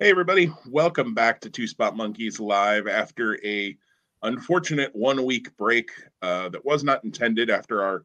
Hey 0.00 0.10
everybody, 0.10 0.52
welcome 0.68 1.12
back 1.12 1.40
to 1.40 1.50
Two 1.50 1.66
Spot 1.66 1.96
Monkeys 1.96 2.38
live 2.38 2.86
after 2.86 3.36
a 3.44 3.76
unfortunate 4.22 4.94
one 4.94 5.24
week 5.24 5.56
break 5.56 5.90
uh, 6.22 6.48
that 6.50 6.64
was 6.64 6.84
not 6.84 7.02
intended 7.02 7.50
after 7.50 7.82
our 7.82 8.04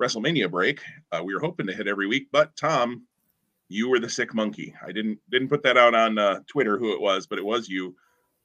WrestleMania 0.00 0.50
break. 0.50 0.80
Uh, 1.12 1.20
we 1.22 1.34
were 1.34 1.40
hoping 1.40 1.66
to 1.66 1.74
hit 1.74 1.88
every 1.88 2.06
week, 2.06 2.28
but 2.32 2.56
Tom, 2.56 3.02
you 3.68 3.90
were 3.90 3.98
the 3.98 4.08
sick 4.08 4.32
monkey. 4.32 4.72
I 4.82 4.92
didn't 4.92 5.18
didn't 5.30 5.48
put 5.48 5.62
that 5.64 5.76
out 5.76 5.94
on 5.94 6.16
uh, 6.16 6.40
Twitter 6.46 6.78
who 6.78 6.94
it 6.94 7.00
was, 7.02 7.26
but 7.26 7.38
it 7.38 7.44
was 7.44 7.68
you. 7.68 7.94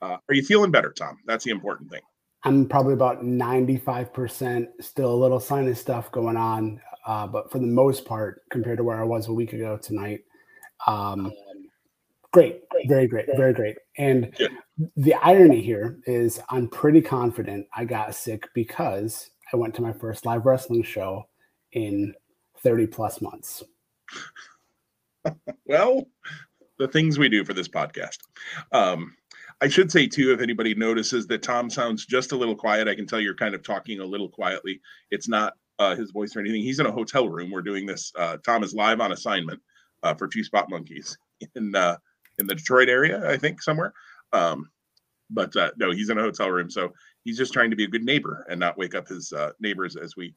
Uh, 0.01 0.17
are 0.27 0.35
you 0.35 0.43
feeling 0.43 0.69
better, 0.69 0.91
Tom? 0.91 1.17
That's 1.25 1.45
the 1.45 1.51
important 1.51 1.89
thing. 1.89 2.01
I'm 2.43 2.67
probably 2.67 2.93
about 2.93 3.23
95% 3.23 4.67
still 4.81 5.13
a 5.13 5.15
little 5.15 5.39
sinus 5.39 5.79
stuff 5.79 6.11
going 6.11 6.35
on, 6.35 6.81
uh, 7.07 7.25
but 7.25 7.53
for 7.53 7.59
the 7.59 7.67
most 7.67 8.03
part, 8.03 8.41
compared 8.49 8.79
to 8.79 8.83
where 8.83 8.99
I 8.99 9.05
was 9.05 9.29
a 9.29 9.33
week 9.33 9.53
ago 9.53 9.77
tonight, 9.77 10.25
um, 10.87 11.31
Great, 12.33 12.61
very 12.87 13.07
great, 13.07 13.25
very 13.35 13.53
great. 13.53 13.77
And 13.97 14.33
yeah. 14.39 14.47
the 14.95 15.15
irony 15.15 15.61
here 15.61 15.99
is 16.05 16.39
I'm 16.49 16.69
pretty 16.69 17.01
confident 17.01 17.67
I 17.75 17.83
got 17.83 18.15
sick 18.15 18.47
because 18.53 19.29
I 19.51 19.57
went 19.57 19.75
to 19.75 19.81
my 19.81 19.91
first 19.91 20.25
live 20.25 20.45
wrestling 20.45 20.83
show 20.83 21.27
in 21.73 22.13
30 22.59 22.87
plus 22.87 23.21
months. 23.21 23.63
well, 25.65 26.07
the 26.79 26.87
things 26.87 27.19
we 27.19 27.27
do 27.27 27.43
for 27.43 27.53
this 27.53 27.67
podcast. 27.67 28.17
Um, 28.71 29.13
I 29.61 29.67
should 29.67 29.91
say 29.91 30.07
too, 30.07 30.33
if 30.33 30.41
anybody 30.41 30.73
notices 30.73 31.27
that 31.27 31.43
Tom 31.43 31.69
sounds 31.69 32.05
just 32.05 32.31
a 32.31 32.37
little 32.37 32.55
quiet, 32.55 32.87
I 32.87 32.95
can 32.95 33.05
tell 33.05 33.19
you're 33.19 33.35
kind 33.35 33.53
of 33.53 33.61
talking 33.61 33.99
a 33.99 34.05
little 34.05 34.29
quietly. 34.29 34.81
It's 35.11 35.27
not 35.27 35.53
uh, 35.79 35.95
his 35.95 36.11
voice 36.11 36.35
or 36.35 36.39
anything. 36.39 36.63
He's 36.63 36.79
in 36.79 36.85
a 36.85 36.91
hotel 36.91 37.29
room. 37.29 37.51
We're 37.51 37.61
doing 37.61 37.85
this. 37.85 38.11
Uh, 38.17 38.37
Tom 38.45 38.63
is 38.63 38.73
live 38.73 39.01
on 39.01 39.11
assignment 39.11 39.61
uh, 40.01 40.15
for 40.15 40.27
Two 40.27 40.43
Spot 40.43 40.69
Monkeys, 40.69 41.17
and 41.55 41.75
uh, 41.75 41.97
in 42.41 42.47
the 42.47 42.55
Detroit 42.55 42.89
area, 42.89 43.29
I 43.29 43.37
think 43.37 43.61
somewhere. 43.61 43.93
Um, 44.33 44.69
but 45.29 45.55
uh, 45.55 45.71
no, 45.77 45.91
he's 45.91 46.09
in 46.09 46.17
a 46.17 46.21
hotel 46.21 46.49
room, 46.49 46.69
so 46.69 46.91
he's 47.23 47.37
just 47.37 47.53
trying 47.53 47.69
to 47.69 47.75
be 47.75 47.85
a 47.85 47.87
good 47.87 48.03
neighbor 48.03 48.45
and 48.49 48.59
not 48.59 48.77
wake 48.77 48.95
up 48.95 49.07
his 49.07 49.31
uh, 49.31 49.51
neighbors 49.61 49.95
as 49.95 50.15
we 50.17 50.33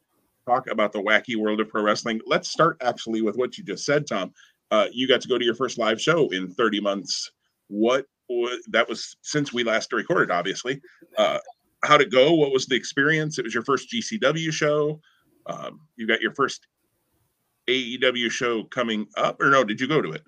talk 0.47 0.71
about 0.71 0.93
the 0.93 1.03
wacky 1.03 1.37
world 1.37 1.61
of 1.61 1.69
pro 1.69 1.83
wrestling. 1.83 2.21
Let's 2.27 2.49
start 2.51 2.77
actually 2.81 3.23
with 3.23 3.37
what 3.37 3.59
you 3.59 3.65
just 3.65 3.85
said, 3.85 4.07
Tom. 4.07 4.33
Uh, 4.71 4.87
you 4.93 5.09
got 5.09 5.21
to 5.23 5.29
go 5.29 5.39
to 5.39 5.45
your 5.45 5.55
first 5.55 5.79
live 5.79 6.01
show 6.01 6.29
in 6.29 6.49
30 6.49 6.81
months. 6.81 7.31
What, 7.69 8.07
that 8.69 8.89
was 8.89 9.17
since 9.23 9.53
we 9.53 9.65
last 9.65 9.93
recorded, 9.93 10.31
obviously. 10.31 10.81
Uh, 11.19 11.39
how'd 11.83 12.01
it 12.01 12.11
go? 12.11 12.33
What 12.33 12.53
was 12.53 12.67
the 12.67 12.77
experience? 12.77 13.39
It 13.39 13.45
was 13.45 13.55
your 13.55 13.65
first 13.65 13.91
GCW 13.93 14.53
show. 14.53 15.01
Um, 15.47 15.81
you 15.97 16.07
got 16.07 16.21
your 16.21 16.35
first 16.35 16.67
AEW 17.69 18.31
show 18.31 18.65
coming 18.65 19.07
up, 19.17 19.41
or 19.41 19.51
no? 19.51 19.65
Did 19.65 19.81
you 19.81 19.87
go 19.87 20.01
to 20.01 20.13
it? 20.13 20.23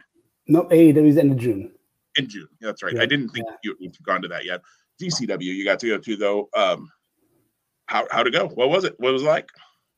No, 0.48 0.64
AEW's 0.64 1.16
end 1.16 1.32
of 1.32 1.38
June. 1.38 1.72
In 2.16 2.28
June, 2.28 2.48
that's 2.60 2.82
right. 2.82 2.94
Yeah, 2.94 3.02
I 3.02 3.06
didn't 3.06 3.30
think 3.30 3.46
yeah. 3.62 3.72
you, 3.78 3.88
have 3.88 4.02
gone 4.02 4.22
to 4.22 4.28
that 4.28 4.44
yet. 4.44 4.62
GCW, 5.00 5.42
you 5.42 5.64
got 5.64 5.78
to 5.80 5.88
go 5.88 5.98
to 5.98 6.16
though. 6.16 6.48
Um, 6.56 6.90
how 7.86 8.06
how 8.10 8.22
to 8.22 8.30
go? 8.30 8.48
What 8.48 8.70
was 8.70 8.84
it? 8.84 8.94
What 8.98 9.12
was 9.12 9.22
it 9.22 9.26
like? 9.26 9.48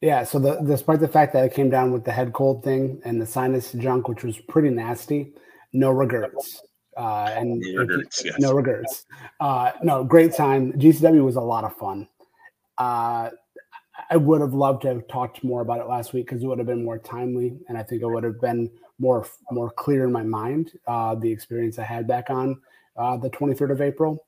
Yeah, 0.00 0.24
so 0.24 0.38
the, 0.38 0.56
despite 0.60 1.00
the 1.00 1.08
fact 1.08 1.32
that 1.32 1.42
I 1.42 1.48
came 1.48 1.70
down 1.70 1.91
with 1.92 2.04
the 2.04 2.12
head 2.12 2.32
cold 2.32 2.62
thing 2.62 3.00
and 3.04 3.20
the 3.20 3.26
sinus 3.26 3.72
junk, 3.72 4.08
which 4.08 4.22
was 4.22 4.38
pretty 4.38 4.70
nasty, 4.70 5.32
no 5.72 5.91
regrets. 5.91 6.62
Uh, 6.96 7.30
and 7.36 7.60
no 7.60 7.80
regrets. 7.80 8.24
Yes. 8.24 8.38
No 8.38 8.52
regrets. 8.52 9.06
Uh, 9.41 9.72
no, 9.82 10.04
great 10.04 10.34
time. 10.34 10.72
GCW 10.72 11.24
was 11.24 11.36
a 11.36 11.41
lot 11.41 11.64
of 11.64 11.76
fun. 11.76 12.08
Uh, 12.76 13.30
I 14.10 14.16
would 14.16 14.41
have 14.41 14.54
loved 14.54 14.82
to 14.82 14.88
have 14.88 15.08
talked 15.08 15.42
more 15.42 15.60
about 15.60 15.80
it 15.80 15.88
last 15.88 16.12
week 16.12 16.26
because 16.26 16.42
it 16.42 16.46
would 16.46 16.58
have 16.58 16.66
been 16.66 16.84
more 16.84 16.98
timely, 16.98 17.58
and 17.69 17.76
I 17.76 17.82
think 17.82 18.02
it 18.02 18.06
would 18.06 18.24
have 18.24 18.41
been 18.41 18.70
more 18.98 19.27
more 19.50 19.70
clear 19.70 20.04
in 20.04 20.12
my 20.12 20.22
mind 20.22 20.72
uh, 20.86 21.14
the 21.14 21.30
experience 21.30 21.78
I 21.78 21.84
had 21.84 22.06
back 22.06 22.30
on 22.30 22.60
uh, 22.96 23.16
the 23.16 23.30
23rd 23.30 23.72
of 23.72 23.80
April. 23.80 24.27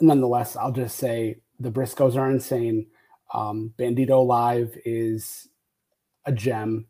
Nonetheless, 0.00 0.56
I'll 0.56 0.72
just 0.72 0.96
say 0.96 1.40
the 1.60 1.70
Briscoes 1.70 2.16
are 2.16 2.30
insane. 2.30 2.86
Um, 3.32 3.72
Bandido 3.78 4.24
Live 4.24 4.76
is 4.84 5.48
a 6.24 6.32
gem, 6.32 6.86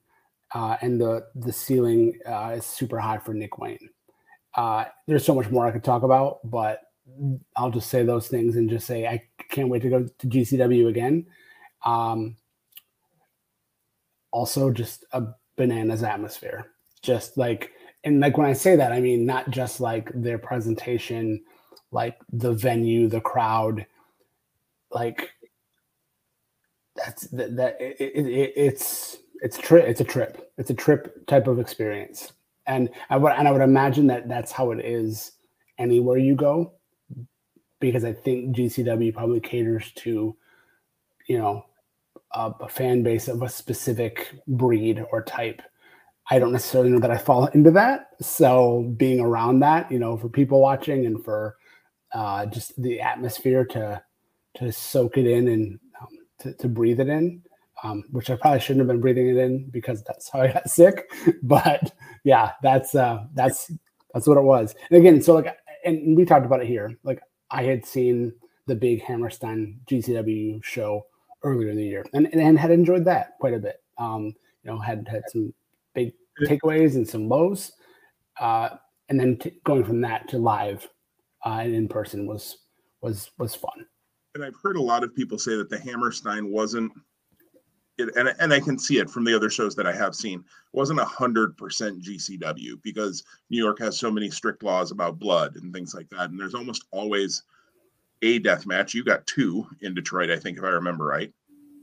uh, 0.55 0.77
and 0.81 1.01
the 1.01 1.27
the 1.35 1.53
ceiling 1.53 2.19
uh, 2.27 2.55
is 2.57 2.67
super 2.67 2.99
high 2.99 3.19
for 3.19 3.35
Nick 3.35 3.59
Wayne. 3.59 3.91
Uh, 4.55 4.85
there's 5.07 5.25
so 5.25 5.35
much 5.35 5.51
more 5.51 5.67
I 5.67 5.71
could 5.71 5.85
talk 5.85 6.03
about, 6.03 6.39
but 6.45 6.81
I'll 7.57 7.71
just 7.71 7.91
say 7.91 8.03
those 8.03 8.29
things 8.29 8.57
and 8.57 8.69
just 8.69 8.87
say 8.87 9.07
I 9.07 9.23
can't 9.51 9.69
wait 9.69 9.83
to 9.83 9.91
go 9.91 10.07
to 10.07 10.27
GCW 10.27 10.89
again. 10.89 11.27
Um, 11.85 12.37
also, 14.31 14.71
just 14.71 15.05
a 15.13 15.23
bananas 15.57 16.03
atmosphere 16.03 16.71
just 17.09 17.39
like 17.39 17.73
and 18.05 18.21
like 18.21 18.37
when 18.37 18.47
I 18.47 18.53
say 18.53 18.77
that, 18.77 18.93
I 18.93 19.01
mean 19.01 19.25
not 19.25 19.51
just 19.51 19.81
like 19.81 20.11
their 20.15 20.39
presentation, 20.39 21.43
like 21.91 22.19
the 22.31 22.53
venue, 22.53 23.09
the 23.09 23.23
crowd, 23.23 23.87
like 24.91 25.31
that's 26.95 27.27
that, 27.29 27.57
that 27.57 27.81
it, 27.81 27.97
it, 27.99 28.27
it, 28.27 28.53
it's 28.57 29.17
it's 29.41 29.57
trip 29.57 29.87
it's 29.89 30.03
a 30.03 30.05
trip. 30.05 30.53
It's 30.59 30.69
a 30.69 30.75
trip 30.75 31.27
type 31.27 31.49
of 31.49 31.59
experience. 31.59 32.33
And 32.67 32.91
I 33.09 33.17
would 33.17 33.33
and 33.33 33.49
I 33.49 33.53
would 33.53 33.63
imagine 33.63 34.07
that 34.09 34.29
that's 34.29 34.53
how 34.53 34.71
it 34.73 34.85
is 34.85 35.33
anywhere 35.79 36.19
you 36.19 36.37
go 36.37 36.75
because 37.81 38.05
I 38.05 38.13
think 38.13 38.55
GCW 38.55 39.15
probably 39.15 39.41
caters 39.41 39.93
to 39.93 40.37
you 41.27 41.39
know 41.39 41.65
a, 42.35 42.53
a 42.61 42.69
fan 42.69 43.03
base 43.03 43.29
of 43.29 43.41
a 43.41 43.49
specific 43.49 44.35
breed 44.47 45.03
or 45.11 45.23
type 45.23 45.63
I 46.31 46.39
don't 46.39 46.53
necessarily 46.53 46.91
know 46.91 46.99
that 46.99 47.11
I 47.11 47.19
fall 47.19 47.47
into 47.47 47.71
that. 47.73 48.11
So 48.21 48.93
being 48.97 49.21
around 49.21 49.61
that, 49.61 49.91
you 49.91 49.99
know, 49.99 50.17
for 50.17 50.29
people 50.29 50.61
watching 50.61 51.07
and 51.07 51.25
for 51.25 51.57
uh, 52.13 52.47
just 52.47 52.81
the 52.81 53.01
atmosphere 53.01 53.65
to 53.67 54.03
to 54.57 54.73
soak 54.73 55.17
it 55.17 55.27
in 55.27 55.49
and 55.49 55.79
um, 56.01 56.09
to, 56.41 56.53
to 56.55 56.69
breathe 56.69 57.01
it 57.01 57.09
in, 57.09 57.43
um, 57.85 58.05
which 58.11 58.29
I 58.29 58.37
probably 58.37 58.61
shouldn't 58.61 58.81
have 58.81 58.89
been 58.89 59.01
breathing 59.01 59.29
it 59.29 59.37
in 59.37 59.71
because 59.71 60.03
that's 60.03 60.29
how 60.31 60.41
I 60.41 60.53
got 60.53 60.69
sick. 60.71 61.11
But 61.43 61.93
yeah, 62.25 62.53
that's 62.63 62.95
uh, 62.95 63.25
that's 63.35 63.71
that's 64.13 64.27
what 64.27 64.39
it 64.39 64.43
was. 64.43 64.75
And 64.91 64.99
again, 64.99 65.23
so 65.23 65.35
like, 65.35 65.57
and 65.85 66.17
we 66.17 66.25
talked 66.25 66.47
about 66.47 66.63
it 66.63 66.67
here. 66.67 66.95
Like 67.05 67.21
I 67.51 67.63
had 67.63 67.87
seen 67.87 68.33
the 68.67 68.75
big 68.75 69.03
Hammerstein 69.03 69.81
GCW 69.87 70.63
show 70.63 71.07
earlier 71.43 71.71
in 71.71 71.77
the 71.77 71.85
year, 71.85 72.05
and 72.13 72.27
and 72.35 72.59
had 72.59 72.71
enjoyed 72.71 73.05
that 73.07 73.39
quite 73.41 73.55
a 73.55 73.59
bit. 73.59 73.77
Um, 73.97 74.35
you 74.63 74.71
know, 74.71 74.79
had 74.79 75.07
had 75.09 75.23
some 75.29 75.55
takeaways 76.47 76.95
and 76.95 77.09
some 77.09 77.29
lows, 77.29 77.73
uh, 78.41 78.71
and 79.09 79.19
then 79.19 79.37
t- 79.37 79.61
going 79.65 79.85
from 79.85 80.01
that 80.03 80.29
to 80.29 80.39
live 80.39 80.89
uh, 81.45 81.61
and 81.63 81.75
in 81.75 81.89
person 81.89 82.27
was 82.27 82.59
was 83.01 83.31
was 83.39 83.55
fun. 83.55 83.87
And 84.35 84.45
I've 84.45 84.57
heard 84.63 84.77
a 84.77 84.83
lot 84.83 85.05
of 85.05 85.15
people 85.15 85.39
say 85.39 85.57
that 85.57 85.71
the 85.71 85.79
Hammerstein 85.79 86.51
wasn't, 86.51 86.93
it, 87.97 88.15
and 88.17 88.35
and 88.39 88.53
I 88.53 88.61
can 88.61 88.79
see 88.79 88.99
it 88.99 89.11
from 89.11 89.25
the 89.25 89.35
other 89.35 89.51
shows 89.51 89.75
that 89.77 89.87
I 89.87 89.93
have 89.93 90.15
seen, 90.15 90.45
wasn't 90.73 91.01
a 91.01 91.05
hundred 91.05 91.57
percent 91.57 92.03
GCW 92.03 92.83
because 92.83 93.25
New 93.51 93.59
York 93.59 93.79
has 93.81 93.99
so 93.99 94.11
many 94.11 94.31
strict 94.31 94.63
laws 94.63 94.91
about 94.91 95.19
blood 95.19 95.57
and 95.57 95.73
things 95.73 95.95
like 95.95 96.09
that, 96.11 96.31
and 96.31 96.39
there's 96.39 96.55
almost 96.55 96.85
always 96.91 97.43
a 98.23 98.39
death 98.41 98.67
match. 98.67 98.95
You 98.95 99.05
got 99.05 99.27
two 99.27 99.67
in 99.81 99.95
Detroit, 99.95 100.31
I 100.31 100.39
think, 100.39 100.59
if 100.59 100.65
I 100.65 100.69
remember 100.69 101.05
right, 101.05 101.33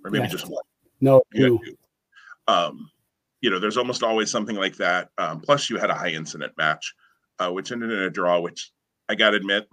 or 0.03 0.11
maybe 0.11 0.27
just 0.27 0.49
one. 0.49 0.63
No, 1.01 1.21
two. 1.33 1.59
Um, 2.47 2.89
you 3.41 3.49
know, 3.49 3.59
there's 3.59 3.77
almost 3.77 4.03
always 4.03 4.31
something 4.31 4.55
like 4.55 4.75
that. 4.77 5.09
Um, 5.17 5.39
plus, 5.39 5.69
you 5.69 5.77
had 5.77 5.89
a 5.89 5.95
high 5.95 6.09
incident 6.09 6.53
match, 6.57 6.93
uh, 7.39 7.51
which 7.51 7.71
ended 7.71 7.91
in 7.91 7.99
a 7.99 8.09
draw, 8.09 8.39
which 8.39 8.71
I 9.09 9.15
got 9.15 9.31
to 9.31 9.37
admit, 9.37 9.67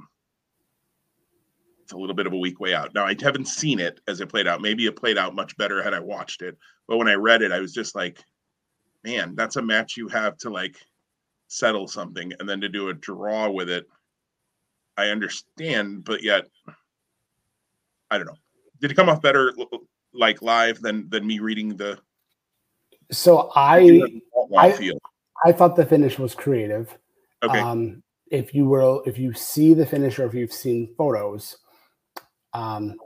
it's 1.83 1.93
a 1.93 1.97
little 1.97 2.15
bit 2.15 2.27
of 2.27 2.33
a 2.33 2.39
weak 2.39 2.61
way 2.61 2.75
out. 2.75 2.95
Now, 2.95 3.07
I 3.07 3.17
haven't 3.21 3.49
seen 3.49 3.81
it 3.81 4.01
as 4.07 4.21
it 4.21 4.29
played 4.29 4.47
out. 4.47 4.61
Maybe 4.61 4.87
it 4.87 4.97
played 4.97 5.19
out 5.19 5.35
much 5.35 5.57
better 5.57 5.83
had 5.83 5.95
I 5.95 6.01
watched 6.01 6.43
it. 6.43 6.57
But 6.87 6.99
when 6.99 7.09
I 7.09 7.15
read 7.15 7.43
it, 7.43 7.53
I 7.53 7.61
was 7.61 7.73
just 7.73 7.95
like, 7.95 8.19
man, 9.05 9.35
that's 9.35 9.57
a 9.57 9.63
match 9.63 9.97
you 9.97 10.09
have 10.09 10.37
to 10.39 10.51
like 10.51 10.77
settle 11.49 11.89
something 11.89 12.33
and 12.39 12.49
then 12.49 12.61
to 12.61 12.69
do 12.69 12.89
a 12.89 12.95
draw 12.95 13.51
with 13.51 13.69
it. 13.69 13.87
I 14.97 15.09
understand, 15.09 16.05
but 16.05 16.23
yet, 16.23 16.45
I 18.11 18.19
don't 18.19 18.27
know. 18.27 18.39
Did 18.81 18.91
it 18.91 18.95
come 18.95 19.09
off 19.09 19.23
better 19.23 19.55
like 20.13 20.43
live 20.43 20.81
than 20.83 21.09
than 21.09 21.27
me 21.27 21.39
reading 21.39 21.77
the 21.77 21.99
so 23.13 23.51
I, 23.55 24.03
I, 24.57 24.93
I 25.45 25.53
thought 25.53 25.77
the 25.77 25.87
finish 25.87 26.19
was 26.19 26.35
creative. 26.35 26.97
Okay. 27.43 27.59
Um, 27.59 28.03
if 28.31 28.55
you 28.55 28.65
will, 28.65 29.03
if 29.07 29.19
you 29.19 29.35
see 29.35 29.75
the 29.75 29.87
finish 29.87 30.19
or 30.19 30.27
if 30.27 30.35
you've 30.35 30.53
seen 30.53 30.95
photos, 30.97 31.59
um, 32.55 32.97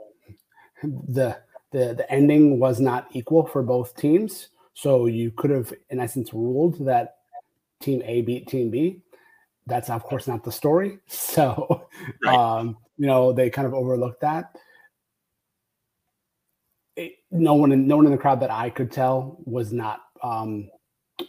the 0.83 1.37
the 1.71 1.93
the 1.95 2.05
ending 2.09 2.59
was 2.59 2.79
not 2.79 3.07
equal 3.11 3.45
for 3.45 3.61
both 3.61 3.95
teams. 3.95 4.49
So 4.73 5.07
you 5.07 5.31
could 5.31 5.49
have, 5.49 5.73
in 5.89 5.99
essence, 5.99 6.33
ruled 6.33 6.85
that 6.85 7.17
Team 7.81 8.01
A 8.05 8.21
beat 8.21 8.47
Team 8.47 8.69
B. 8.69 9.01
That's 9.65 9.89
of 9.89 10.03
course 10.03 10.27
not 10.27 10.43
the 10.43 10.51
story. 10.51 10.99
So, 11.07 11.87
right. 12.23 12.35
um, 12.35 12.77
you 12.97 13.07
know, 13.07 13.33
they 13.33 13.49
kind 13.49 13.67
of 13.67 13.73
overlooked 13.73 14.21
that 14.21 14.55
it, 16.97 17.13
no 17.31 17.53
one 17.53 17.71
in 17.71 17.87
no 17.87 17.95
one 17.97 18.05
in 18.05 18.11
the 18.11 18.17
crowd 18.17 18.41
that 18.41 18.51
I 18.51 18.69
could 18.69 18.91
tell 18.91 19.37
was 19.45 19.71
not 19.71 20.01
um, 20.23 20.69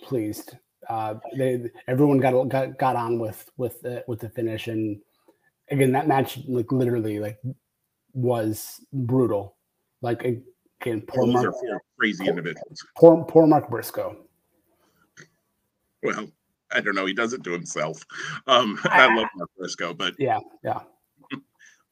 pleased 0.02 0.56
Uh, 0.88 1.14
they 1.36 1.70
everyone 1.86 2.18
got 2.18 2.48
got 2.48 2.78
got 2.78 2.96
on 2.96 3.18
with 3.18 3.50
with 3.58 3.80
the, 3.82 4.02
with 4.08 4.20
the 4.20 4.28
finish, 4.30 4.68
and 4.68 5.00
again 5.70 5.92
that 5.92 6.08
match 6.08 6.38
like 6.48 6.72
literally 6.72 7.18
like 7.20 7.38
was 8.14 8.80
brutal. 8.92 9.56
Like 10.00 10.22
again, 10.24 11.02
poor 11.06 11.26
Those 11.26 11.34
Mark, 11.34 11.54
crazy 11.98 12.26
individuals. 12.26 12.82
poor 12.96 13.24
poor 13.24 13.46
Mark 13.46 13.68
Briscoe. 13.68 14.16
Well, 16.02 16.28
I 16.72 16.80
don't 16.80 16.94
know. 16.94 17.06
He 17.06 17.14
does 17.14 17.34
it 17.34 17.44
to 17.44 17.50
himself. 17.52 18.02
Um, 18.46 18.78
I 18.84 19.14
love 19.14 19.26
Mark 19.36 19.50
Briscoe, 19.58 19.92
but 19.92 20.14
Yeah, 20.18 20.38
yeah. 20.64 20.80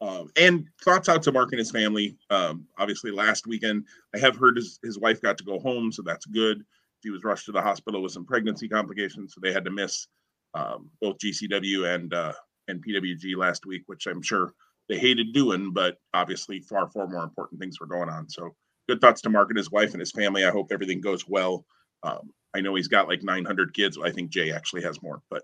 Um, 0.01 0.31
and 0.37 0.67
thoughts 0.85 1.09
out 1.09 1.23
to 1.23 1.33
Mark 1.33 1.53
and 1.53 1.59
his 1.59 1.71
family. 1.71 2.17
Um, 2.29 2.67
obviously, 2.79 3.11
last 3.11 3.47
weekend, 3.47 3.85
I 4.15 4.19
have 4.19 4.37
heard 4.37 4.57
his, 4.57 4.79
his 4.83 4.99
wife 4.99 5.23
got 5.23 5.39
to 5.39 5.45
go 5.45 5.59
home, 5.59 5.91
so 5.91 6.03
that's 6.03 6.27
good. 6.27 6.63
He 7.03 7.11
was 7.11 7.25
rushed 7.25 7.47
to 7.47 7.53
the 7.53 7.63
hospital 7.63 8.03
with 8.03 8.13
some 8.13 8.27
pregnancy 8.27 8.69
complications, 8.69 9.33
so 9.35 9.41
they 9.43 9.53
had 9.53 9.65
to 9.65 9.71
miss 9.71 10.07
um, 10.55 10.91
both 11.01 11.19
GCW 11.19 11.95
and 11.95 12.13
uh, 12.13 12.33
and 12.69 12.85
PWG 12.85 13.37
last 13.37 13.67
week, 13.67 13.83
which 13.87 14.07
I'm 14.07 14.23
sure 14.23 14.53
they 14.89 14.99
hated 14.99 15.33
doing, 15.33 15.73
but 15.73 15.97
obviously 16.15 16.61
far 16.61 16.89
far 16.89 17.07
more 17.07 17.25
important 17.25 17.61
things 17.61 17.81
were 17.81 17.87
going 17.87 18.09
on. 18.09 18.29
So 18.29 18.55
good 18.89 19.01
thoughts 19.01 19.21
to 19.23 19.31
Mark 19.31 19.51
and 19.51 19.59
his 19.59 19.71
wife 19.71 19.93
and 19.93 20.01
his 20.01 20.13
family. 20.13 20.45
I 20.45 20.51
hope 20.51 20.69
everything 20.71 21.01
goes 21.01 21.29
well. 21.29 21.65
Um, 22.03 22.31
I 22.55 22.61
know 22.61 22.75
he's 22.75 22.89
got 22.89 23.09
like 23.09 23.23
900 23.23 23.75
kids. 23.75 23.99
I 24.03 24.11
think 24.11 24.31
Jay 24.31 24.53
actually 24.53 24.83
has 24.83 25.03
more, 25.03 25.23
but 25.31 25.43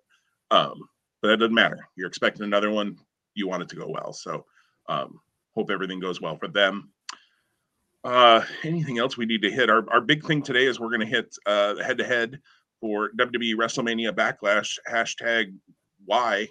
um, 0.50 0.88
but 1.20 1.28
that 1.28 1.38
doesn't 1.38 1.54
matter. 1.54 1.86
You're 1.96 2.08
expecting 2.08 2.44
another 2.44 2.70
one 2.70 2.98
you 3.34 3.48
want 3.48 3.62
it 3.62 3.68
to 3.70 3.76
go 3.76 3.88
well. 3.88 4.12
So 4.12 4.44
um, 4.88 5.20
hope 5.54 5.70
everything 5.70 6.00
goes 6.00 6.20
well 6.20 6.36
for 6.36 6.48
them. 6.48 6.90
Uh, 8.04 8.44
anything 8.64 8.98
else 8.98 9.16
we 9.16 9.26
need 9.26 9.42
to 9.42 9.50
hit? 9.50 9.70
Our, 9.70 9.88
our 9.92 10.00
big 10.00 10.24
thing 10.24 10.42
today 10.42 10.66
is 10.66 10.80
we're 10.80 10.88
going 10.88 11.00
to 11.00 11.06
hit 11.06 11.34
head 11.46 11.98
to 11.98 12.04
head 12.04 12.40
for 12.80 13.10
WWE 13.16 13.54
WrestleMania 13.54 14.12
Backlash 14.12 14.78
hashtag 14.90 15.54
why. 16.04 16.48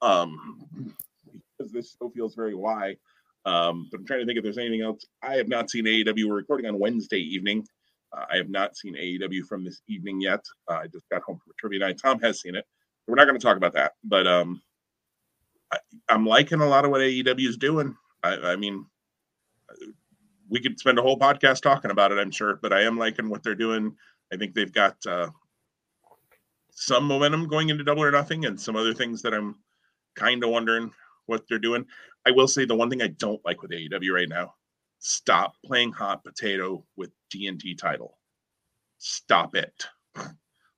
Um, 0.00 0.94
because 1.58 1.72
this 1.72 1.90
still 1.90 2.10
feels 2.10 2.34
very 2.34 2.54
why. 2.54 2.96
Um, 3.44 3.88
but 3.90 4.00
I'm 4.00 4.06
trying 4.06 4.20
to 4.20 4.26
think 4.26 4.38
if 4.38 4.44
there's 4.44 4.58
anything 4.58 4.82
else. 4.82 5.04
I 5.22 5.34
have 5.36 5.48
not 5.48 5.70
seen 5.70 5.84
AEW. 5.84 6.28
We're 6.28 6.36
recording 6.36 6.66
on 6.66 6.78
Wednesday 6.78 7.20
evening. 7.20 7.66
Uh, 8.16 8.24
I 8.30 8.36
have 8.36 8.48
not 8.48 8.76
seen 8.76 8.94
AEW 8.94 9.44
from 9.46 9.64
this 9.64 9.82
evening 9.88 10.20
yet. 10.20 10.40
Uh, 10.70 10.74
I 10.74 10.86
just 10.86 11.08
got 11.10 11.22
home 11.22 11.38
from 11.38 11.50
a 11.50 11.54
trivia 11.58 11.80
night. 11.80 11.98
Tom 12.02 12.20
has 12.20 12.40
seen 12.40 12.54
it. 12.54 12.64
We're 13.06 13.16
not 13.16 13.26
going 13.26 13.38
to 13.38 13.44
talk 13.44 13.56
about 13.56 13.72
that, 13.74 13.92
but 14.04 14.26
um, 14.26 14.60
I, 15.72 15.78
I'm 16.08 16.26
liking 16.26 16.60
a 16.60 16.68
lot 16.68 16.84
of 16.84 16.90
what 16.90 17.00
AEW 17.00 17.48
is 17.48 17.56
doing. 17.56 17.96
I, 18.22 18.36
I 18.36 18.56
mean, 18.56 18.86
we 20.48 20.60
could 20.60 20.78
spend 20.78 20.98
a 20.98 21.02
whole 21.02 21.18
podcast 21.18 21.62
talking 21.62 21.90
about 21.90 22.12
it, 22.12 22.18
I'm 22.18 22.30
sure, 22.30 22.58
but 22.60 22.72
I 22.72 22.82
am 22.82 22.98
liking 22.98 23.28
what 23.28 23.42
they're 23.42 23.54
doing. 23.54 23.94
I 24.32 24.36
think 24.36 24.54
they've 24.54 24.72
got 24.72 24.96
uh, 25.06 25.28
some 26.70 27.04
momentum 27.04 27.48
going 27.48 27.68
into 27.68 27.84
double 27.84 28.02
or 28.02 28.10
nothing 28.10 28.46
and 28.46 28.60
some 28.60 28.76
other 28.76 28.94
things 28.94 29.22
that 29.22 29.34
I'm 29.34 29.56
kind 30.14 30.42
of 30.42 30.50
wondering 30.50 30.90
what 31.26 31.44
they're 31.48 31.58
doing. 31.58 31.84
I 32.26 32.30
will 32.30 32.48
say 32.48 32.64
the 32.64 32.74
one 32.74 32.90
thing 32.90 33.02
I 33.02 33.08
don't 33.08 33.44
like 33.44 33.62
with 33.62 33.70
AEW 33.70 34.14
right 34.14 34.28
now 34.28 34.54
stop 34.98 35.54
playing 35.64 35.92
hot 35.92 36.24
potato 36.24 36.84
with 36.96 37.10
TNT 37.32 37.76
title. 37.76 38.18
Stop 38.98 39.54
it. 39.54 39.86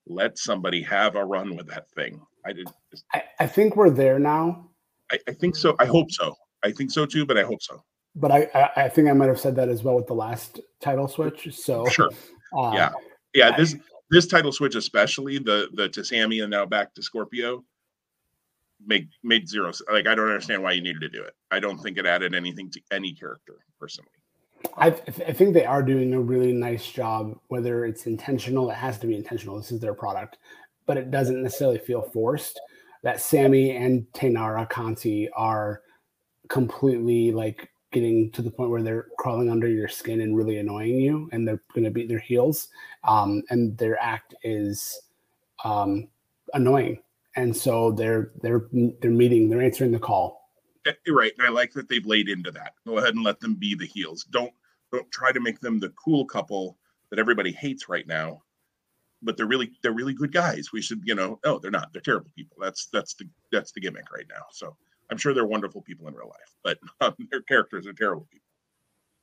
Let 0.07 0.39
somebody 0.39 0.83
have 0.83 1.17
a 1.17 1.25
run 1.25 1.57
with 1.57 1.69
that 1.69 1.91
thing. 1.91 2.21
I 2.45 2.53
did. 2.53 2.69
I, 3.13 3.23
I 3.39 3.47
think 3.47 3.77
we're 3.77 3.91
there 3.91 4.19
now, 4.19 4.70
I, 5.11 5.19
I 5.29 5.33
think 5.33 5.57
so. 5.57 5.77
I 5.79 5.87
hope 5.87 6.11
so. 6.11 6.35
I 6.63 6.71
think 6.73 6.91
so 6.91 7.07
too, 7.07 7.25
but 7.27 7.39
I 7.39 7.43
hope 7.43 7.63
so. 7.63 7.83
but 8.17 8.31
I, 8.31 8.49
I 8.55 8.85
I 8.85 8.89
think 8.89 9.09
I 9.09 9.13
might 9.13 9.29
have 9.29 9.41
said 9.41 9.57
that 9.57 9.69
as 9.69 9.83
well 9.83 9.97
with 9.97 10.07
the 10.07 10.15
last 10.15 10.61
title 10.81 11.09
switch. 11.09 11.49
So 11.53 11.87
Sure. 11.89 12.11
uh, 12.57 12.73
Yeah. 12.75 12.91
Yeah. 13.35 13.57
This 13.57 13.77
this 14.11 14.27
title 14.27 14.53
switch, 14.53 14.75
especially 14.75 15.39
the 15.39 15.69
the 15.75 15.89
to 15.91 16.05
Sammy 16.05 16.41
and 16.41 16.51
now 16.51 16.67
back 16.67 16.95
to 16.95 17.03
Scorpio, 17.03 17.65
make 18.87 19.07
made 19.23 19.49
zero. 19.49 19.73
Like 19.91 20.07
I 20.07 20.15
don't 20.15 20.27
understand 20.29 20.63
why 20.63 20.73
you 20.73 20.83
needed 20.83 21.01
to 21.01 21.09
do 21.09 21.23
it. 21.23 21.35
I 21.51 21.61
don't 21.61 21.79
think 21.79 21.97
it 21.99 22.07
added 22.07 22.35
anything 22.35 22.71
to 22.73 22.81
any 22.91 23.13
character 23.13 23.55
personally. 23.79 24.11
I, 24.77 24.89
I 24.89 24.91
th- 24.91 25.29
I 25.29 25.33
think 25.33 25.55
they 25.55 25.65
are 25.65 25.83
doing 25.83 26.13
a 26.15 26.21
really 26.21 26.53
nice 26.53 26.87
job. 26.91 27.39
Whether 27.49 27.85
it's 27.87 28.07
intentional, 28.07 28.71
it 28.71 28.75
has 28.75 28.99
to 28.99 29.07
be 29.07 29.15
intentional. 29.17 29.57
This 29.57 29.73
is 29.73 29.81
their 29.81 29.95
product, 29.95 30.37
but 30.87 30.97
it 30.99 31.11
doesn't 31.11 31.43
necessarily 31.43 31.79
feel 31.79 32.03
forced. 32.03 32.61
That 33.03 33.21
Sammy 33.21 33.77
and 33.77 34.07
Taynara 34.13 34.69
Conti 34.69 35.29
are 35.31 35.83
completely 36.49 37.33
like 37.33 37.71
getting 37.93 38.31
to 38.33 38.43
the 38.43 38.51
point 38.51 38.71
where 38.71 38.83
they're 38.83 39.07
crawling 39.19 39.51
under 39.51 39.69
your 39.69 39.89
skin 39.89 40.21
and 40.21 40.37
really 40.37 40.59
annoying 40.59 41.01
you, 41.01 41.29
and 41.33 41.47
they're 41.47 41.63
going 41.75 41.85
to 41.85 41.91
beat 41.91 42.09
their 42.09 42.19
heels. 42.19 42.69
Um, 43.05 43.43
and 43.51 43.77
their 43.79 44.01
act 44.01 44.35
is 44.43 45.01
um, 45.65 46.09
annoying, 46.55 47.03
and 47.37 47.57
so 47.57 47.93
they're 47.93 48.33
they're 48.43 48.67
they're 49.01 49.11
meeting, 49.11 49.49
they're 49.49 49.63
answering 49.63 49.93
the 49.93 49.99
call. 49.99 50.41
Right, 51.09 51.33
and 51.39 51.47
I 51.47 51.51
like 51.51 51.73
that 51.75 51.89
they've 51.89 52.07
laid 52.07 52.29
into 52.29 52.51
that. 52.53 52.75
Go 52.87 52.99
ahead 52.99 53.15
and 53.15 53.25
let 53.25 53.41
them 53.41 53.55
be 53.55 53.75
the 53.75 53.87
heels. 53.87 54.25
Don't 54.31 54.53
don't 54.93 55.11
try 55.11 55.33
to 55.33 55.41
make 55.41 55.61
them 55.61 55.79
the 55.79 55.91
cool 55.91 56.25
couple 56.25 56.79
that 57.11 57.19
everybody 57.19 57.53
hates 57.53 57.89
right 57.89 58.07
now. 58.07 58.43
But 59.23 59.37
they're 59.37 59.47
really 59.47 59.73
they're 59.83 59.93
really 59.93 60.15
good 60.15 60.33
guys. 60.33 60.73
We 60.73 60.81
should, 60.81 61.03
you 61.05 61.15
know, 61.15 61.39
no, 61.45 61.59
they're 61.59 61.71
not. 61.71 61.93
They're 61.93 62.03
terrible 62.03 62.31
people. 62.35 62.57
That's 62.61 62.87
that's 62.93 63.15
the 63.15 63.29
that's 63.53 63.73
the 63.73 63.81
gimmick 63.81 64.11
right 64.13 64.27
now. 64.29 64.45
So 64.51 64.77
I'm 65.11 65.19
sure 65.19 65.35
they're 65.35 65.47
wonderful 65.47 65.83
people 65.83 66.09
in 66.09 66.15
real 66.15 66.29
life, 66.29 66.55
but 66.65 66.79
um, 67.01 67.15
their 67.31 67.43
characters 67.43 67.87
are 67.87 67.93
terrible 67.93 68.27
people. 68.31 68.47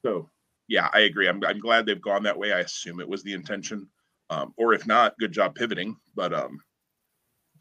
So 0.05 0.29
yeah, 0.67 0.89
I 0.93 1.01
agree. 1.01 1.27
I'm 1.27 1.43
I'm 1.45 1.59
glad 1.59 1.85
they've 1.85 2.01
gone 2.01 2.23
that 2.23 2.37
way. 2.37 2.53
I 2.53 2.59
assume 2.59 2.99
it 2.99 3.09
was 3.09 3.23
the 3.23 3.33
intention, 3.33 3.87
um, 4.29 4.53
or 4.57 4.73
if 4.73 4.85
not, 4.85 5.17
good 5.17 5.31
job 5.31 5.55
pivoting. 5.55 5.95
But 6.15 6.33
um, 6.33 6.59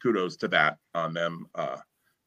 kudos 0.01 0.37
to 0.37 0.47
that 0.49 0.77
on 0.93 1.13
them. 1.13 1.47
Uh, 1.55 1.77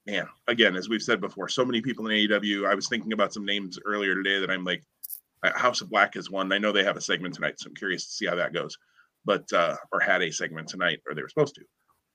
man, 0.07 0.29
again, 0.49 0.77
as 0.77 0.89
we've 0.89 1.03
said 1.03 1.21
before, 1.21 1.49
so 1.49 1.65
many 1.65 1.81
people 1.81 2.07
in 2.07 2.12
AEW. 2.12 2.69
I 2.69 2.75
was 2.75 2.89
thinking 2.89 3.12
about 3.12 3.33
some 3.33 3.45
names 3.45 3.79
earlier 3.85 4.15
today 4.15 4.41
that 4.41 4.51
I'm 4.51 4.65
like, 4.65 4.83
uh, 5.43 5.57
House 5.59 5.81
of 5.81 5.91
Black 5.91 6.17
is 6.17 6.31
one. 6.31 6.53
I 6.53 6.59
know 6.59 6.73
they 6.73 6.85
have 6.85 6.97
a 6.97 7.01
segment 7.01 7.35
tonight, 7.35 7.59
so 7.59 7.69
I'm 7.69 7.75
curious 7.75 8.07
to 8.07 8.12
see 8.12 8.27
how 8.27 8.35
that 8.37 8.53
goes. 8.53 8.77
But 9.25 9.53
uh, 9.53 9.77
or 9.93 10.01
had 10.01 10.23
a 10.23 10.31
segment 10.31 10.69
tonight, 10.69 11.01
or 11.07 11.15
they 11.15 11.23
were 11.23 11.29
supposed 11.29 11.55
to. 11.57 11.63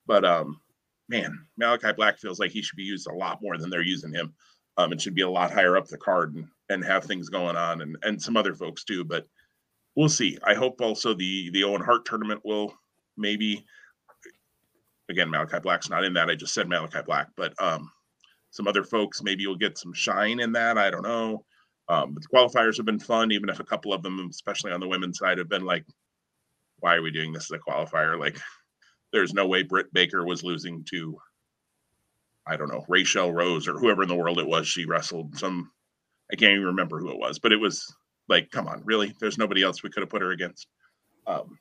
But 0.06 0.24
um, 0.24 0.60
man, 1.08 1.46
Malachi 1.56 1.92
Black 1.92 2.18
feels 2.18 2.38
like 2.38 2.50
he 2.50 2.62
should 2.62 2.76
be 2.76 2.82
used 2.82 3.06
a 3.06 3.14
lot 3.14 3.40
more 3.42 3.58
than 3.58 3.70
they're 3.70 3.82
using 3.82 4.12
him. 4.12 4.34
Um, 4.78 4.92
and 4.92 5.00
should 5.00 5.14
be 5.14 5.22
a 5.22 5.30
lot 5.30 5.52
higher 5.52 5.78
up 5.78 5.86
the 5.86 5.96
card 5.96 6.34
and, 6.34 6.46
and 6.68 6.84
have 6.84 7.04
things 7.04 7.30
going 7.30 7.56
on, 7.56 7.80
and 7.80 7.96
and 8.02 8.20
some 8.20 8.36
other 8.36 8.54
folks 8.54 8.84
too. 8.84 9.04
But 9.04 9.26
we'll 9.94 10.10
see. 10.10 10.38
I 10.44 10.54
hope 10.54 10.82
also 10.82 11.14
the 11.14 11.50
the 11.50 11.64
Owen 11.64 11.80
Hart 11.80 12.04
tournament 12.04 12.42
will 12.44 12.74
maybe 13.16 13.64
again 15.08 15.30
Malachi 15.30 15.60
Black's 15.60 15.88
not 15.88 16.04
in 16.04 16.12
that. 16.14 16.28
I 16.28 16.34
just 16.34 16.52
said 16.52 16.68
Malachi 16.68 17.00
Black, 17.06 17.28
but 17.36 17.54
um, 17.58 17.90
some 18.50 18.68
other 18.68 18.84
folks 18.84 19.22
maybe 19.22 19.42
you'll 19.42 19.56
get 19.56 19.78
some 19.78 19.92
shine 19.94 20.40
in 20.40 20.52
that. 20.52 20.76
I 20.76 20.90
don't 20.90 21.02
know. 21.02 21.44
Um, 21.88 22.14
but 22.14 22.22
the 22.22 22.28
qualifiers 22.28 22.76
have 22.76 22.86
been 22.86 22.98
fun, 22.98 23.30
even 23.32 23.48
if 23.48 23.60
a 23.60 23.64
couple 23.64 23.92
of 23.92 24.02
them, 24.02 24.26
especially 24.30 24.72
on 24.72 24.80
the 24.80 24.88
women's 24.88 25.18
side, 25.18 25.38
have 25.38 25.48
been 25.48 25.64
like, 25.64 25.84
why 26.80 26.94
are 26.94 27.02
we 27.02 27.10
doing 27.10 27.32
this 27.32 27.50
as 27.50 27.58
a 27.58 27.70
qualifier? 27.70 28.18
Like, 28.18 28.38
there's 29.12 29.34
no 29.34 29.46
way 29.46 29.62
Britt 29.62 29.92
Baker 29.92 30.24
was 30.24 30.44
losing 30.44 30.84
to, 30.90 31.16
I 32.46 32.56
don't 32.56 32.70
know, 32.70 32.84
Rachel 32.88 33.32
Rose 33.32 33.68
or 33.68 33.78
whoever 33.78 34.02
in 34.02 34.08
the 34.08 34.14
world 34.14 34.38
it 34.38 34.46
was 34.46 34.66
she 34.66 34.84
wrestled. 34.84 35.38
Some, 35.38 35.70
I 36.32 36.36
can't 36.36 36.52
even 36.52 36.66
remember 36.66 36.98
who 36.98 37.10
it 37.10 37.18
was, 37.18 37.38
but 37.38 37.52
it 37.52 37.60
was 37.60 37.86
like, 38.28 38.50
come 38.50 38.66
on, 38.68 38.82
really? 38.84 39.14
There's 39.20 39.38
nobody 39.38 39.62
else 39.62 39.82
we 39.82 39.90
could 39.90 40.02
have 40.02 40.10
put 40.10 40.22
her 40.22 40.32
against. 40.32 40.66
Um, 41.26 41.58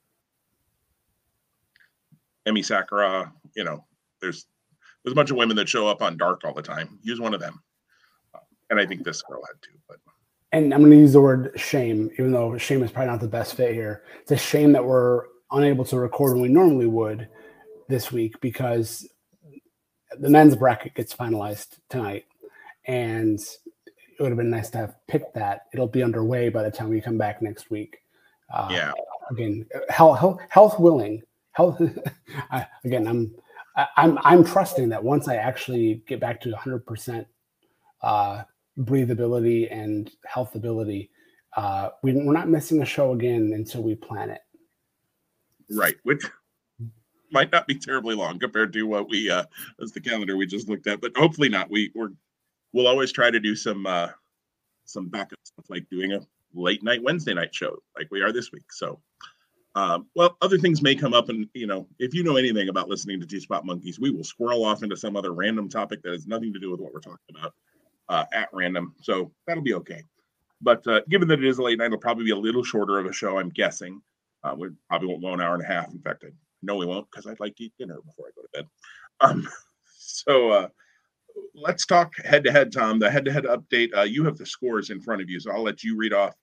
Emmy 2.46 2.62
Sakura, 2.62 3.32
you 3.56 3.64
know, 3.64 3.86
there's 4.22 4.46
there's 5.04 5.14
a 5.14 5.16
bunch 5.16 5.30
of 5.32 5.38
women 5.38 5.56
that 5.58 5.70
show 5.70 5.88
up 5.88 6.02
on 6.02 6.18
Dark 6.18 6.42
all 6.44 6.54
the 6.54 6.62
time. 6.62 7.00
Use 7.04 7.20
one 7.20 7.34
of 7.34 7.40
them, 7.40 7.62
Um, 8.34 8.42
and 8.70 8.80
I 8.80 8.86
think 8.86 9.04
this 9.04 9.22
girl 9.22 9.42
had 9.48 9.62
to. 9.62 9.70
But 9.88 9.98
and 10.56 10.74
I'm 10.74 10.80
going 10.80 10.92
to 10.92 10.98
use 10.98 11.12
the 11.12 11.20
word 11.20 11.52
shame, 11.58 12.10
even 12.14 12.32
though 12.32 12.58
shame 12.58 12.82
is 12.82 12.90
probably 12.90 13.12
not 13.12 13.20
the 13.20 13.28
best 13.28 13.56
fit 13.56 13.74
here. 13.74 14.04
It's 14.22 14.32
a 14.32 14.38
shame 14.38 14.72
that 14.72 14.86
we're 14.86 15.24
unable 15.52 15.84
to 15.84 16.00
record 16.00 16.32
when 16.32 16.42
we 16.44 16.48
normally 16.48 16.86
would 16.86 17.28
this 17.90 18.10
week 18.14 18.40
because 18.40 19.06
the 20.18 20.30
men's 20.30 20.56
bracket 20.56 20.94
gets 20.96 21.14
finalized 21.14 21.80
tonight, 21.90 22.24
and 22.86 23.38
it 23.38 24.22
would 24.22 24.30
have 24.30 24.38
been 24.38 24.50
nice 24.50 24.70
to 24.70 24.78
have 24.78 24.96
picked 25.10 25.34
that. 25.36 25.64
It'll 25.74 25.88
be 25.88 26.02
underway 26.02 26.48
by 26.48 26.64
the 26.64 26.72
time 26.72 26.88
we 26.88 27.02
come 27.02 27.18
back 27.18 27.42
next 27.42 27.70
week. 27.70 27.98
Uh, 28.54 28.70
yeah, 28.72 28.94
Again, 29.32 29.66
health, 29.90 30.20
health, 30.20 30.40
health 30.48 30.80
willing, 30.80 31.22
health. 31.52 31.82
I, 32.52 32.66
again, 32.86 33.08
I'm 33.10 33.36
I- 33.76 33.90
I'm 33.98 34.18
I'm 34.20 34.46
trusting 34.46 34.88
that 34.88 35.04
once 35.04 35.28
I 35.28 35.36
actually 35.36 36.02
get 36.08 36.22
back 36.22 36.40
to 36.42 36.52
100 36.52 36.86
percent 36.86 37.28
uh, 38.02 38.44
breathability 38.80 39.72
and 39.72 40.12
health 40.26 40.56
ability, 40.56 41.12
uh, 41.56 41.90
we, 42.04 42.14
we're 42.14 42.34
not 42.34 42.50
missing 42.50 42.82
a 42.82 42.86
show 42.86 43.14
again 43.14 43.54
until 43.54 43.84
we 43.84 43.96
plan 43.96 44.30
it. 44.30 44.42
right. 45.72 45.96
Which 46.04 46.24
might 47.32 47.52
not 47.52 47.68
be 47.68 47.76
terribly 47.76 48.16
long 48.16 48.40
compared 48.40 48.74
to 48.74 48.84
what 48.84 49.10
we 49.10 49.30
uh 49.30 49.44
as 49.82 49.92
the 49.92 50.02
calendar 50.02 50.38
we 50.38 50.46
just 50.46 50.70
looked 50.70 50.88
at, 50.88 51.02
but 51.02 51.16
hopefully 51.18 51.50
not. 51.50 51.70
We 51.70 51.92
we're 51.96 52.10
we'll 52.74 52.88
always 52.88 53.12
try 53.12 53.32
to 53.32 53.40
do 53.40 53.56
some 53.56 53.86
uh 53.86 54.10
some 54.86 55.10
backup 55.10 55.40
stuff 55.44 55.66
like 55.70 55.90
doing 55.90 56.14
a 56.14 56.20
late 56.54 56.84
night 56.84 57.04
Wednesday 57.04 57.34
night 57.34 57.54
show 57.54 57.78
like 57.98 58.08
we 58.12 58.22
are 58.22 58.32
this 58.32 58.52
week. 58.52 58.72
So 58.72 59.00
Um, 59.76 60.08
well, 60.16 60.38
other 60.42 60.58
things 60.58 60.82
may 60.82 60.96
come 60.96 61.14
up, 61.14 61.30
and 61.30 61.50
you 61.54 61.68
know, 61.68 61.88
if 62.00 62.14
you 62.14 62.24
know 62.24 62.38
anything 62.38 62.70
about 62.70 62.88
listening 62.90 63.20
to 63.20 63.28
Two 63.28 63.42
Spot 63.42 63.66
Monkeys, 63.66 64.00
we 64.00 64.10
will 64.10 64.24
squirrel 64.24 64.64
off 64.66 64.84
into 64.84 64.96
some 64.96 65.18
other 65.18 65.34
random 65.34 65.68
topic 65.70 66.02
that 66.04 66.14
has 66.14 66.28
nothing 66.28 66.54
to 66.54 66.60
do 66.60 66.72
with 66.72 66.80
what 66.80 66.94
we're 66.94 67.02
talking 67.02 67.36
about 67.38 67.54
uh, 68.10 68.26
at 68.34 68.50
random. 68.54 68.94
So 69.02 69.32
that'll 69.48 69.64
be 69.64 69.74
okay. 69.76 70.04
But 70.62 70.86
uh, 70.88 71.02
given 71.10 71.28
that 71.28 71.40
it 71.40 71.46
is 71.46 71.58
a 71.58 71.64
late 71.64 71.78
night, 71.78 71.88
it'll 71.88 71.98
probably 71.98 72.26
be 72.26 72.32
a 72.32 72.38
little 72.38 72.64
shorter 72.64 73.00
of 73.00 73.06
a 73.06 73.14
show, 73.14 73.38
I'm 73.38 73.50
guessing. 73.50 74.02
Uh, 74.44 74.56
we 74.58 74.70
probably 74.90 75.08
won't 75.08 75.22
go 75.22 75.34
an 75.34 75.42
hour 75.42 75.56
and 75.56 75.64
a 75.64 75.68
half. 75.68 75.92
In 75.92 76.00
fact, 76.00 76.24
I 76.26 76.30
know 76.62 76.76
we 76.76 76.86
won't 76.86 77.08
because 77.12 77.28
I'd 77.28 77.40
like 77.40 77.56
to 77.58 77.66
eat 77.66 77.74
dinner 77.78 78.00
before 78.06 78.28
I 78.28 78.32
go 78.36 78.42
to 78.42 78.48
bed. 78.54 78.68
Um, 79.22 79.48
so 79.98 80.52
uh, 80.52 80.68
let's 81.54 81.86
talk 81.86 82.16
head 82.24 82.44
to 82.46 82.52
head, 82.52 82.72
Tom. 82.72 83.00
The 83.00 83.10
head 83.10 83.26
to 83.26 83.34
head 83.34 83.46
update. 83.46 83.96
Uh, 83.96 84.04
you 84.04 84.24
have 84.26 84.38
the 84.38 84.46
scores 84.46 84.90
in 84.90 85.02
front 85.02 85.22
of 85.22 85.30
you, 85.30 85.40
so 85.40 85.52
I'll 85.52 85.64
let 85.64 85.84
you 85.84 85.98
read 85.98 86.14
off 86.14 86.36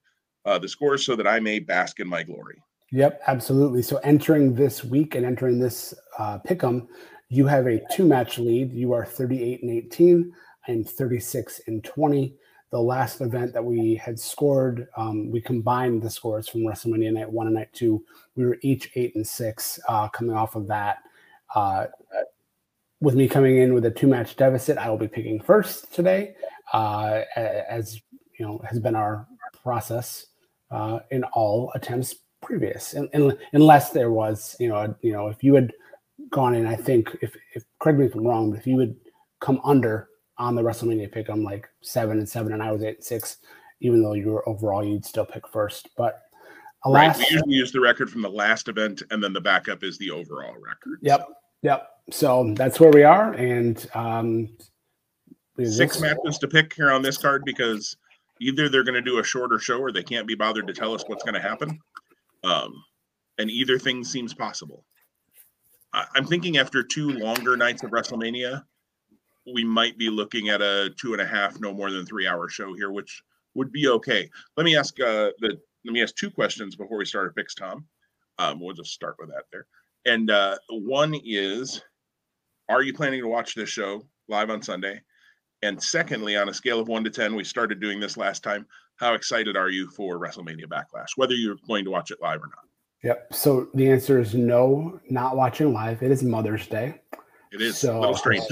uh, 0.45 0.59
the 0.59 0.69
scores 0.69 1.07
so 1.07 1.16
that 1.16 1.26
I 1.26 1.40
may 1.40 1.59
bask 1.59 2.00
in 2.00 2.09
my 2.09 2.23
glory. 2.23 2.62
Yep, 2.90 3.23
absolutely. 3.26 3.83
So 3.83 3.97
entering 3.99 4.54
this 4.54 4.85
week 4.85 5.14
and 5.14 5.25
entering 5.25 5.59
this 5.59 5.95
uh, 6.19 6.38
pick'em, 6.47 6.87
you 7.31 7.47
have 7.47 7.66
a 7.66 7.81
two-match 7.90 8.38
lead. 8.38 8.73
You 8.73 8.92
are 8.92 9.07
38 9.07 9.62
and 9.62 9.71
18. 9.71 10.33
I'm 10.69 10.85
36 10.85 11.62
and 11.66 11.83
20. 11.83 12.35
The 12.71 12.81
last 12.81 13.21
event 13.21 13.52
that 13.52 13.64
we 13.64 13.95
had 13.97 14.19
scored, 14.19 14.88
um, 14.97 15.31
we 15.31 15.40
combined 15.40 16.02
the 16.02 16.09
scores 16.09 16.49
from 16.49 16.62
WrestleMania 16.62 17.12
Night 17.12 17.31
One 17.31 17.47
and 17.47 17.57
Night 17.57 17.73
Two. 17.75 18.02
We 18.35 18.47
were 18.47 18.57
each 18.62 18.90
eight 18.95 19.14
and 19.14 19.26
six 19.26 19.78
uh, 19.88 20.09
coming 20.09 20.35
off 20.35 20.57
of 20.57 20.66
that. 20.69 20.99
Uh, 21.54 21.87
with 23.00 23.14
me 23.14 23.28
coming 23.28 23.59
in 23.59 23.75
with 23.75 23.85
a 23.85 23.90
two-match 23.90 24.37
deficit, 24.37 24.78
I 24.78 24.88
will 24.88 24.97
be 24.97 25.09
picking 25.09 25.40
first 25.40 25.92
today, 25.92 26.35
uh, 26.73 27.23
as 27.37 28.00
you 28.38 28.47
know 28.47 28.62
has 28.69 28.78
been 28.78 28.95
our 28.95 29.26
process 29.62 30.26
uh, 30.71 31.00
in 31.11 31.25
all 31.25 31.71
attempts 31.75 32.14
previous, 32.40 32.95
and, 32.95 33.09
and, 33.12 33.37
unless 33.52 33.90
there 33.90 34.11
was, 34.11 34.57
you 34.59 34.69
know, 34.69 34.76
a, 34.76 34.97
you 35.02 35.12
know, 35.12 35.28
if 35.28 35.45
you 35.45 35.54
had 35.54 35.73
gone 36.31 36.54
in, 36.54 36.66
I 36.66 36.76
think 36.76 37.16
if, 37.21 37.37
if 37.54 37.64
correct 37.81 37.99
me 37.99 38.07
if 38.07 38.14
I'm 38.14 38.26
wrong, 38.26 38.50
but 38.50 38.61
if 38.61 38.66
you 38.66 38.76
would 38.76 38.97
come 39.40 39.61
under 39.62 40.09
on 40.38 40.54
the 40.54 40.62
WrestleMania 40.62 41.10
pick, 41.10 41.28
I'm 41.28 41.42
like 41.42 41.68
seven 41.82 42.18
and 42.18 42.28
seven, 42.28 42.52
and 42.52 42.62
I 42.62 42.72
was 42.72 42.82
eight 42.82 42.96
and 42.96 43.04
six, 43.04 43.38
even 43.80 44.02
though 44.02 44.14
you 44.14 44.28
were 44.28 44.48
overall, 44.48 44.84
you'd 44.84 45.04
still 45.04 45.26
pick 45.26 45.46
first. 45.48 45.90
But 45.96 46.22
alas, 46.84 47.18
right. 47.18 47.28
we 47.30 47.34
usually 47.34 47.54
use 47.54 47.72
the 47.72 47.80
record 47.80 48.10
from 48.10 48.22
the 48.22 48.30
last 48.30 48.68
event, 48.68 49.02
and 49.10 49.22
then 49.22 49.32
the 49.32 49.40
backup 49.40 49.84
is 49.84 49.98
the 49.98 50.10
overall 50.10 50.54
record. 50.54 50.98
Yep, 51.02 51.20
so. 51.20 51.34
yep. 51.62 51.88
So 52.10 52.52
that's 52.56 52.80
where 52.80 52.90
we 52.90 53.04
are, 53.04 53.32
and 53.34 53.86
um, 53.94 54.48
six 55.64 56.00
matches 56.00 56.38
to 56.38 56.48
pick 56.48 56.72
here 56.74 56.90
on 56.90 57.02
this 57.02 57.18
card 57.18 57.44
because 57.44 57.96
either 58.40 58.68
they're 58.68 58.84
going 58.84 58.94
to 58.94 59.02
do 59.02 59.18
a 59.18 59.24
shorter 59.24 59.58
show 59.58 59.78
or 59.78 59.92
they 59.92 60.02
can't 60.02 60.26
be 60.26 60.34
bothered 60.34 60.66
to 60.66 60.72
tell 60.72 60.94
us 60.94 61.04
what's 61.06 61.22
going 61.22 61.34
to 61.34 61.40
happen. 61.40 61.78
Um, 62.42 62.72
and 63.38 63.50
either 63.50 63.78
thing 63.78 64.02
seems 64.02 64.34
possible. 64.34 64.84
I, 65.92 66.04
I'm 66.16 66.26
thinking 66.26 66.58
after 66.58 66.82
two 66.82 67.10
longer 67.10 67.56
nights 67.56 67.84
of 67.84 67.90
WrestleMania, 67.90 68.64
we 69.46 69.64
might 69.64 69.99
be 69.99 70.08
looking 70.08 70.49
at 70.49 70.62
a 70.62 70.90
two 70.99 71.12
and 71.12 71.22
a 71.22 71.26
half, 71.26 71.61
no 71.61 71.72
more 71.72 71.90
than 71.90 72.06
three 72.06 72.26
hour 72.26 72.49
show 72.49 72.75
here, 72.75 72.90
which 72.90 73.22
would 73.54 73.72
be 73.72 73.88
okay. 73.88 74.28
Let 74.56 74.64
me 74.64 74.76
ask 74.76 74.99
uh, 75.00 75.30
the 75.40 75.58
let 75.84 75.92
me 75.92 76.02
ask 76.02 76.14
two 76.14 76.30
questions 76.30 76.76
before 76.76 76.99
we 76.99 77.04
start 77.04 77.26
our 77.26 77.32
picks, 77.32 77.54
Tom. 77.54 77.84
Um, 78.38 78.61
we'll 78.61 78.75
just 78.75 78.92
start 78.92 79.16
with 79.18 79.28
that 79.30 79.44
there. 79.50 79.66
And 80.06 80.30
uh, 80.30 80.56
one 80.68 81.14
is, 81.25 81.82
are 82.68 82.82
you 82.82 82.94
planning 82.94 83.20
to 83.20 83.28
watch 83.28 83.54
this 83.54 83.68
show 83.68 84.06
live 84.28 84.50
on 84.50 84.62
Sunday? 84.62 85.00
And 85.62 85.80
secondly, 85.80 86.37
on 86.37 86.49
a 86.49 86.54
scale 86.54 86.80
of 86.80 86.88
one 86.88 87.04
to 87.04 87.11
ten, 87.11 87.34
we 87.34 87.44
started 87.44 87.80
doing 87.80 88.00
this 88.00 88.16
last 88.16 88.42
time 88.42 88.66
how 88.96 89.14
excited 89.14 89.56
are 89.56 89.70
you 89.70 89.88
for 89.90 90.18
WrestleMania 90.18 90.66
Backlash, 90.66 91.16
whether 91.16 91.34
you're 91.34 91.56
going 91.66 91.84
to 91.84 91.90
watch 91.90 92.11
it 92.11 92.20
live 92.22 92.40
or 92.40 92.46
not? 92.46 92.64
Yep. 93.02 93.34
So 93.34 93.68
the 93.75 93.90
answer 93.90 94.20
is 94.20 94.34
no, 94.34 95.00
not 95.11 95.37
watching 95.37 95.72
live. 95.72 96.02
It 96.02 96.12
is 96.12 96.22
Mother's 96.22 96.68
Day. 96.68 97.00
It 97.50 97.61
is 97.61 97.76
so, 97.76 97.99
a 97.99 98.00
little 98.00 98.16
strange. 98.16 98.44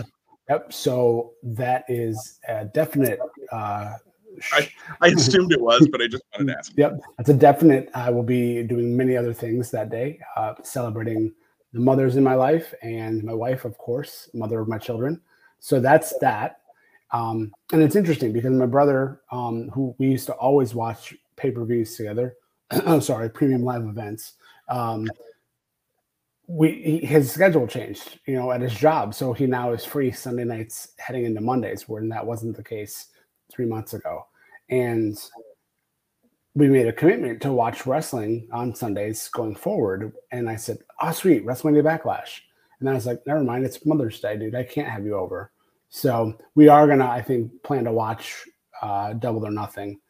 Yep. 0.51 0.73
So 0.73 1.35
that 1.45 1.85
is 1.89 2.41
a 2.49 2.65
definite. 2.65 3.21
Uh, 3.53 3.95
I, 4.53 4.69
I 5.01 5.09
assumed 5.09 5.53
it 5.53 5.61
was, 5.61 5.89
but 5.93 6.03
I 6.03 6.09
just 6.09 6.25
wanted 6.35 6.53
to 6.53 6.59
ask. 6.59 6.73
Yep. 6.77 7.01
That's 7.17 7.31
a 7.31 7.35
definite. 7.35 7.89
I 7.95 8.11
will 8.11 8.25
be 8.25 8.65
doing 8.65 8.97
many 8.97 9.17
other 9.17 9.33
things 9.33 9.71
that 9.71 9.91
day, 9.91 10.19
uh, 10.37 10.55
celebrating 10.65 11.33
the 11.73 11.79
mothers 11.79 12.17
in 12.17 12.25
my 12.25 12.35
life 12.35 12.75
and 12.83 13.23
my 13.23 13.33
wife, 13.33 13.65
of 13.65 13.79
course, 13.79 14.29
mother 14.35 14.61
of 14.61 14.67
my 14.67 14.79
children. 14.79 15.21
So 15.61 15.79
that's 15.79 16.19
that. 16.19 16.63
Um, 17.13 17.53
and 17.73 17.81
it's 17.81 17.95
interesting 17.95 18.33
because 18.33 18.51
my 18.51 18.67
brother, 18.67 19.21
um, 19.31 19.69
who 19.69 19.95
we 19.99 20.09
used 20.09 20.27
to 20.27 20.33
always 20.35 20.75
watch 20.75 21.15
pay 21.37 21.53
per 21.53 21.65
views 21.65 21.97
together, 21.97 22.35
I'm 22.71 23.01
sorry, 23.03 23.31
premium 23.31 23.63
live 23.63 23.83
events. 23.83 24.35
Um, 24.69 25.09
we 26.53 26.99
his 27.05 27.31
schedule 27.31 27.67
changed, 27.69 28.19
you 28.27 28.35
know, 28.35 28.51
at 28.51 28.61
his 28.61 28.75
job, 28.75 29.15
so 29.15 29.33
he 29.33 29.47
now 29.47 29.73
is 29.73 29.85
free 29.85 30.11
Sunday 30.11 30.43
nights 30.45 30.89
heading 30.99 31.25
into 31.25 31.41
Mondays, 31.41 31.89
when 31.89 32.09
that 32.09 32.27
wasn't 32.27 32.57
the 32.57 32.65
case 32.65 33.07
three 33.53 33.67
months 33.67 33.95
ago. 33.95 34.27
And 34.69 35.17
we 36.57 36.69
made 36.69 36.89
a 36.89 36.93
commitment 36.93 37.41
to 37.43 37.53
watch 37.53 37.87
wrestling 37.87 38.49
on 38.53 38.75
Sundays 38.75 39.29
going 39.29 39.55
forward. 39.55 40.13
And 40.33 40.51
I 40.51 40.57
said, 40.57 40.79
"Oh, 41.01 41.13
sweet, 41.13 41.47
WrestleMania 41.47 41.85
Backlash." 41.85 42.41
And 42.81 42.91
I 42.91 42.95
was 42.95 43.07
like, 43.07 43.25
"Never 43.27 43.45
mind, 43.45 43.65
it's 43.65 43.87
Mother's 43.87 44.21
Day, 44.21 44.37
dude. 44.37 44.57
I 44.57 44.65
can't 44.65 44.89
have 44.89 45.05
you 45.05 45.15
over." 45.15 45.53
So 45.89 46.35
we 46.57 46.67
are 46.67 46.89
gonna, 46.89 47.07
I 47.09 47.23
think, 47.23 47.63
plan 47.63 47.85
to 47.85 47.93
watch 47.93 48.45
uh, 48.83 49.13
Double 49.13 49.47
or 49.47 49.53
Nothing. 49.53 50.01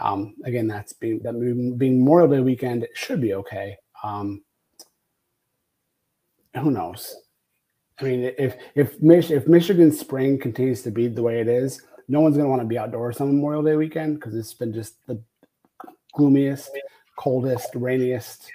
Um, 0.00 0.34
again, 0.44 0.66
that's 0.66 0.94
being 0.94 1.20
that 1.24 1.38
being 1.78 1.98
Memorial 1.98 2.30
Day 2.30 2.40
weekend. 2.40 2.84
It 2.84 2.90
should 2.94 3.20
be 3.20 3.34
okay. 3.34 3.76
Um, 4.02 4.42
who 6.56 6.70
knows? 6.70 7.16
I 8.00 8.04
mean, 8.04 8.32
if 8.38 8.56
if 8.74 9.00
Mich- 9.00 9.30
if 9.30 9.46
Michigan 9.46 9.92
spring 9.92 10.38
continues 10.38 10.82
to 10.82 10.90
be 10.90 11.08
the 11.08 11.22
way 11.22 11.40
it 11.40 11.48
is, 11.48 11.82
no 12.08 12.20
one's 12.20 12.36
gonna 12.36 12.48
want 12.48 12.62
to 12.62 12.68
be 12.68 12.78
outdoors 12.78 13.20
on 13.20 13.28
Memorial 13.28 13.62
Day 13.62 13.76
weekend 13.76 14.16
because 14.16 14.34
it's 14.34 14.54
been 14.54 14.72
just 14.72 15.06
the 15.06 15.20
gloomiest, 16.14 16.70
coldest, 17.16 17.68
rainiest, 17.74 18.50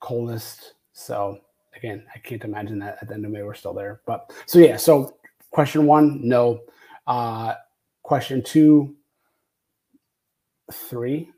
coldest. 0.00 0.74
So 0.92 1.40
again, 1.76 2.04
I 2.14 2.18
can't 2.18 2.44
imagine 2.44 2.78
that 2.80 2.98
at 3.00 3.08
the 3.08 3.14
end 3.14 3.24
of 3.24 3.30
May 3.30 3.42
we're 3.42 3.54
still 3.54 3.74
there. 3.74 4.00
But 4.06 4.32
so 4.46 4.58
yeah, 4.58 4.76
so 4.76 5.18
Question 5.50 5.86
one, 5.86 6.20
no. 6.26 6.60
Uh, 7.06 7.54
question 8.02 8.42
two, 8.42 8.94
three. 10.72 11.30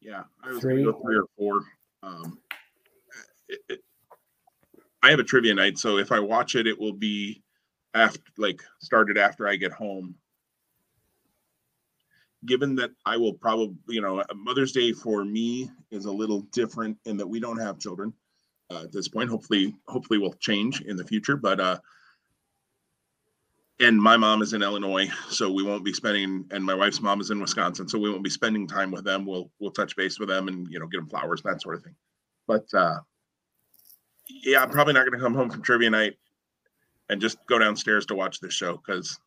Yeah, 0.00 0.22
I 0.42 0.50
was 0.50 0.60
three. 0.60 0.84
Go 0.84 0.98
three 1.02 1.16
or 1.16 1.26
four. 1.36 1.60
Um, 2.02 2.38
it, 3.48 3.60
it, 3.68 3.80
I 5.02 5.10
have 5.10 5.18
a 5.18 5.24
trivia 5.24 5.54
night, 5.54 5.78
so 5.78 5.98
if 5.98 6.12
I 6.12 6.20
watch 6.20 6.54
it, 6.54 6.66
it 6.66 6.78
will 6.78 6.92
be 6.92 7.42
after, 7.94 8.20
like, 8.36 8.62
started 8.80 9.16
after 9.16 9.48
I 9.48 9.56
get 9.56 9.72
home. 9.72 10.14
Given 12.46 12.74
that 12.76 12.90
I 13.04 13.16
will 13.16 13.34
probably, 13.34 13.76
you 13.88 14.00
know, 14.00 14.22
Mother's 14.34 14.72
Day 14.72 14.92
for 14.92 15.24
me 15.24 15.70
is 15.90 16.06
a 16.06 16.12
little 16.12 16.40
different 16.52 16.98
in 17.04 17.16
that 17.18 17.26
we 17.26 17.40
don't 17.40 17.58
have 17.58 17.78
children 17.78 18.12
uh, 18.70 18.82
at 18.84 18.92
this 18.92 19.08
point. 19.08 19.28
Hopefully, 19.28 19.74
hopefully, 19.88 20.18
will 20.18 20.34
change 20.34 20.80
in 20.82 20.96
the 20.96 21.04
future, 21.04 21.36
but 21.36 21.60
uh, 21.60 21.78
and 23.80 24.00
my 24.00 24.16
mom 24.16 24.42
is 24.42 24.52
in 24.52 24.62
Illinois, 24.62 25.08
so 25.28 25.50
we 25.50 25.62
won't 25.62 25.84
be 25.84 25.92
spending, 25.92 26.44
and 26.50 26.64
my 26.64 26.74
wife's 26.74 27.00
mom 27.00 27.20
is 27.20 27.30
in 27.30 27.40
Wisconsin, 27.40 27.88
so 27.88 27.98
we 27.98 28.10
won't 28.10 28.22
be 28.22 28.30
spending 28.30 28.66
time 28.66 28.90
with 28.90 29.04
them. 29.04 29.24
We'll 29.24 29.50
we'll 29.58 29.70
touch 29.70 29.96
base 29.96 30.18
with 30.18 30.28
them 30.28 30.48
and 30.48 30.66
you 30.70 30.78
know 30.78 30.86
get 30.86 30.98
them 30.98 31.08
flowers 31.08 31.42
that 31.42 31.62
sort 31.62 31.76
of 31.76 31.82
thing. 31.82 31.94
But 32.46 32.66
uh, 32.74 33.00
yeah, 34.42 34.62
I'm 34.62 34.70
probably 34.70 34.94
not 34.94 35.06
going 35.06 35.18
to 35.18 35.24
come 35.24 35.34
home 35.34 35.50
from 35.50 35.62
trivia 35.62 35.90
night 35.90 36.16
and 37.08 37.20
just 37.20 37.38
go 37.46 37.58
downstairs 37.58 38.06
to 38.06 38.14
watch 38.14 38.40
this 38.40 38.54
show 38.54 38.76
because, 38.76 39.18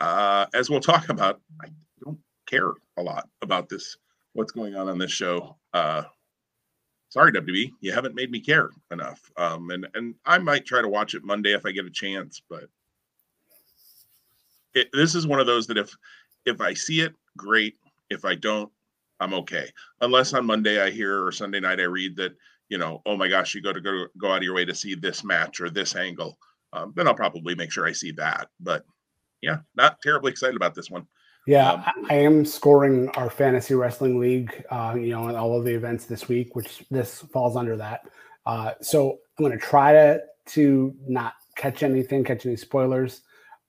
uh, 0.00 0.46
as 0.54 0.68
we'll 0.68 0.80
talk 0.80 1.08
about, 1.08 1.40
I 1.62 1.68
don't 2.04 2.18
care 2.46 2.72
a 2.96 3.02
lot 3.02 3.28
about 3.42 3.68
this. 3.68 3.96
What's 4.32 4.52
going 4.52 4.76
on 4.76 4.88
on 4.88 4.98
this 4.98 5.12
show? 5.12 5.56
Uh, 5.72 6.02
sorry, 7.08 7.32
WB, 7.32 7.72
you 7.80 7.92
haven't 7.92 8.14
made 8.14 8.30
me 8.30 8.40
care 8.40 8.70
enough. 8.90 9.20
Um, 9.36 9.70
and 9.70 9.86
and 9.94 10.14
I 10.24 10.38
might 10.38 10.66
try 10.66 10.82
to 10.82 10.88
watch 10.88 11.14
it 11.14 11.24
Monday 11.24 11.54
if 11.54 11.64
I 11.64 11.72
get 11.72 11.86
a 11.86 11.90
chance, 11.90 12.42
but 12.48 12.64
it, 14.74 14.88
this 14.92 15.14
is 15.14 15.26
one 15.26 15.40
of 15.40 15.46
those 15.46 15.66
that 15.68 15.78
if 15.78 15.90
if 16.44 16.60
I 16.60 16.74
see 16.74 17.00
it, 17.00 17.14
great. 17.36 17.76
If 18.10 18.24
I 18.24 18.34
don't, 18.34 18.70
I'm 19.18 19.34
okay. 19.34 19.70
Unless 20.00 20.34
on 20.34 20.46
Monday 20.46 20.80
I 20.80 20.90
hear 20.90 21.24
or 21.24 21.32
Sunday 21.32 21.60
night 21.60 21.80
I 21.80 21.84
read 21.84 22.16
that 22.16 22.36
you 22.68 22.78
know, 22.78 23.02
oh 23.06 23.16
my 23.16 23.28
gosh, 23.28 23.54
you 23.54 23.62
got 23.62 23.72
to 23.72 23.80
go 23.80 24.06
go 24.18 24.32
out 24.32 24.38
of 24.38 24.42
your 24.42 24.54
way 24.54 24.64
to 24.64 24.74
see 24.74 24.94
this 24.94 25.24
match 25.24 25.60
or 25.60 25.70
this 25.70 25.94
angle. 25.96 26.38
Um, 26.72 26.92
then 26.96 27.06
I'll 27.06 27.14
probably 27.14 27.54
make 27.54 27.70
sure 27.70 27.86
I 27.86 27.92
see 27.92 28.12
that. 28.12 28.48
But 28.60 28.84
yeah, 29.40 29.58
not 29.76 30.00
terribly 30.02 30.30
excited 30.30 30.56
about 30.56 30.74
this 30.74 30.90
one. 30.90 31.06
Yeah, 31.46 31.72
um, 31.72 32.06
I 32.10 32.14
am 32.14 32.44
scoring 32.44 33.08
our 33.10 33.30
fantasy 33.30 33.74
wrestling 33.74 34.18
league, 34.18 34.64
uh, 34.70 34.96
you 34.98 35.10
know, 35.10 35.28
in 35.28 35.36
all 35.36 35.56
of 35.56 35.64
the 35.64 35.74
events 35.74 36.06
this 36.06 36.28
week, 36.28 36.56
which 36.56 36.84
this 36.90 37.20
falls 37.32 37.56
under 37.56 37.76
that. 37.76 38.00
Uh, 38.46 38.72
so 38.80 39.18
I'm 39.38 39.44
going 39.44 39.52
to 39.52 39.64
try 39.64 39.92
to 39.92 40.20
to 40.46 40.94
not 41.06 41.34
catch 41.56 41.82
anything, 41.82 42.24
catch 42.24 42.46
any 42.46 42.56
spoilers 42.56 43.22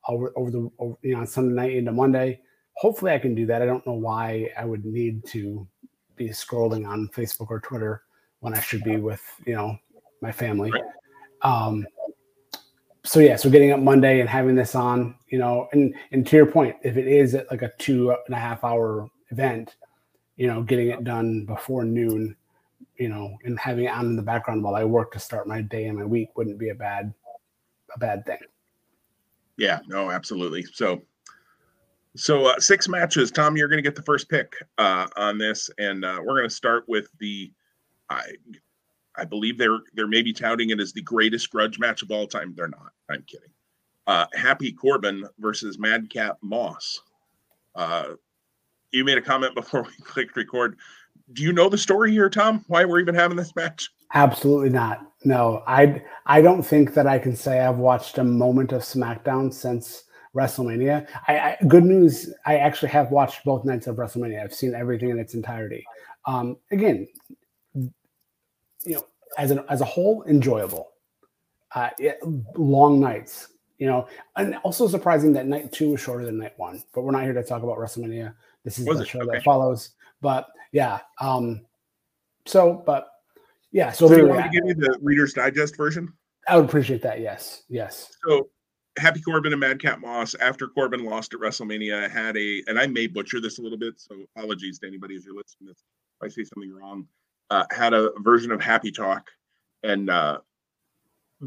over 0.08 0.34
over 0.36 0.50
the 0.50 0.70
over, 0.80 0.96
you 1.04 1.16
know 1.16 1.26
Sunday 1.26 1.54
night 1.54 1.76
into 1.76 1.92
Monday. 1.92 2.42
Hopefully, 2.78 3.12
I 3.12 3.20
can 3.20 3.36
do 3.36 3.46
that. 3.46 3.62
I 3.62 3.66
don't 3.66 3.86
know 3.86 3.94
why 3.94 4.50
I 4.58 4.66
would 4.66 4.86
need 4.86 5.26
to 5.28 5.68
be 6.16 6.30
scrolling 6.30 6.88
on 6.88 7.10
Facebook 7.10 7.48
or 7.50 7.60
Twitter 7.60 8.02
when 8.48 8.58
I 8.58 8.62
should 8.62 8.84
be 8.84 8.96
with 8.96 9.22
you 9.46 9.54
know 9.54 9.78
my 10.22 10.32
family. 10.32 10.72
Right. 10.72 10.84
Um, 11.42 11.86
so 13.04 13.20
yeah, 13.20 13.36
so 13.36 13.50
getting 13.50 13.72
up 13.72 13.80
Monday 13.80 14.22
and 14.22 14.30
having 14.30 14.56
this 14.56 14.74
on, 14.74 15.16
you 15.28 15.38
know, 15.38 15.68
and 15.74 15.94
and 16.12 16.26
to 16.28 16.36
your 16.38 16.46
point, 16.46 16.78
if 16.84 16.96
it 16.96 17.08
is 17.08 17.36
at 17.36 17.52
like 17.52 17.62
a 17.62 17.72
two 17.78 18.12
and 18.12 18.36
a 18.36 18.40
half 18.40 18.64
hour 18.64 19.10
event, 19.32 19.76
you 20.38 20.48
know, 20.48 20.64
getting 20.64 20.90
it 20.90 21.04
done 21.04 21.46
before 21.46 21.84
noon, 21.84 22.36
you 22.98 23.10
know, 23.10 23.38
and 23.44 23.60
having 23.60 23.86
it 23.86 23.92
on 23.92 24.06
in 24.06 24.16
the 24.16 24.22
background 24.22 24.64
while 24.64 24.76
I 24.76 24.86
work 24.86 25.12
to 25.12 25.20
start 25.20 25.46
my 25.48 25.62
day 25.62 25.86
and 25.86 25.98
my 25.98 26.06
week 26.06 26.38
wouldn't 26.38 26.58
be 26.58 26.70
a 26.70 26.76
bad 26.76 27.14
a 27.94 28.00
bad 28.00 28.26
thing. 28.26 28.40
Yeah, 29.58 29.80
no, 29.88 30.10
absolutely. 30.10 30.64
So, 30.64 31.02
so 32.16 32.46
uh, 32.46 32.60
six 32.60 32.88
matches. 32.88 33.30
Tom, 33.30 33.58
you're 33.58 33.68
going 33.68 33.84
to 33.84 33.90
get 33.90 33.96
the 33.96 34.04
first 34.04 34.30
pick 34.30 34.54
uh, 34.78 35.08
on 35.18 35.38
this, 35.38 35.70
and 35.80 36.06
uh, 36.06 36.20
we're 36.24 36.38
going 36.38 36.50
to 36.50 36.56
start 36.56 36.86
with 36.88 37.10
the. 37.20 37.52
I, 38.10 38.24
I 39.16 39.26
believe 39.26 39.58
they're 39.58 39.80
they're 39.94 40.08
maybe 40.08 40.34
touting 40.34 40.70
it 40.70 40.80
as 40.80 40.94
the 40.94 41.02
greatest 41.02 41.50
grudge 41.50 41.80
match 41.80 42.02
of 42.02 42.12
all 42.12 42.28
time. 42.28 42.54
They're 42.56 42.68
not. 42.68 42.92
I'm 43.10 43.24
kidding. 43.24 43.50
Uh, 44.06 44.26
Happy 44.34 44.72
Corbin 44.72 45.26
versus 45.40 45.78
Madcap 45.78 46.38
Moss. 46.42 47.02
Uh, 47.76 48.14
you 48.92 49.04
made 49.04 49.18
a 49.18 49.22
comment 49.22 49.56
before 49.56 49.84
we 49.84 49.92
clicked 50.04 50.36
record. 50.36 50.78
Do 51.34 51.44
you 51.44 51.52
know 51.52 51.68
the 51.68 51.78
story 51.78 52.12
here, 52.12 52.30
Tom? 52.30 52.64
Why 52.68 52.86
we're 52.86 53.00
even 53.00 53.16
having 53.16 53.36
this 53.38 53.56
match? 53.56 53.90
Absolutely 54.14 54.70
not. 54.70 55.02
No, 55.26 55.64
I 55.68 56.02
I 56.26 56.42
don't 56.42 56.64
think 56.64 56.94
that 56.94 57.08
I 57.08 57.20
can 57.20 57.36
say 57.36 57.60
I've 57.60 57.80
watched 57.80 58.18
a 58.18 58.24
moment 58.24 58.72
of 58.72 58.82
SmackDown 58.84 59.54
since 59.54 60.04
WrestleMania. 60.34 61.08
I, 61.28 61.40
I 61.40 61.58
good 61.68 61.84
news. 61.84 62.34
I 62.46 62.58
actually 62.58 62.90
have 62.90 63.12
watched 63.12 63.44
both 63.44 63.66
nights 63.66 63.88
of 63.88 63.98
WrestleMania. 63.98 64.42
I've 64.42 64.54
seen 64.54 64.74
everything 64.74 65.10
in 65.10 65.20
its 65.20 65.34
entirety. 65.34 65.84
Um, 66.26 66.58
again, 66.72 67.08
you 68.84 68.96
know, 68.96 69.06
as 69.38 69.52
an 69.52 69.64
as 69.70 69.82
a 69.82 69.86
whole, 69.86 70.24
enjoyable. 70.24 70.92
Uh, 71.76 71.90
it, 72.00 72.20
long 72.56 73.00
nights, 73.00 73.50
you 73.78 73.88
know, 73.88 74.08
and 74.38 74.56
also 74.64 74.88
surprising 74.88 75.34
that 75.34 75.48
night 75.48 75.72
two 75.72 75.92
was 75.92 76.02
shorter 76.02 76.26
than 76.26 76.38
night 76.38 76.54
one. 76.58 76.84
But 76.94 77.02
we're 77.02 77.12
not 77.12 77.24
here 77.24 77.34
to 77.34 77.44
talk 77.44 77.64
about 77.64 77.78
WrestleMania. 77.78 78.34
This 78.64 78.80
is 78.80 78.86
the 78.86 79.02
it? 79.02 79.08
show 79.08 79.20
Okay. 79.22 79.32
that 79.34 79.44
follows. 79.44 79.92
But 80.22 80.48
yeah, 80.72 81.00
um, 81.20 81.66
so 82.46 82.82
but 82.86 83.10
yeah, 83.72 83.92
so 83.92 84.08
So 84.08 84.16
you 84.16 84.28
want 84.28 84.46
to 84.46 84.50
give 84.50 84.64
me 84.64 84.74
the 84.74 84.98
Reader's 85.02 85.34
Digest 85.34 85.76
version? 85.76 86.12
I 86.48 86.56
would 86.56 86.66
appreciate 86.66 87.02
that. 87.04 87.20
Yes, 87.20 87.64
yes. 87.68 88.16
So 88.26 88.50
Happy 88.98 89.22
Corbin 89.22 89.54
and 89.54 89.60
Madcap 89.60 90.00
Moss, 90.00 90.34
after 90.36 90.68
Corbin 90.68 91.06
lost 91.06 91.34
at 91.34 91.40
WrestleMania, 91.40 92.10
had 92.10 92.36
a, 92.36 92.64
and 92.68 92.80
I 92.80 92.88
may 92.88 93.06
butcher 93.06 93.40
this 93.40 93.60
a 93.60 93.62
little 93.62 93.78
bit, 93.78 94.00
so 94.00 94.16
apologies 94.36 94.80
to 94.80 94.88
anybody 94.88 95.16
as 95.16 95.26
you're 95.26 95.36
listening 95.36 95.68
to 95.68 95.74
this 95.74 95.84
if 96.20 96.26
I 96.26 96.30
say 96.30 96.44
something 96.44 96.74
wrong. 96.74 97.06
Uh, 97.50 97.66
had 97.72 97.94
a 97.94 98.12
version 98.20 98.52
of 98.52 98.62
Happy 98.62 98.92
Talk, 98.92 99.30
and 99.84 100.10
uh, 100.10 100.40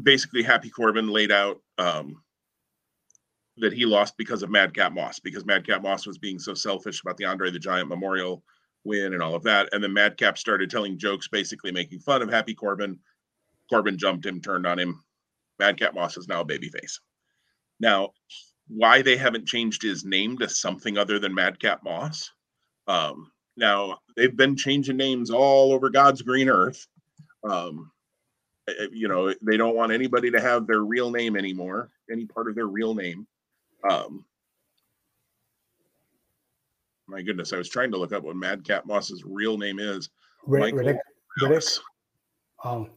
basically 0.01 0.41
Happy 0.41 0.69
Corbin 0.69 1.09
laid 1.09 1.31
out 1.31 1.61
um, 1.77 2.21
that 3.57 3.73
he 3.73 3.85
lost 3.85 4.17
because 4.17 4.41
of 4.41 4.49
Madcap 4.49 4.93
Moss, 4.93 5.19
because 5.19 5.45
Madcap 5.45 5.83
Moss 5.83 6.07
was 6.07 6.17
being 6.17 6.39
so 6.39 6.53
selfish 6.53 7.01
about 7.01 7.17
the 7.17 7.25
Andre 7.25 7.51
the 7.51 7.59
Giant 7.59 7.87
Memorial 7.87 8.43
win 8.83 9.13
and 9.13 9.21
all 9.21 9.35
of 9.35 9.43
that, 9.43 9.69
and 9.71 9.83
then 9.83 9.93
Madcap 9.93 10.37
started 10.37 10.71
telling 10.71 10.97
jokes, 10.97 11.27
basically 11.27 11.71
making 11.71 11.99
fun 11.99 12.21
of 12.21 12.31
Happy 12.31 12.55
Corbin. 12.55 12.97
Corbin 13.69 13.97
jumped 13.97 14.25
him, 14.25 14.41
turned 14.41 14.65
on 14.65 14.79
him. 14.79 15.03
Madcap 15.59 15.93
Moss 15.93 16.17
is 16.17 16.27
now 16.27 16.41
a 16.41 16.45
babyface. 16.45 16.99
Now, 17.79 18.09
why 18.67 19.01
they 19.01 19.17
haven't 19.17 19.47
changed 19.47 19.83
his 19.83 20.03
name 20.03 20.37
to 20.39 20.49
something 20.49 20.97
other 20.97 21.19
than 21.19 21.35
Madcap 21.35 21.83
Moss? 21.83 22.31
Um, 22.87 23.31
now 23.57 23.99
they've 24.15 24.35
been 24.35 24.55
changing 24.55 24.97
names 24.97 25.29
all 25.29 25.73
over 25.73 25.89
God's 25.89 26.21
green 26.21 26.49
earth. 26.49 26.87
Um, 27.43 27.91
eh, 28.67 28.87
you 28.91 29.07
know, 29.07 29.33
they 29.41 29.57
don't 29.57 29.75
want 29.75 29.91
anybody 29.91 30.31
to 30.31 30.41
have 30.41 30.67
their 30.67 30.81
real 30.81 31.11
name 31.11 31.35
anymore, 31.35 31.89
any 32.11 32.25
part 32.25 32.49
of 32.49 32.55
their 32.55 32.67
real 32.67 32.93
name. 32.93 33.27
Um, 33.89 34.25
my 37.07 37.21
goodness, 37.21 37.51
I 37.51 37.57
was 37.57 37.69
trying 37.69 37.91
to 37.91 37.97
look 37.97 38.13
up 38.13 38.23
what 38.23 38.35
Madcap 38.35 38.85
Moss's 38.85 39.23
real 39.25 39.57
name 39.57 39.79
is. 39.79 40.09
Rid- 40.45 40.73
Riddick. 40.73 40.99
Riddick. 41.41 41.79
Oh, 42.63 42.89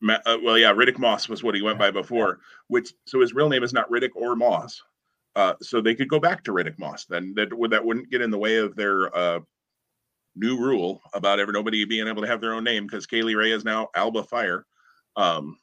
Ma- 0.00 0.18
uh, 0.26 0.36
well, 0.42 0.58
yeah, 0.58 0.72
Riddick 0.72 0.98
Moss 0.98 1.28
was 1.28 1.42
what 1.42 1.54
he 1.54 1.62
went 1.62 1.78
by 1.78 1.90
before. 1.90 2.40
Which 2.68 2.92
so 3.06 3.20
his 3.20 3.32
real 3.32 3.48
name 3.48 3.62
is 3.62 3.72
not 3.72 3.90
Riddick 3.90 4.10
or 4.14 4.36
Moss. 4.36 4.82
Uh, 5.34 5.54
so 5.62 5.80
they 5.80 5.94
could 5.94 6.08
go 6.08 6.20
back 6.20 6.44
to 6.44 6.52
Riddick 6.52 6.78
Moss. 6.78 7.06
Then 7.06 7.32
that 7.36 7.56
would 7.56 7.70
that 7.70 7.84
wouldn't 7.84 8.10
get 8.10 8.20
in 8.20 8.30
the 8.30 8.38
way 8.38 8.56
of 8.56 8.76
their 8.76 9.16
uh, 9.16 9.40
new 10.36 10.58
rule 10.58 11.00
about 11.12 11.38
ever 11.38 11.52
nobody 11.52 11.84
being 11.84 12.08
able 12.08 12.22
to 12.22 12.28
have 12.28 12.40
their 12.40 12.54
own 12.54 12.64
name 12.64 12.86
because 12.86 13.06
Kay 13.06 13.22
Lee 13.22 13.34
Ray 13.34 13.52
is 13.52 13.64
now 13.64 13.88
Alba 13.94 14.24
Fyre. 14.24 14.66
Um, 15.16 15.58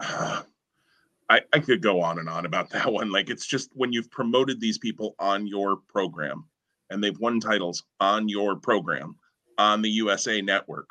I, 1.30 1.42
I 1.52 1.58
could 1.58 1.82
go 1.82 2.00
on 2.00 2.18
and 2.18 2.28
on 2.28 2.46
about 2.46 2.70
that 2.72 2.92
one. 2.92 3.10
Like 3.10 3.30
it's 3.30 3.46
just 3.46 3.70
when 3.74 3.92
you've 3.92 4.10
promoted 4.10 4.60
these 4.60 4.78
people 4.78 5.14
on 5.18 5.46
your 5.46 5.76
program 5.88 6.44
and 6.90 7.02
they've 7.02 7.18
won 7.18 7.40
titles 7.40 7.84
on 8.00 8.28
your 8.28 8.56
program 8.56 9.16
on 9.58 9.82
the 9.82 9.90
USA 9.90 10.40
network, 10.40 10.88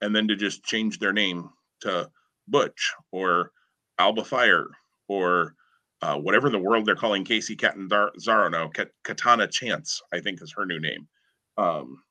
and 0.00 0.16
then 0.16 0.26
to 0.26 0.36
just 0.36 0.64
change 0.64 0.98
their 0.98 1.12
name 1.12 1.50
to 1.80 2.10
Butch 2.48 2.92
or 3.12 3.52
Alba 3.98 4.24
Fyre 4.24 4.68
or 5.06 5.54
uh, 6.02 6.18
whatever 6.18 6.46
in 6.46 6.52
the 6.52 6.58
world 6.58 6.84
they're 6.84 6.94
calling 6.94 7.24
Kacy 7.24 7.58
Catanzaro 7.58 8.48
now, 8.48 8.70
Katana 9.04 9.46
Chance, 9.46 10.02
I 10.12 10.20
think 10.20 10.42
is 10.42 10.52
her 10.52 10.66
new 10.66 10.80
name. 10.80 11.08
Um, 11.56 12.02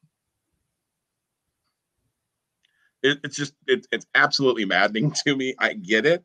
it, 3.03 3.19
it's 3.23 3.35
just 3.35 3.53
it, 3.67 3.85
it's 3.91 4.05
absolutely 4.15 4.65
maddening 4.65 5.11
to 5.25 5.35
me. 5.35 5.53
I 5.59 5.73
get 5.73 6.05
it, 6.05 6.23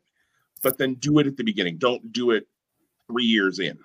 but 0.63 0.77
then 0.77 0.95
do 0.95 1.19
it 1.19 1.27
at 1.27 1.37
the 1.37 1.43
beginning. 1.43 1.77
Don't 1.77 2.11
do 2.11 2.31
it 2.31 2.47
three 3.07 3.25
years 3.25 3.59
in. 3.59 3.77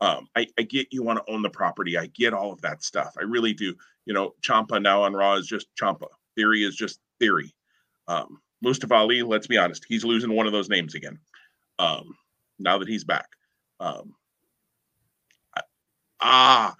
Um, 0.00 0.28
I, 0.34 0.46
I 0.58 0.62
get 0.62 0.88
you 0.92 1.02
want 1.02 1.18
to 1.24 1.32
own 1.32 1.42
the 1.42 1.50
property. 1.50 1.98
I 1.98 2.06
get 2.06 2.32
all 2.32 2.52
of 2.52 2.62
that 2.62 2.82
stuff. 2.82 3.14
I 3.18 3.24
really 3.24 3.52
do. 3.52 3.74
You 4.06 4.14
know, 4.14 4.34
Ciampa 4.42 4.80
now 4.80 5.02
on 5.02 5.12
Raw 5.12 5.34
is 5.34 5.46
just 5.46 5.66
Ciampa. 5.80 6.06
Theory 6.34 6.64
is 6.64 6.74
just 6.74 7.00
theory. 7.18 7.54
Um, 8.08 8.40
Mustafa 8.62 8.94
Ali, 8.94 9.22
let's 9.22 9.46
be 9.46 9.58
honest, 9.58 9.84
he's 9.88 10.04
losing 10.04 10.34
one 10.34 10.46
of 10.46 10.52
those 10.52 10.68
names 10.68 10.94
again. 10.94 11.18
Um, 11.78 12.16
now 12.60 12.78
that 12.78 12.88
he's 12.88 13.04
back. 13.04 13.28
Um, 13.80 14.14
I- 15.56 15.62
ah, 16.20 16.74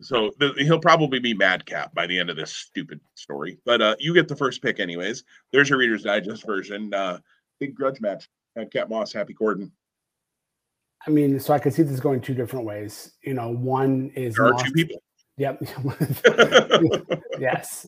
so 0.00 0.30
th- 0.40 0.54
he'll 0.58 0.78
probably 0.80 1.18
be 1.18 1.34
madcap 1.34 1.94
by 1.94 2.06
the 2.06 2.18
end 2.18 2.30
of 2.30 2.36
this 2.36 2.52
stupid 2.52 3.00
story. 3.14 3.58
But 3.64 3.82
uh, 3.82 3.96
you 3.98 4.14
get 4.14 4.28
the 4.28 4.36
first 4.36 4.62
pick, 4.62 4.80
anyways. 4.80 5.24
There's 5.52 5.68
your 5.68 5.78
Reader's 5.78 6.02
Digest 6.04 6.46
version. 6.46 6.92
Uh, 6.94 7.18
big 7.60 7.74
grudge 7.74 8.00
match. 8.00 8.28
Madcap 8.56 8.88
Moss, 8.88 9.12
Happy 9.12 9.34
Corbin. 9.34 9.70
I 11.06 11.10
mean, 11.10 11.38
so 11.38 11.54
I 11.54 11.58
could 11.60 11.72
see 11.74 11.82
this 11.84 12.00
going 12.00 12.20
two 12.20 12.34
different 12.34 12.64
ways. 12.64 13.12
You 13.22 13.34
know, 13.34 13.50
one 13.50 14.10
is 14.16 14.34
There 14.34 14.46
are 14.46 14.52
Moss- 14.52 14.62
two 14.64 14.72
people. 14.72 15.02
Yep. 15.36 15.62
yes. 17.38 17.86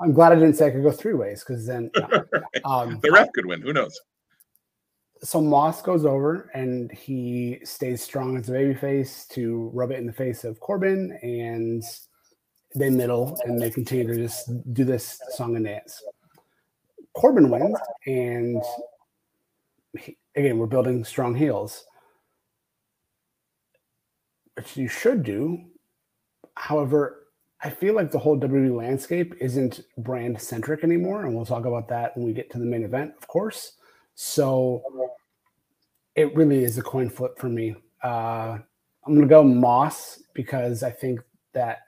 I'm 0.00 0.12
glad 0.12 0.32
I 0.32 0.34
didn't 0.34 0.54
say 0.54 0.66
I 0.66 0.70
could 0.70 0.82
go 0.82 0.90
three 0.90 1.14
ways 1.14 1.44
because 1.46 1.64
then 1.66 1.90
no. 1.96 2.24
um, 2.64 2.98
the 3.02 3.12
ref 3.12 3.28
could 3.32 3.46
win. 3.46 3.62
Who 3.62 3.72
knows? 3.72 3.98
So 5.22 5.40
Moss 5.40 5.82
goes 5.82 6.04
over 6.04 6.50
and 6.54 6.92
he 6.92 7.58
stays 7.64 8.02
strong 8.02 8.36
as 8.36 8.48
a 8.48 8.52
babyface 8.52 9.28
to 9.28 9.70
rub 9.74 9.90
it 9.90 9.98
in 9.98 10.06
the 10.06 10.12
face 10.12 10.44
of 10.44 10.60
Corbin, 10.60 11.18
and 11.22 11.82
they 12.74 12.90
middle 12.90 13.38
and 13.44 13.60
they 13.60 13.70
continue 13.70 14.06
to 14.06 14.16
just 14.16 14.50
do 14.74 14.84
this 14.84 15.20
song 15.30 15.56
and 15.56 15.64
dance. 15.64 16.02
Corbin 17.14 17.50
wins, 17.50 17.78
and 18.06 18.62
he, 19.98 20.16
again, 20.36 20.58
we're 20.58 20.66
building 20.66 21.04
strong 21.04 21.34
heels, 21.34 21.84
which 24.54 24.76
you 24.76 24.86
should 24.86 25.24
do. 25.24 25.64
However, 26.54 27.26
I 27.60 27.70
feel 27.70 27.94
like 27.94 28.12
the 28.12 28.18
whole 28.20 28.38
WWE 28.38 28.76
landscape 28.76 29.34
isn't 29.40 29.80
brand 29.96 30.40
centric 30.40 30.84
anymore, 30.84 31.24
and 31.24 31.34
we'll 31.34 31.44
talk 31.44 31.64
about 31.64 31.88
that 31.88 32.16
when 32.16 32.24
we 32.24 32.32
get 32.32 32.50
to 32.50 32.58
the 32.58 32.64
main 32.64 32.84
event, 32.84 33.14
of 33.18 33.26
course. 33.26 33.77
So 34.20 34.82
it 36.16 36.34
really 36.34 36.64
is 36.64 36.76
a 36.76 36.82
coin 36.82 37.08
flip 37.08 37.38
for 37.38 37.48
me. 37.48 37.76
Uh, 38.02 38.58
I'm 39.06 39.14
going 39.14 39.20
to 39.20 39.28
go 39.28 39.44
Moss 39.44 40.20
because 40.34 40.82
I 40.82 40.90
think 40.90 41.20
that 41.54 41.82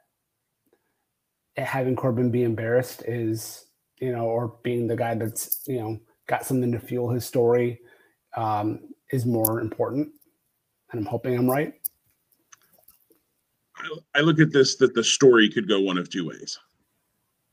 having 1.57 1.97
Corbin 1.97 2.31
be 2.31 2.45
embarrassed 2.45 3.03
is, 3.05 3.67
you 3.99 4.13
know, 4.13 4.27
or 4.27 4.59
being 4.63 4.87
the 4.87 4.95
guy 4.95 5.17
that's, 5.17 5.65
you 5.67 5.81
know, 5.81 5.99
got 6.29 6.47
something 6.47 6.71
to 6.71 6.79
fuel 6.79 7.11
his 7.11 7.27
story 7.27 7.81
um, 8.37 8.79
is 9.11 9.27
more 9.27 9.61
important. 9.61 10.09
And 10.93 11.01
I'm 11.01 11.07
hoping 11.07 11.37
I'm 11.37 11.51
right. 11.51 11.75
I- 14.15 14.21
look 14.21 14.39
at 14.39 14.53
this 14.53 14.77
that 14.77 14.95
the 14.95 15.03
story 15.03 15.51
could 15.51 15.67
go 15.67 15.81
one 15.81 15.99
of 15.99 16.09
two 16.09 16.29
ways. 16.29 16.61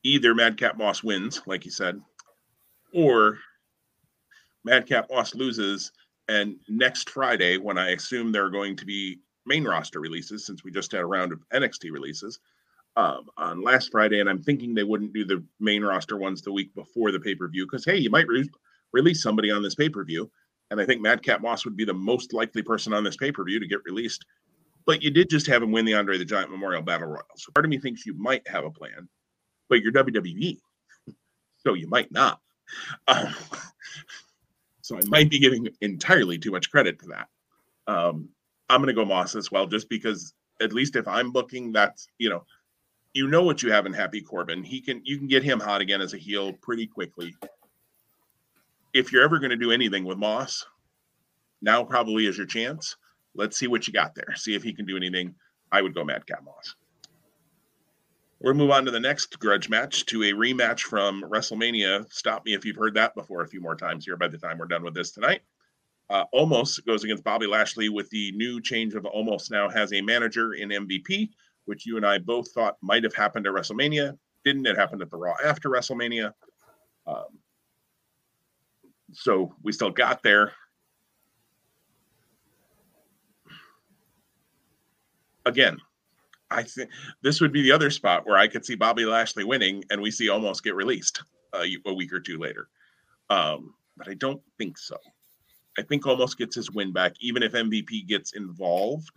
Either 0.04 0.36
Madcap 0.36 0.78
Moss 0.78 1.02
wins, 1.02 1.42
like 1.48 1.66
you 1.66 1.72
said, 1.72 2.00
or 2.94 3.40
Madcap 4.67 5.10
Moss 5.10 5.34
loses. 5.34 5.91
And 6.27 6.58
next 6.67 7.10
Friday, 7.10 7.58
when 7.58 7.77
I 7.77 7.91
assume 7.91 8.32
they're 8.32 8.49
going 8.49 8.75
to 8.75 8.86
be 8.86 9.19
main 9.45 9.63
roster 9.63 10.01
releases 10.01 10.45
since 10.45 10.63
we 10.63 10.71
just 10.71 10.91
had 10.91 11.01
a 11.01 11.06
round 11.06 11.32
of 11.32 11.41
NXT 11.53 11.91
releases 11.91 12.39
um, 12.97 13.30
on 13.38 13.63
last 13.63 13.91
Friday, 13.91 14.19
and 14.19 14.30
I'm 14.30 14.41
thinking 14.41 14.73
they 14.73 14.84
wouldn't 14.84 15.13
do 15.13 15.23
the 15.23 15.43
main 15.60 15.84
roster 15.84 16.17
ones 16.17 16.41
the 16.41 16.51
week 16.51 16.73
before 16.75 17.12
the 17.12 17.19
pay 17.19 17.34
per 17.34 17.47
view 17.47 17.65
because 17.65 17.86
hey, 17.86 17.97
you 17.97 18.10
might 18.10 18.27
re- 18.27 18.49
release 18.91 19.23
somebody 19.23 19.51
on 19.51 19.63
this 19.63 19.75
pay 19.75 19.88
per 19.88 20.03
view, 20.03 20.30
and 20.69 20.82
I 20.82 20.86
think 20.86 21.01
Madcap 21.01 21.41
Moss 21.41 21.63
would 21.63 21.77
be 21.77 21.86
the 21.86 21.93
most 21.93 22.34
likely 22.34 22.62
person 22.62 22.93
on 22.93 23.03
this 23.03 23.15
pay 23.15 23.32
per 23.32 23.45
view 23.45 23.60
to 23.60 23.67
get 23.67 23.80
released. 23.86 24.25
But 24.86 25.03
you 25.03 25.12
did 25.12 25.30
just 25.30 25.47
have 25.47 25.62
him 25.62 25.71
win 25.71 25.86
the 25.86 25.93
Andre 25.93 26.17
the 26.17 26.25
Giant 26.25 26.51
Memorial 26.51 26.82
Battle 26.82 27.08
Royal, 27.08 27.23
so 27.38 27.51
part 27.53 27.65
of 27.65 27.69
me 27.69 27.77
thinks 27.77 28.06
you 28.06 28.15
might 28.15 28.45
have 28.47 28.65
a 28.65 28.71
plan, 28.71 29.08
but 29.69 29.82
you're 29.82 29.93
WWE, 29.93 30.58
so 31.58 31.73
you 31.75 31.88
might 31.88 32.12
not. 32.12 32.41
Um, 33.08 33.34
so 34.88 34.95
I 34.97 35.02
might 35.08 35.30
be 35.30 35.38
giving 35.38 35.67
entirely 35.82 36.38
too 36.38 36.50
much 36.50 36.71
credit 36.71 36.97
to 37.00 37.08
that. 37.08 37.28
Um, 37.88 38.30
I'm 38.69 38.82
going 38.82 38.88
to 38.88 38.93
go 38.93 39.04
Moss 39.04 39.36
as 39.36 39.52
well, 39.52 39.67
just 39.67 39.89
because 39.89 40.34
at 40.62 40.71
least 40.71 40.95
if 40.95 41.06
I'm 41.10 41.32
booking, 41.32 41.73
that's 41.73 42.08
you 42.19 42.30
know 42.30 42.45
you 43.13 43.28
know 43.28 43.43
what 43.43 43.62
you 43.62 43.69
have 43.69 43.86
in 43.86 43.91
Happy 43.91 44.21
Corbin. 44.21 44.63
He 44.63 44.80
can 44.80 45.02
you 45.04 45.17
can 45.17 45.28
get 45.28 45.43
him 45.43 45.60
hot 45.60 45.82
again 45.82 46.00
as 46.00 46.13
a 46.13 46.17
heel 46.17 46.54
pretty 46.54 46.88
quickly. 46.88 47.36
If 48.93 49.12
you're 49.12 49.23
ever 49.23 49.39
going 49.39 49.50
to 49.50 49.58
do 49.58 49.71
anything 49.71 50.06
with 50.06 50.17
Moss, 50.17 50.65
now 51.62 51.84
probably 51.84 52.26
is 52.26 52.38
your 52.38 52.47
chance. 52.47 52.95
Let's 53.36 53.58
see 53.58 53.67
what 53.67 53.88
you 53.88 53.93
got 53.93 54.15
there. 54.15 54.36
See 54.36 54.56
if 54.56 54.63
he 54.63 54.71
can 54.71 54.86
do 54.86 54.95
anything. 54.95 55.36
I 55.69 55.82
would 55.82 55.93
go 55.93 56.06
Madcap 56.06 56.45
Moss. 56.45 56.76
We'll 58.39 58.54
move 58.54 58.71
on 58.71 58.86
to 58.86 58.91
the 58.91 59.00
next 59.00 59.39
grudge 59.39 59.67
match 59.67 60.06
to 60.08 60.23
a 60.23 60.32
rematch 60.32 60.82
from 60.82 61.23
WrestleMania. 61.23 62.12
Stop 62.12 62.45
me 62.45 62.54
if 62.54 62.65
you've 62.65 62.76
heard 62.76 62.93
that 62.93 63.15
before 63.15 63.41
a 63.41 63.47
few 63.47 63.62
more 63.62 63.76
times 63.76 64.06
here 64.06 64.15
by 64.15 64.28
the 64.28 64.38
time 64.38 64.58
we're 64.60 64.67
done 64.67 64.84
with 64.84 64.93
this 64.93 65.12
tonight. 65.12 65.41
Uh, 66.10 66.23
Omos 66.34 66.86
goes 66.86 67.04
against 67.04 67.23
Bobby 67.23 67.47
Lashley 67.47 67.89
with 67.89 68.10
the 68.12 68.32
new 68.34 68.62
change 68.62 68.93
of 68.93 69.04
Omos 69.04 69.50
now 69.52 69.69
has 69.69 69.91
a 69.91 70.02
manager 70.02 70.54
in 70.54 70.69
MVP 70.69 71.30
which 71.67 71.86
you 71.86 71.97
and 71.97 72.06
I 72.06 72.17
both 72.17 72.52
thought 72.52 72.78
might 72.82 73.04
have 73.04 73.13
happened 73.13 73.45
at 73.45 73.54
WrestleMania. 73.54 74.17
Didn't 74.43 74.65
it 74.65 74.78
happen 74.78 75.02
at 75.02 75.12
the 75.12 75.17
Raw 75.17 75.36
after 75.45 75.69
WrestleMania? 75.69 76.32
Um, 77.06 77.26
so 79.12 79.54
we 79.62 79.73
still 79.73 79.91
got 79.91 80.23
there. 80.23 80.54
Again, 85.45 85.78
I 86.50 86.64
think 86.64 86.90
this 87.22 87.42
would 87.42 87.52
be 87.52 87.62
the 87.62 87.72
other 87.72 87.90
spot 87.90 88.26
where 88.26 88.38
I 88.38 88.48
could 88.48 88.66
see 88.66 88.76
Bobby 88.76 89.06
Lashley 89.06 89.44
winning 89.44 89.84
and 89.90 90.02
we 90.02 90.12
see 90.12 90.28
Omos 90.28 90.64
get 90.64 90.76
released 90.76 91.22
uh, 91.54 91.66
a 91.86 91.94
week 91.94 92.14
or 92.14 92.20
two 92.20 92.38
later. 92.38 92.70
Um, 93.30 93.74
but 93.98 94.08
I 94.08 94.14
don't 94.14 94.42
think 94.58 94.78
so. 94.78 94.98
I 95.78 95.82
think 95.84 96.04
Omos 96.04 96.38
gets 96.38 96.56
his 96.56 96.72
win 96.72 96.92
back, 96.92 97.14
even 97.20 97.44
if 97.44 97.52
MVP 97.52 98.08
gets 98.08 98.34
involved. 98.34 99.10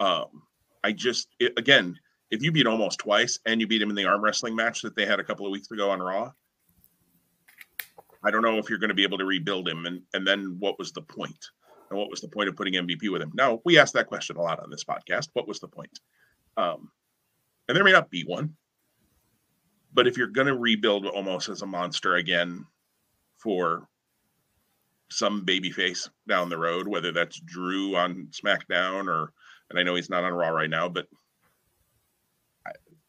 Um, 0.00 0.42
I 0.84 0.92
just 0.92 1.28
it, 1.38 1.52
again, 1.56 1.98
if 2.30 2.42
you 2.42 2.52
beat 2.52 2.66
Omos 2.66 2.96
twice 2.96 3.38
and 3.46 3.60
you 3.60 3.66
beat 3.66 3.82
him 3.82 3.90
in 3.90 3.96
the 3.96 4.06
arm 4.06 4.22
wrestling 4.22 4.54
match 4.54 4.82
that 4.82 4.94
they 4.94 5.06
had 5.06 5.20
a 5.20 5.24
couple 5.24 5.46
of 5.46 5.52
weeks 5.52 5.70
ago 5.70 5.90
on 5.90 6.00
Raw, 6.00 6.30
I 8.24 8.30
don't 8.30 8.42
know 8.42 8.58
if 8.58 8.68
you're 8.68 8.78
going 8.78 8.88
to 8.88 8.94
be 8.94 9.02
able 9.02 9.18
to 9.18 9.24
rebuild 9.24 9.68
him. 9.68 9.86
And 9.86 10.02
and 10.12 10.26
then 10.26 10.56
what 10.58 10.78
was 10.78 10.92
the 10.92 11.02
point? 11.02 11.46
And 11.90 11.98
what 11.98 12.10
was 12.10 12.20
the 12.20 12.28
point 12.28 12.48
of 12.48 12.56
putting 12.56 12.74
MVP 12.74 13.10
with 13.10 13.22
him? 13.22 13.32
Now 13.34 13.60
we 13.64 13.78
asked 13.78 13.94
that 13.94 14.08
question 14.08 14.36
a 14.36 14.42
lot 14.42 14.60
on 14.60 14.70
this 14.70 14.84
podcast. 14.84 15.28
What 15.32 15.48
was 15.48 15.60
the 15.60 15.68
point? 15.68 16.00
Um, 16.58 16.90
and 17.68 17.76
there 17.76 17.84
may 17.84 17.92
not 17.92 18.10
be 18.10 18.24
one. 18.24 18.54
But 19.94 20.06
if 20.06 20.18
you're 20.18 20.26
going 20.26 20.48
to 20.48 20.56
rebuild 20.56 21.04
Omos 21.04 21.48
as 21.48 21.62
a 21.62 21.66
monster 21.66 22.16
again 22.16 22.66
for 23.38 23.88
some 25.10 25.44
baby 25.44 25.70
face 25.70 26.10
down 26.28 26.50
the 26.50 26.58
road, 26.58 26.86
whether 26.86 27.12
that's 27.12 27.40
Drew 27.40 27.96
on 27.96 28.28
SmackDown 28.32 29.06
or 29.06 29.32
and 29.70 29.78
I 29.78 29.82
know 29.82 29.94
he's 29.94 30.10
not 30.10 30.24
on 30.24 30.32
Raw 30.32 30.48
right 30.48 30.70
now, 30.70 30.88
but 30.88 31.06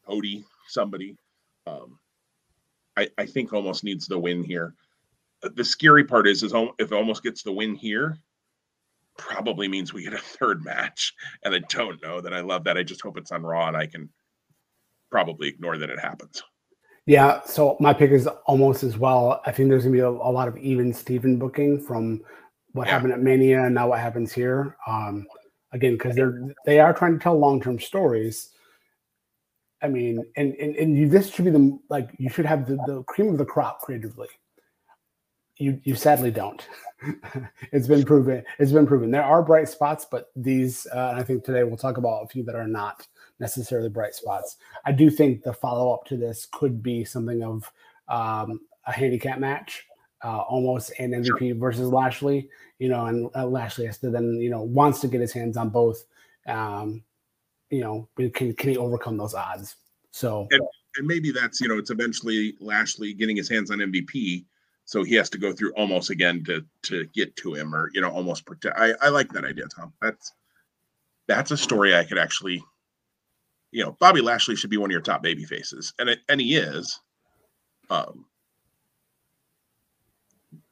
Cody, 0.05 0.43
somebody, 0.67 1.15
um, 1.67 1.99
I, 2.97 3.09
I 3.17 3.25
think 3.25 3.51
Omos 3.51 3.83
needs 3.83 4.07
the 4.07 4.19
win 4.19 4.43
here. 4.43 4.73
The 5.41 5.63
scary 5.63 6.03
part 6.03 6.27
is, 6.27 6.43
is 6.43 6.51
if 6.79 6.89
Omos 6.89 7.21
gets 7.21 7.43
the 7.43 7.51
win 7.51 7.75
here, 7.75 8.17
probably 9.19 9.67
means 9.67 9.93
we 9.93 10.03
get 10.03 10.13
a 10.13 10.17
third 10.39 10.63
match. 10.63 11.13
And 11.43 11.53
I 11.53 11.59
don't 11.69 12.01
know 12.01 12.21
that 12.21 12.33
I 12.33 12.41
love 12.41 12.63
that. 12.63 12.77
I 12.77 12.83
just 12.83 13.01
hope 13.01 13.17
it's 13.17 13.31
on 13.31 13.43
Raw 13.43 13.67
and 13.67 13.77
I 13.77 13.85
can 13.85 14.09
probably 15.11 15.47
ignore 15.47 15.77
that 15.77 15.89
it 15.89 15.99
happens. 15.99 16.41
Yeah, 17.05 17.41
so 17.43 17.75
my 17.79 17.93
pick 17.93 18.11
is 18.11 18.27
Omos 18.47 18.83
as 18.83 18.97
well. 18.97 19.41
I 19.45 19.51
think 19.51 19.69
there's 19.69 19.83
gonna 19.83 19.93
be 19.93 19.99
a, 19.99 20.09
a 20.09 20.09
lot 20.09 20.47
of 20.47 20.57
even 20.57 20.93
Steven 20.93 21.39
booking 21.39 21.81
from 21.81 22.21
what 22.73 22.87
yeah. 22.87 22.93
happened 22.93 23.13
at 23.13 23.21
Mania 23.21 23.63
and 23.65 23.73
now 23.73 23.89
what 23.89 23.99
happens 23.99 24.31
here. 24.31 24.77
Um, 24.85 25.25
again 25.71 25.93
because 25.93 26.15
they're 26.15 26.55
they 26.65 26.79
are 26.79 26.93
trying 26.93 27.13
to 27.13 27.19
tell 27.19 27.37
long-term 27.37 27.79
stories 27.79 28.51
i 29.81 29.87
mean 29.87 30.23
and 30.35 30.53
and, 30.55 30.75
and 30.75 30.97
you, 30.97 31.07
this 31.07 31.31
should 31.33 31.45
be 31.45 31.51
the 31.51 31.77
like 31.89 32.09
you 32.17 32.29
should 32.29 32.45
have 32.45 32.67
the, 32.67 32.75
the 32.87 33.03
cream 33.03 33.29
of 33.29 33.37
the 33.37 33.45
crop 33.45 33.79
creatively 33.81 34.27
you 35.59 35.79
you 35.83 35.95
sadly 35.95 36.31
don't 36.31 36.67
it's 37.71 37.87
been 37.87 38.03
proven 38.03 38.43
it's 38.57 38.71
been 38.71 38.87
proven 38.87 39.11
there 39.11 39.23
are 39.23 39.43
bright 39.43 39.69
spots 39.69 40.05
but 40.09 40.31
these 40.35 40.87
uh, 40.93 41.09
and 41.11 41.19
i 41.19 41.23
think 41.23 41.43
today 41.43 41.63
we'll 41.63 41.77
talk 41.77 41.97
about 41.97 42.23
a 42.23 42.27
few 42.27 42.43
that 42.43 42.55
are 42.55 42.67
not 42.67 43.07
necessarily 43.39 43.89
bright 43.89 44.15
spots 44.15 44.57
i 44.85 44.91
do 44.91 45.09
think 45.09 45.43
the 45.43 45.53
follow-up 45.53 46.05
to 46.05 46.17
this 46.17 46.47
could 46.51 46.81
be 46.81 47.05
something 47.05 47.43
of 47.43 47.71
um, 48.07 48.61
a 48.87 48.91
handicap 48.91 49.39
match 49.39 49.85
uh, 50.21 50.43
Omos 50.45 50.91
an 50.99 51.11
MVP 51.11 51.49
sure. 51.49 51.55
versus 51.55 51.87
Lashley, 51.87 52.49
you 52.77 52.89
know, 52.89 53.05
and 53.05 53.29
uh, 53.35 53.45
Lashley 53.45 53.85
has 53.85 53.97
to 53.99 54.09
then, 54.09 54.35
you 54.35 54.49
know, 54.49 54.63
wants 54.63 54.99
to 55.01 55.07
get 55.07 55.21
his 55.21 55.31
hands 55.31 55.57
on 55.57 55.69
both. 55.69 56.05
Um, 56.47 57.03
you 57.69 57.81
know, 57.81 58.09
can 58.17 58.53
can 58.53 58.69
he 58.69 58.77
overcome 58.77 59.17
those 59.17 59.33
odds? 59.33 59.75
So, 60.11 60.47
and, 60.51 60.61
and 60.97 61.07
maybe 61.07 61.31
that's 61.31 61.61
you 61.61 61.67
know, 61.67 61.77
it's 61.77 61.91
eventually 61.91 62.55
Lashley 62.59 63.13
getting 63.13 63.37
his 63.37 63.47
hands 63.47 63.71
on 63.71 63.77
MVP, 63.77 64.45
so 64.89 65.03
he 65.03 65.13
has 65.13 65.29
to 65.29 65.37
go 65.37 65.53
through 65.53 65.73
Omos 65.73 66.09
again 66.09 66.43
to 66.45 66.65
to 66.81 67.05
get 67.13 67.35
to 67.35 67.53
him, 67.53 67.75
or 67.75 67.91
you 67.93 68.01
know, 68.01 68.09
Omos 68.09 68.43
protect. 68.43 68.75
I 68.75 68.93
I 68.99 69.09
like 69.09 69.31
that 69.33 69.45
idea, 69.45 69.65
Tom. 69.67 69.93
That's 70.01 70.33
that's 71.27 71.51
a 71.51 71.57
story 71.57 71.95
I 71.95 72.03
could 72.03 72.17
actually, 72.17 72.63
you 73.69 73.83
know, 73.83 73.95
Bobby 73.99 74.21
Lashley 74.21 74.55
should 74.55 74.71
be 74.71 74.77
one 74.77 74.89
of 74.89 74.91
your 74.91 75.01
top 75.01 75.21
baby 75.21 75.45
faces, 75.45 75.93
and 75.99 76.09
it, 76.09 76.21
and 76.27 76.41
he 76.41 76.55
is. 76.55 76.99
Um, 77.91 78.25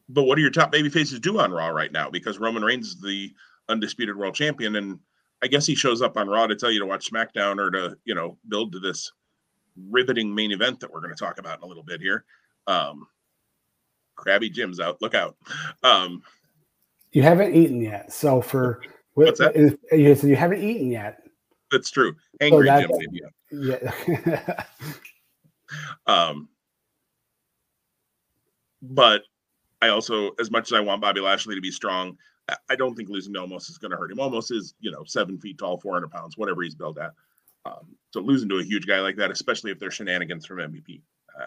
but 0.09 0.23
what 0.23 0.37
do 0.37 0.41
your 0.41 0.49
top 0.49 0.71
baby 0.71 0.89
faces 0.89 1.19
do 1.19 1.39
on 1.39 1.51
Raw 1.51 1.67
right 1.67 1.91
now? 1.91 2.09
Because 2.09 2.39
Roman 2.39 2.63
Reigns 2.63 2.87
is 2.87 2.99
the 2.99 3.31
undisputed 3.69 4.17
world 4.17 4.33
champion, 4.33 4.77
and 4.77 4.97
I 5.43 5.47
guess 5.47 5.67
he 5.67 5.75
shows 5.75 6.01
up 6.01 6.17
on 6.17 6.27
Raw 6.27 6.47
to 6.47 6.55
tell 6.55 6.71
you 6.71 6.79
to 6.79 6.87
watch 6.87 7.11
SmackDown 7.11 7.59
or 7.59 7.69
to 7.69 7.95
you 8.03 8.15
know 8.15 8.39
build 8.49 8.71
to 8.71 8.79
this 8.79 9.11
riveting 9.91 10.33
main 10.33 10.51
event 10.51 10.79
that 10.79 10.91
we're 10.91 11.01
going 11.01 11.13
to 11.13 11.23
talk 11.23 11.37
about 11.37 11.59
in 11.59 11.65
a 11.65 11.67
little 11.67 11.83
bit 11.83 12.01
here. 12.01 12.25
Um, 12.65 13.05
Crabby 14.17 14.49
Jim's 14.49 14.79
out. 14.79 15.01
Look 15.01 15.15
out. 15.15 15.37
Um, 15.83 16.21
you 17.13 17.21
haven't 17.23 17.55
eaten 17.55 17.81
yet, 17.81 18.11
so 18.11 18.41
for 18.41 18.81
what's 19.13 19.39
that? 19.39 19.55
You, 19.55 20.15
so 20.15 20.27
you 20.27 20.35
haven't 20.35 20.61
eaten 20.61 20.91
yet. 20.91 21.23
That's 21.71 21.89
true. 21.89 22.15
Angry 22.41 22.67
so 22.67 22.99
Jim. 22.99 23.89
Yeah. 24.29 24.63
um, 26.07 26.49
but 28.81 29.23
I 29.81 29.89
also, 29.89 30.31
as 30.39 30.51
much 30.51 30.71
as 30.71 30.73
I 30.73 30.79
want 30.79 31.01
Bobby 31.01 31.21
Lashley 31.21 31.55
to 31.55 31.61
be 31.61 31.71
strong, 31.71 32.17
I 32.69 32.75
don't 32.75 32.95
think 32.95 33.09
losing 33.09 33.33
to 33.33 33.39
Omos 33.41 33.69
is 33.69 33.77
going 33.77 33.91
to 33.91 33.97
hurt 33.97 34.11
him. 34.11 34.17
Omos 34.17 34.51
is, 34.51 34.73
you 34.79 34.91
know, 34.91 35.03
seven 35.05 35.37
feet 35.37 35.57
tall, 35.57 35.77
400 35.77 36.09
pounds, 36.09 36.37
whatever 36.37 36.61
he's 36.61 36.75
built 36.75 36.97
at. 36.97 37.11
Um, 37.65 37.95
so 38.11 38.21
losing 38.21 38.47
to 38.49 38.59
a 38.59 38.63
huge 38.63 38.87
guy 38.87 39.01
like 39.01 39.17
that, 39.17 39.31
especially 39.31 39.71
if 39.71 39.79
they're 39.79 39.91
shenanigans 39.91 40.45
from 40.45 40.59
MVP. 40.59 41.01
Uh, 41.39 41.45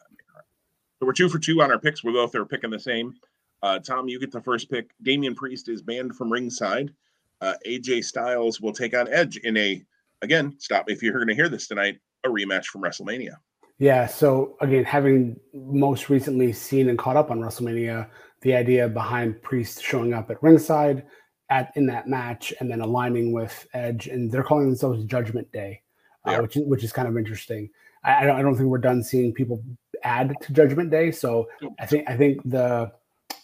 so 1.00 1.06
we're 1.06 1.14
two 1.14 1.30
for 1.30 1.38
two 1.38 1.62
on 1.62 1.70
our 1.70 1.78
picks. 1.78 2.04
We're 2.04 2.12
both 2.12 2.34
are 2.34 2.44
picking 2.44 2.70
the 2.70 2.78
same. 2.78 3.14
Uh, 3.62 3.78
Tom, 3.78 4.06
you 4.08 4.20
get 4.20 4.30
the 4.30 4.40
first 4.40 4.70
pick. 4.70 4.90
Damian 5.02 5.34
Priest 5.34 5.68
is 5.68 5.80
banned 5.82 6.14
from 6.14 6.30
ringside. 6.30 6.92
Uh, 7.40 7.54
AJ 7.66 8.04
Styles 8.04 8.60
will 8.60 8.72
take 8.72 8.94
on 8.94 9.08
Edge 9.08 9.38
in 9.38 9.56
a, 9.56 9.82
again, 10.20 10.54
stop 10.58 10.86
me 10.86 10.92
if 10.92 11.02
you're 11.02 11.14
going 11.14 11.28
to 11.28 11.34
hear 11.34 11.48
this 11.48 11.68
tonight, 11.68 11.98
a 12.24 12.28
rematch 12.28 12.66
from 12.66 12.82
WrestleMania. 12.82 13.34
Yeah. 13.78 14.06
So 14.06 14.56
again, 14.60 14.84
having 14.84 15.40
most 15.54 16.10
recently 16.10 16.52
seen 16.52 16.90
and 16.90 16.98
caught 16.98 17.16
up 17.16 17.30
on 17.30 17.40
WrestleMania, 17.40 18.08
the 18.42 18.54
idea 18.54 18.86
behind 18.86 19.40
Priest 19.42 19.82
showing 19.82 20.12
up 20.12 20.30
at 20.30 20.42
ringside 20.42 21.06
at 21.48 21.72
in 21.76 21.86
that 21.86 22.06
match 22.06 22.52
and 22.60 22.70
then 22.70 22.82
aligning 22.82 23.32
with 23.32 23.66
Edge, 23.72 24.06
and 24.06 24.30
they're 24.30 24.44
calling 24.44 24.66
themselves 24.66 25.02
Judgment 25.04 25.50
Day, 25.50 25.80
uh, 26.26 26.38
which 26.38 26.56
is 26.56 26.66
which 26.66 26.84
is 26.84 26.92
kind 26.92 27.08
of 27.08 27.16
interesting. 27.16 27.70
I, 28.04 28.22
I, 28.22 28.26
don't 28.26 28.36
I 28.36 28.42
don't 28.42 28.54
think 28.54 28.68
we're 28.68 28.78
done 28.78 29.02
seeing 29.02 29.32
people 29.32 29.62
add 30.04 30.34
to 30.42 30.52
Judgment 30.52 30.90
Day, 30.90 31.10
so 31.10 31.48
I 31.78 31.86
think 31.86 32.08
I 32.08 32.16
think 32.16 32.40
the 32.44 32.92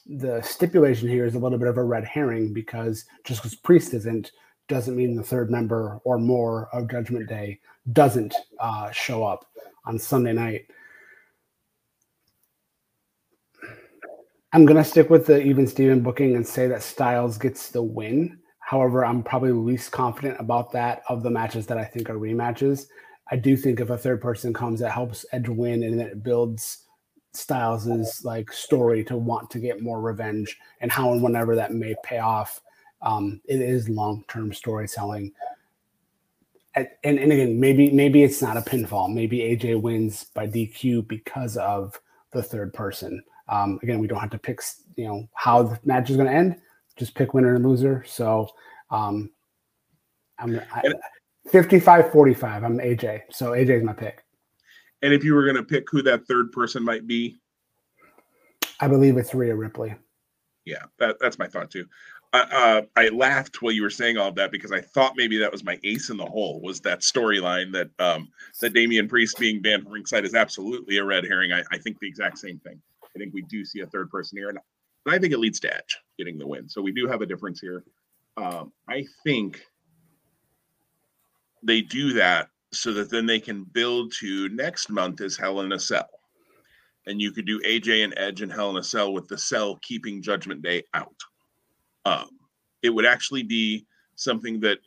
the 0.09 0.41
stipulation 0.43 1.09
here 1.09 1.27
is 1.27 1.35
a 1.35 1.39
little 1.39 1.59
bit 1.59 1.69
of 1.69 1.79
a 1.79 1.85
red 1.85 2.05
herring 2.05 2.53
because 2.53 3.05
just 3.25 3.43
because 3.43 3.57
Priest 3.57 3.93
isn't 3.95 4.33
doesn't 4.69 4.97
mean 4.97 5.15
the 5.15 5.23
third 5.23 5.51
member 5.51 6.01
or 6.05 6.19
more 6.19 6.69
of 6.73 6.91
Judgment 6.91 7.29
Day 7.29 7.61
doesn't 7.93 8.35
uh, 8.59 8.91
show 8.91 9.25
up 9.25 9.47
on 9.85 9.99
Sunday 9.99 10.33
night. 10.33 10.67
I'm 14.53 14.65
gonna 14.65 14.85
stick 14.85 15.11
with 15.11 15.27
the 15.27 15.41
even 15.43 15.67
Steven 15.67 16.01
booking 16.01 16.35
and 16.35 16.47
say 16.47 16.67
that 16.69 16.83
Styles 16.83 17.37
gets 17.39 17.71
the 17.71 17.83
win. 17.83 18.39
However, 18.59 19.05
I'm 19.05 19.23
probably 19.23 19.53
least 19.53 19.93
confident 19.93 20.41
about 20.41 20.73
that 20.73 21.03
of 21.09 21.23
the 21.23 21.31
matches 21.31 21.67
that 21.67 21.79
I 21.79 21.85
think 21.85 22.11
are 22.11 22.15
rematches. 22.15 22.87
I 23.31 23.37
do 23.37 23.57
think 23.57 23.81
if 23.81 23.91
a 23.91 23.99
third 23.99 24.21
person 24.21 24.53
comes 24.53 24.81
that 24.81 24.93
helps 24.93 25.27
Edge 25.33 25.49
win 25.49 25.83
and 25.83 26.01
it 26.01 26.23
builds 26.23 26.87
Styles's 27.33 28.25
like 28.25 28.53
story 28.53 29.05
to 29.05 29.17
want 29.17 29.51
to 29.51 29.59
get 29.59 29.83
more 29.83 30.01
revenge 30.01 30.59
and 30.81 30.91
how 30.91 31.13
and 31.13 31.23
whenever 31.23 31.55
that 31.57 31.73
may 31.73 31.95
pay 32.03 32.19
off. 32.19 32.61
Um, 33.03 33.41
it 33.47 33.61
is 33.61 33.89
long 33.89 34.25
term 34.29 34.53
storytelling. 34.53 35.33
And, 36.75 36.89
and, 37.05 37.19
and 37.19 37.33
again, 37.33 37.61
maybe 37.61 37.91
maybe 37.91 38.23
it's 38.23 38.43
not 38.43 38.57
a 38.57 38.61
pinfall. 38.63 39.13
Maybe 39.13 39.39
AJ 39.39 39.81
wins 39.81 40.25
by 40.25 40.47
DQ 40.47 41.09
because 41.09 41.57
of 41.57 42.01
the 42.33 42.43
third 42.43 42.73
person. 42.73 43.23
Um, 43.49 43.79
again, 43.83 43.99
we 43.99 44.07
don't 44.07 44.21
have 44.21 44.31
to 44.31 44.39
pick 44.39 44.61
you 44.97 45.07
know 45.07 45.29
how 45.35 45.63
the 45.63 45.79
match 45.85 46.11
is 46.11 46.17
going 46.17 46.29
to 46.29 46.35
end. 46.35 46.57
Just 46.97 47.15
pick 47.15 47.35
winner 47.35 47.55
and 47.55 47.67
loser. 47.67 48.05
So 48.07 48.49
um, 48.91 49.31
I'm 50.39 50.61
I, 50.73 50.83
55 51.51 52.11
45. 52.13 52.65
I'm 52.65 52.79
AJ. 52.79 53.23
So 53.31 53.53
AJ 53.53 53.79
is 53.79 53.85
my 53.85 53.93
pick. 53.93 54.25
And 55.03 55.13
if 55.13 55.23
you 55.23 55.35
were 55.35 55.45
going 55.45 55.57
to 55.57 55.63
pick 55.63 55.91
who 55.91 56.03
that 56.03 56.27
third 56.27 56.53
person 56.53 56.83
might 56.83 57.07
be, 57.07 57.37
I 58.81 58.89
believe 58.89 59.17
it's 59.17 59.35
Rhea 59.35 59.55
Ripley. 59.55 59.95
Yeah, 60.65 60.85
that, 60.99 61.17
that's 61.21 61.39
my 61.39 61.47
thought 61.47 61.71
too. 61.71 61.87
Uh, 62.33 62.83
I 62.97 63.09
laughed 63.09 63.63
while 63.63 63.73
you 63.73 63.83
were 63.83 63.91
saying 63.91 64.19
all 64.19 64.29
of 64.29 64.35
that 64.35 64.51
because 64.51 64.73
I 64.73 64.81
thought 64.81 65.15
maybe 65.17 65.39
that 65.39 65.53
was 65.53 65.65
my 65.65 65.79
ace 65.85 66.11
in 66.11 66.17
the 66.17 66.27
hole 66.27 66.61
was 66.61 66.81
that 66.81 67.01
storyline 67.01 67.73
that 67.73 67.89
um, 67.99 68.29
that 68.61 68.75
Damian 68.75 69.09
Priest 69.09 69.39
being 69.39 69.63
banned 69.63 69.85
from 69.85 69.93
ringside 69.93 70.25
is 70.25 70.35
absolutely 70.35 70.99
a 70.99 71.05
red 71.05 71.25
herring. 71.25 71.53
I, 71.53 71.63
I, 71.73 71.79
think 71.79 71.99
the 71.99 72.09
exact 72.09 72.39
same 72.39 72.59
thing. 72.59 72.81
I 73.05 73.19
think 73.19 73.33
we 73.33 73.43
do 73.43 73.65
see 73.65 73.81
a 73.81 73.87
third 73.87 74.11
person 74.11 74.37
here, 74.37 74.51
and 74.51 74.59
I 75.07 75.19
think 75.19 75.33
it 75.33 75.39
leads 75.39 75.61
to 75.61 75.75
Edge 75.75 75.97
getting 76.19 76.37
the 76.37 76.47
win. 76.47 76.69
So 76.69 76.83
we 76.83 76.93
do 76.93 77.07
have 77.07 77.23
a 77.23 77.27
difference 77.27 77.61
here. 77.61 77.85
Um, 78.37 78.73
I 78.89 79.07
think 79.25 79.65
they 81.63 81.81
do 81.81 82.13
that 82.15 82.49
so 82.73 82.93
that 82.93 83.11
then 83.11 83.27
they 83.27 83.41
can 83.41 83.65
build 83.65 84.13
to 84.21 84.49
next 84.51 84.91
month 84.91 85.21
is 85.21 85.37
Hell 85.37 85.61
in 85.61 85.73
a 85.73 85.79
Cell. 85.79 86.09
And 87.07 87.21
you 87.21 87.31
could 87.31 87.47
do 87.47 87.61
AJ 87.61 88.05
and 88.05 88.15
Edge 88.17 88.43
and 88.43 88.53
Hell 88.53 88.71
in 88.71 88.77
a 88.77 88.83
Cell 88.83 89.13
with 89.13 89.29
the 89.29 89.39
cell 89.39 89.79
keeping 89.83 90.23
Judgment 90.23 90.63
Day 90.63 90.83
out. 90.93 91.15
Um, 92.05 92.29
it 92.83 92.91
would 92.91 93.07
actually 93.07 93.43
be 93.43 93.87
something 94.17 94.61
that, 94.61 94.79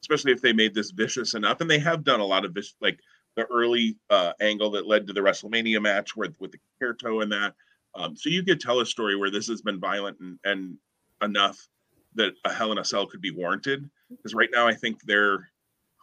especially 0.00 0.32
if 0.32 0.40
they 0.40 0.52
made 0.52 0.74
this 0.74 0.92
vicious 0.92 1.34
enough, 1.34 1.60
and 1.60 1.70
they 1.70 1.78
have 1.78 2.04
done 2.04 2.20
a 2.20 2.24
lot 2.24 2.44
of 2.44 2.54
this, 2.54 2.74
like 2.80 2.98
the 3.36 3.44
early 3.46 3.96
uh, 4.10 4.32
angle 4.40 4.70
that 4.70 4.86
led 4.86 5.06
to 5.06 5.12
the 5.12 5.20
WrestleMania 5.20 5.82
match 5.82 6.16
with, 6.16 6.34
with 6.38 6.52
the 6.52 6.58
Kerto 6.80 7.22
and 7.22 7.32
that. 7.32 7.54
Um, 7.96 8.16
so 8.16 8.28
you 8.28 8.42
could 8.42 8.60
tell 8.60 8.80
a 8.80 8.86
story 8.86 9.16
where 9.16 9.30
this 9.30 9.48
has 9.48 9.62
been 9.62 9.80
violent 9.80 10.18
and, 10.20 10.38
and 10.44 10.76
enough 11.22 11.68
that 12.14 12.34
a 12.44 12.52
Hell 12.52 12.72
in 12.72 12.78
a 12.78 12.84
Cell 12.84 13.06
could 13.06 13.20
be 13.20 13.30
warranted. 13.30 13.88
Because 14.10 14.34
right 14.34 14.50
now, 14.52 14.66
I 14.66 14.74
think 14.74 15.02
they're 15.02 15.48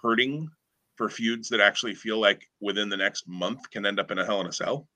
hurting 0.01 0.49
for 0.95 1.09
feuds 1.09 1.49
that 1.49 1.61
actually 1.61 1.95
feel 1.95 2.19
like 2.19 2.49
within 2.59 2.89
the 2.89 2.97
next 2.97 3.27
month 3.27 3.69
can 3.71 3.85
end 3.85 3.99
up 3.99 4.11
in 4.11 4.19
a 4.19 4.25
Hell 4.25 4.41
in 4.41 4.47
a 4.47 4.53
Cell. 4.53 4.87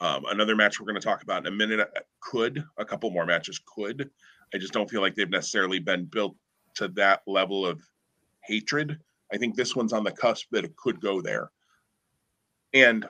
Um, 0.00 0.24
another 0.28 0.54
match 0.54 0.78
we're 0.78 0.86
going 0.86 1.00
to 1.00 1.06
talk 1.06 1.22
about 1.22 1.46
in 1.46 1.52
a 1.52 1.56
minute 1.56 1.80
uh, 1.80 2.00
could, 2.20 2.64
a 2.76 2.84
couple 2.84 3.10
more 3.10 3.26
matches 3.26 3.60
could. 3.66 4.10
I 4.54 4.58
just 4.58 4.72
don't 4.72 4.88
feel 4.88 5.00
like 5.00 5.14
they've 5.14 5.28
necessarily 5.28 5.78
been 5.78 6.04
built 6.04 6.36
to 6.74 6.88
that 6.88 7.22
level 7.26 7.66
of 7.66 7.82
hatred. 8.44 8.98
I 9.32 9.36
think 9.36 9.56
this 9.56 9.74
one's 9.74 9.92
on 9.92 10.04
the 10.04 10.12
cusp 10.12 10.46
that 10.52 10.64
it 10.64 10.76
could 10.76 11.00
go 11.00 11.20
there. 11.20 11.50
And 12.72 13.06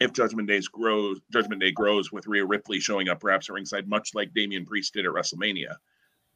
if 0.00 0.12
Judgment 0.12 0.48
Day 0.48 0.60
grows, 0.72 1.20
Judgment 1.32 1.60
Day 1.60 1.70
grows 1.70 2.10
with 2.10 2.26
Rhea 2.26 2.44
Ripley 2.44 2.80
showing 2.80 3.08
up 3.08 3.20
perhaps 3.20 3.48
at 3.48 3.54
ringside, 3.54 3.88
much 3.88 4.10
like 4.14 4.34
Damian 4.34 4.64
Priest 4.64 4.94
did 4.94 5.06
at 5.06 5.12
WrestleMania, 5.12 5.76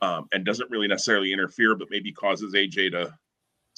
um, 0.01 0.27
and 0.33 0.45
doesn't 0.45 0.71
really 0.71 0.89
necessarily 0.89 1.33
interfere, 1.33 1.75
but 1.75 1.89
maybe 1.91 2.13
causes 2.13 2.55
AJ 2.55 2.93
to 2.93 3.13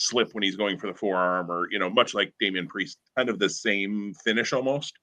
slip 0.00 0.32
when 0.32 0.42
he's 0.42 0.56
going 0.56 0.78
for 0.78 0.86
the 0.86 0.94
forearm, 0.94 1.50
or 1.50 1.68
you 1.70 1.78
know, 1.78 1.90
much 1.90 2.14
like 2.14 2.32
Damian 2.40 2.66
Priest, 2.66 2.98
kind 3.16 3.28
of 3.28 3.38
the 3.38 3.48
same 3.48 4.14
finish 4.24 4.52
almost. 4.52 4.94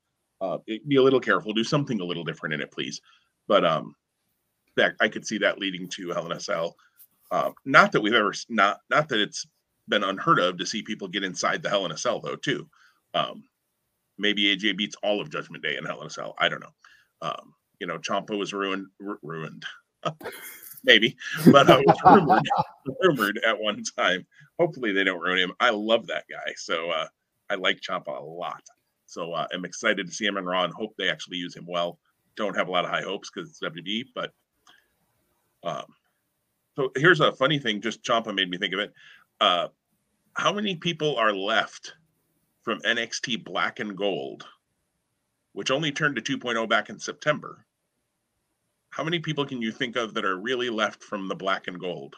Uh, 0.42 0.58
it, 0.68 0.88
be 0.88 0.98
a 0.98 1.02
little 1.02 1.20
careful, 1.20 1.54
do 1.54 1.64
something 1.64 2.00
a 2.02 2.04
little 2.04 2.24
different 2.24 2.54
in 2.54 2.62
it, 2.62 2.72
please. 2.72 3.00
But 3.48 3.64
um, 3.64 3.96
that 4.76 4.96
I 5.00 5.08
could 5.08 5.26
see 5.26 5.38
that 5.40 5.60
leading 5.60 5.88
to 5.90 6.10
Hell 6.10 6.26
in 6.26 6.32
a 6.32 6.40
Cell. 6.40 6.76
Uh, 7.30 7.52
not 7.66 7.92
that 7.92 8.02
we've 8.02 8.14
ever 8.14 8.34
not 8.50 8.80
not 8.90 9.08
that 9.10 9.20
it's 9.20 9.46
been 9.88 10.04
unheard 10.04 10.40
of 10.40 10.58
to 10.58 10.66
see 10.66 10.82
people 10.82 11.08
get 11.08 11.24
inside 11.24 11.62
the 11.62 11.70
Hell 11.70 11.86
in 11.86 11.92
a 11.92 11.98
Cell 11.98 12.20
though 12.20 12.36
too. 12.36 12.68
Um, 13.14 13.44
maybe 14.18 14.56
AJ 14.56 14.78
beats 14.78 14.96
all 15.04 15.22
of 15.22 15.30
Judgment 15.30 15.64
Day 15.64 15.78
in 15.78 15.86
Hell 15.86 16.02
in 16.02 16.08
a 16.08 16.12
Cell. 16.12 16.36
I 16.40 16.50
don't 16.50 16.62
know. 16.62 16.74
Um, 17.22 17.54
you 17.80 17.86
know, 17.86 18.00
Ciampa 18.00 18.38
was 18.38 18.54
ruined 18.54 18.88
r- 19.06 19.20
ruined. 19.22 19.64
maybe, 20.84 21.16
but 21.52 21.70
I 21.70 21.78
was 21.80 21.98
rumored, 22.04 22.50
rumored 23.02 23.40
at 23.46 23.60
one 23.60 23.84
time. 23.98 24.26
Hopefully, 24.60 24.92
they 24.92 25.04
don't 25.04 25.22
ruin 25.22 25.38
him. 25.38 25.54
I 25.60 25.70
love 25.70 26.08
that 26.08 26.26
guy, 26.30 26.54
so 26.56 26.90
uh, 26.90 27.08
I 27.50 27.56
like 27.56 27.82
Ciampa 27.82 28.20
a 28.20 28.24
lot. 28.24 28.64
So 29.06 29.34
uh, 29.34 29.48
I'm 29.54 29.66
excited 29.66 30.08
to 30.08 30.14
see 30.14 30.26
him 30.26 30.38
in 30.38 30.46
Raw 30.46 30.64
and 30.64 30.74
hope 30.74 30.96
they 30.98 31.10
actually 31.10 31.38
use 31.38 31.56
him 31.56 31.66
well. 31.68 32.00
Don't 32.36 32.56
have 32.56 32.68
a 32.68 32.72
lot 32.72 32.86
of 32.86 32.92
high 32.92 33.02
hopes 33.02 33.30
because 33.34 33.50
it's 33.50 33.62
WWE, 33.62 34.06
but 34.14 34.34
um, 35.64 35.86
so 36.76 36.92
here's 36.96 37.20
a 37.20 37.34
funny 37.34 37.60
thing. 37.60 37.82
Just 37.82 38.04
Ciampa 38.04 38.34
made 38.34 38.50
me 38.50 38.58
think 38.58 38.74
of 38.74 38.80
it. 38.80 38.94
Uh, 39.40 39.68
how 40.34 40.54
many 40.54 40.76
people 40.76 41.16
are 41.16 41.34
left 41.34 41.96
from 42.64 42.80
NXT 42.82 43.44
Black 43.44 43.80
and 43.80 43.96
Gold, 43.96 44.46
which 45.54 45.72
only 45.72 45.92
turned 45.92 46.16
to 46.18 46.38
2.0 46.38 46.68
back 46.70 46.90
in 46.90 47.00
September? 47.00 47.66
how 48.98 49.04
many 49.04 49.20
people 49.20 49.46
can 49.46 49.62
you 49.62 49.72
think 49.72 49.96
of 49.96 50.16
that 50.16 50.26
are 50.26 50.40
really 50.40 50.72
left 50.72 51.04
from 51.04 51.28
the 51.28 51.36
black 51.36 51.68
and 51.68 51.80
gold 51.80 52.16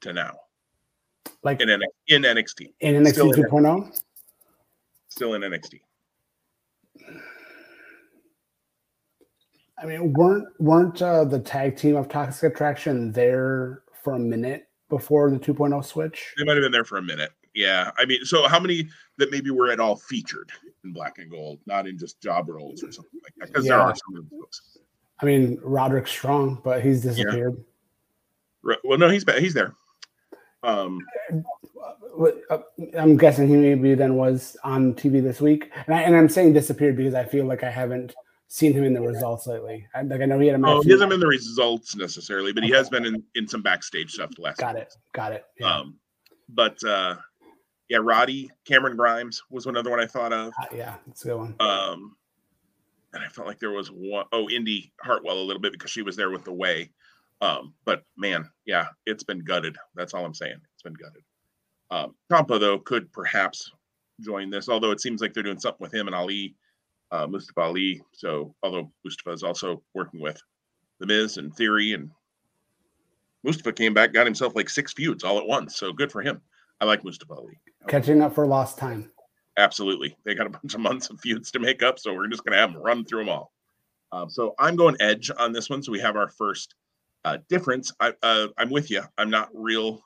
to 0.00 0.12
now? 0.12 0.38
Like 1.42 1.60
in, 1.60 1.68
NXT, 1.68 1.84
in 2.08 2.22
NXT. 2.22 2.72
In 2.80 2.94
NXT 3.02 3.12
still 3.12 3.32
2.0? 3.32 3.86
In, 3.86 3.92
still 5.08 5.34
in 5.34 5.42
NXT. 5.42 5.80
I 9.82 9.86
mean, 9.86 10.12
weren't 10.12 10.48
weren't 10.58 11.00
uh, 11.00 11.24
the 11.24 11.38
tag 11.38 11.76
team 11.76 11.96
of 11.96 12.08
Toxic 12.08 12.52
Attraction 12.52 13.12
there 13.12 13.82
for 14.02 14.14
a 14.14 14.18
minute 14.18 14.68
before 14.90 15.30
the 15.30 15.38
2.0 15.38 15.82
switch? 15.84 16.34
They 16.36 16.44
might 16.44 16.56
have 16.56 16.62
been 16.62 16.72
there 16.72 16.84
for 16.84 16.98
a 16.98 17.02
minute. 17.02 17.30
Yeah. 17.54 17.90
I 17.98 18.04
mean, 18.04 18.24
so 18.24 18.46
how 18.46 18.60
many 18.60 18.88
that 19.16 19.30
maybe 19.30 19.50
were 19.50 19.70
at 19.70 19.80
all 19.80 19.96
featured 19.96 20.52
in 20.84 20.92
black 20.92 21.18
and 21.18 21.30
gold, 21.30 21.60
not 21.66 21.86
in 21.86 21.98
just 21.98 22.20
job 22.20 22.48
roles 22.48 22.82
or 22.82 22.92
something 22.92 23.20
like 23.22 23.34
that? 23.38 23.46
Because 23.48 23.64
yeah. 23.64 23.76
there 23.76 23.80
are 23.80 23.94
some 23.94 24.16
of 24.18 24.30
those. 24.30 24.78
I 25.20 25.26
mean, 25.26 25.58
Roderick 25.62 26.06
Strong, 26.06 26.60
but 26.62 26.82
he's 26.82 27.02
disappeared. 27.02 27.56
Yeah. 28.66 28.74
Well, 28.84 28.98
no, 28.98 29.08
he's 29.08 29.24
he's 29.38 29.54
there. 29.54 29.74
Um, 30.62 31.00
uh, 32.50 32.58
I'm 32.98 33.16
guessing 33.16 33.48
he 33.48 33.56
maybe 33.56 33.94
then 33.94 34.16
was 34.16 34.56
on 34.62 34.94
TV 34.94 35.22
this 35.22 35.40
week, 35.40 35.70
and, 35.86 35.94
I, 35.94 36.02
am 36.02 36.28
saying 36.28 36.52
disappeared 36.52 36.96
because 36.96 37.14
I 37.14 37.24
feel 37.24 37.46
like 37.46 37.64
I 37.64 37.70
haven't 37.70 38.14
seen 38.48 38.72
him 38.72 38.84
in 38.84 38.92
the 38.92 39.00
results 39.00 39.46
lately. 39.46 39.86
I, 39.94 40.02
like 40.02 40.20
I 40.20 40.26
know 40.26 40.38
he 40.38 40.48
had 40.48 40.56
a 40.56 40.58
match. 40.58 40.70
Oh, 40.70 40.82
he 40.82 40.90
hasn't 40.90 41.08
been 41.08 41.16
in 41.16 41.20
the 41.20 41.26
results 41.26 41.96
necessarily, 41.96 42.52
but 42.52 42.62
okay. 42.62 42.72
he 42.72 42.76
has 42.76 42.90
been 42.90 43.06
in, 43.06 43.22
in 43.34 43.48
some 43.48 43.62
backstage 43.62 44.12
stuff 44.12 44.30
the 44.36 44.42
last. 44.42 44.58
Got 44.58 44.76
it. 44.76 44.92
Got 45.14 45.32
it. 45.32 45.44
Yeah. 45.58 45.78
Um, 45.78 45.96
but 46.48 46.82
uh, 46.84 47.16
yeah, 47.88 47.98
Roddy 48.02 48.50
Cameron 48.66 48.96
Grimes 48.96 49.42
was 49.50 49.66
another 49.66 49.90
one 49.90 50.00
I 50.00 50.06
thought 50.06 50.32
of. 50.32 50.52
Uh, 50.60 50.66
yeah, 50.74 50.96
it's 51.08 51.24
a 51.24 51.28
good 51.28 51.38
one. 51.38 51.54
Um, 51.60 52.16
and 53.12 53.24
I 53.24 53.28
felt 53.28 53.48
like 53.48 53.58
there 53.58 53.70
was 53.70 53.88
one 53.88 54.26
oh 54.32 54.48
Indi 54.50 54.92
Hartwell 55.00 55.38
a 55.38 55.42
little 55.42 55.62
bit 55.62 55.72
because 55.72 55.90
she 55.90 56.02
was 56.02 56.16
there 56.16 56.30
with 56.30 56.44
the 56.44 56.52
way. 56.52 56.90
Um, 57.40 57.74
but 57.84 58.02
man, 58.16 58.48
yeah, 58.66 58.88
it's 59.06 59.24
been 59.24 59.40
gutted. 59.40 59.76
That's 59.94 60.14
all 60.14 60.24
I'm 60.24 60.34
saying. 60.34 60.60
It's 60.74 60.82
been 60.82 60.94
gutted. 60.94 61.22
Um, 61.90 62.14
Ciampa 62.30 62.60
though 62.60 62.78
could 62.78 63.12
perhaps 63.12 63.70
join 64.20 64.50
this, 64.50 64.68
although 64.68 64.90
it 64.90 65.00
seems 65.00 65.20
like 65.20 65.32
they're 65.32 65.42
doing 65.42 65.58
something 65.58 65.80
with 65.80 65.94
him 65.94 66.06
and 66.06 66.14
Ali, 66.14 66.54
uh, 67.10 67.26
Mustafa 67.26 67.60
Ali. 67.60 68.02
So 68.12 68.54
although 68.62 68.92
Mustafa 69.04 69.32
is 69.32 69.42
also 69.42 69.82
working 69.94 70.20
with 70.20 70.40
the 71.00 71.06
Miz 71.06 71.38
and 71.38 71.54
Theory, 71.56 71.94
and 71.94 72.10
Mustafa 73.42 73.72
came 73.72 73.94
back, 73.94 74.12
got 74.12 74.26
himself 74.26 74.54
like 74.54 74.68
six 74.68 74.92
feuds 74.92 75.24
all 75.24 75.38
at 75.38 75.46
once. 75.46 75.76
So 75.76 75.92
good 75.92 76.12
for 76.12 76.22
him. 76.22 76.40
I 76.80 76.84
like 76.84 77.04
Mustafa 77.04 77.34
Ali. 77.34 77.58
Catching 77.88 78.20
up 78.20 78.34
for 78.34 78.46
lost 78.46 78.78
time. 78.78 79.10
Absolutely. 79.56 80.16
They 80.24 80.34
got 80.34 80.46
a 80.46 80.50
bunch 80.50 80.74
of 80.74 80.80
months 80.80 81.10
of 81.10 81.20
feuds 81.20 81.50
to 81.52 81.58
make 81.58 81.82
up, 81.82 81.98
so 81.98 82.14
we're 82.14 82.28
just 82.28 82.44
going 82.44 82.52
to 82.52 82.58
have 82.58 82.72
them 82.72 82.82
run 82.82 83.04
through 83.04 83.20
them 83.20 83.28
all. 83.30 83.52
Um, 84.12 84.30
so 84.30 84.54
I'm 84.58 84.76
going 84.76 84.96
edge 85.00 85.30
on 85.38 85.52
this 85.52 85.70
one. 85.70 85.82
So 85.82 85.92
we 85.92 86.00
have 86.00 86.16
our 86.16 86.28
first 86.28 86.74
uh, 87.24 87.38
difference. 87.48 87.92
I, 88.00 88.12
uh, 88.22 88.48
I'm 88.58 88.70
with 88.70 88.90
you. 88.90 89.02
I'm 89.18 89.30
not 89.30 89.50
real 89.54 90.02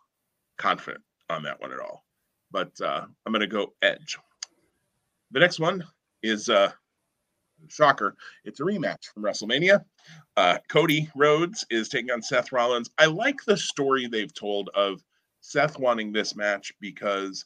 confident 0.59 1.03
on 1.31 1.43
that 1.45 1.61
one 1.61 1.73
at 1.73 1.81
all, 1.81 2.05
but 2.51 2.73
uh, 2.81 3.05
I'm 3.25 3.33
going 3.33 3.41
to 3.41 3.47
go 3.47 3.73
edge. 3.83 4.19
The 5.31 5.41
next 5.41 5.59
one 5.59 5.85
is 6.23 6.49
uh, 6.49 6.73
shocker. 7.69 8.17
It's 8.45 8.61
a 8.61 8.65
rematch 8.65 9.07
from 9.13 9.23
WrestleMania. 9.23 9.85
Uh, 10.37 10.59
Cody 10.69 11.11
Rhodes 11.17 11.65
is 11.71 11.89
taking 11.89 12.11
on 12.11 12.23
Seth 12.23 12.53
Rollins. 12.53 12.91
I 12.99 13.07
like 13.07 13.45
the 13.45 13.57
story 13.57 14.07
they've 14.07 14.33
told 14.33 14.71
of 14.75 15.03
Seth 15.41 15.79
wanting 15.79 16.13
this 16.13 16.37
match 16.37 16.73
because 16.81 17.45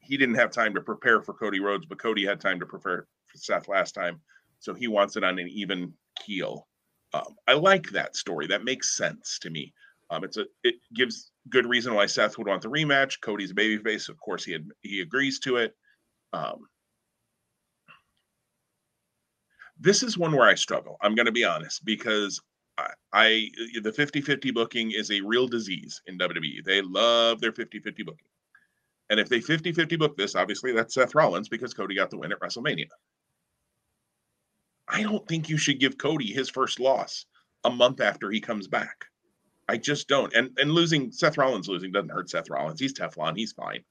he 0.00 0.16
didn't 0.16 0.34
have 0.34 0.50
time 0.50 0.74
to 0.74 0.80
prepare 0.80 1.20
for 1.22 1.34
Cody 1.34 1.60
Rhodes, 1.60 1.86
but 1.86 1.98
Cody 1.98 2.24
had 2.24 2.40
time 2.40 2.60
to 2.60 2.66
prepare 2.66 3.06
for 3.26 3.38
Seth 3.38 3.68
last 3.68 3.94
time. 3.94 4.20
So 4.58 4.74
he 4.74 4.88
wants 4.88 5.16
it 5.16 5.24
on 5.24 5.38
an 5.38 5.48
even 5.48 5.92
keel. 6.24 6.66
Um, 7.14 7.36
I 7.46 7.54
like 7.54 7.90
that 7.90 8.16
story. 8.16 8.46
That 8.46 8.64
makes 8.64 8.96
sense 8.96 9.38
to 9.40 9.50
me. 9.50 9.72
Um, 10.10 10.24
it's 10.24 10.36
a 10.36 10.44
it 10.62 10.76
gives 10.94 11.30
good 11.48 11.66
reason 11.66 11.94
why 11.94 12.06
Seth 12.06 12.36
would 12.38 12.46
want 12.46 12.62
the 12.62 12.68
rematch. 12.68 13.20
Cody's 13.20 13.50
a 13.50 13.54
babyface, 13.54 14.08
of 14.08 14.18
course 14.20 14.44
he 14.44 14.52
had, 14.52 14.66
he 14.82 15.00
agrees 15.00 15.38
to 15.40 15.56
it. 15.56 15.74
Um, 16.32 16.66
this 19.80 20.02
is 20.02 20.18
one 20.18 20.32
where 20.32 20.46
I 20.46 20.54
struggle. 20.54 20.96
I'm 21.00 21.14
going 21.14 21.26
to 21.26 21.32
be 21.32 21.44
honest 21.44 21.84
because 21.84 22.40
I, 22.78 22.88
I 23.12 23.48
the 23.82 23.90
50-50 23.90 24.54
booking 24.54 24.92
is 24.92 25.10
a 25.10 25.20
real 25.20 25.48
disease 25.48 26.00
in 26.06 26.18
WWE. 26.18 26.64
They 26.64 26.82
love 26.82 27.40
their 27.40 27.52
50-50 27.52 27.82
booking. 28.04 28.28
And 29.10 29.18
if 29.18 29.28
they 29.28 29.40
50-50 29.40 29.98
book 29.98 30.16
this, 30.16 30.34
obviously 30.34 30.72
that's 30.72 30.94
Seth 30.94 31.14
Rollins 31.14 31.48
because 31.48 31.74
Cody 31.74 31.94
got 31.94 32.10
the 32.10 32.18
win 32.18 32.32
at 32.32 32.40
WrestleMania. 32.40 32.88
I 34.92 35.02
don't 35.02 35.26
think 35.26 35.48
you 35.48 35.56
should 35.56 35.80
give 35.80 35.96
Cody 35.96 36.32
his 36.32 36.50
first 36.50 36.78
loss 36.78 37.24
a 37.64 37.70
month 37.70 38.00
after 38.00 38.30
he 38.30 38.40
comes 38.40 38.68
back. 38.68 39.06
I 39.68 39.78
just 39.78 40.06
don't. 40.06 40.32
And 40.34 40.50
and 40.58 40.72
losing 40.72 41.10
Seth 41.10 41.38
Rollins 41.38 41.68
losing 41.68 41.92
doesn't 41.92 42.10
hurt 42.10 42.28
Seth 42.28 42.50
Rollins. 42.50 42.78
He's 42.78 42.92
Teflon. 42.92 43.36
He's 43.36 43.52
fine. 43.52 43.82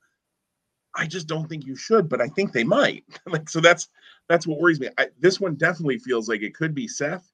I 0.96 1.08
just 1.08 1.28
don't 1.28 1.48
think 1.48 1.66
you 1.66 1.76
should, 1.76 2.08
but 2.08 2.22
I 2.22 2.28
think 2.28 2.52
they 2.52 2.64
might. 2.64 3.04
like 3.26 3.50
so 3.50 3.60
that's 3.60 3.90
that's 4.30 4.46
what 4.46 4.60
worries 4.60 4.80
me. 4.80 4.90
I, 4.98 5.08
this 5.20 5.40
one 5.40 5.56
definitely 5.56 5.98
feels 5.98 6.30
like 6.30 6.42
it 6.42 6.54
could 6.54 6.76
be 6.76 6.88
Seth, 6.88 7.32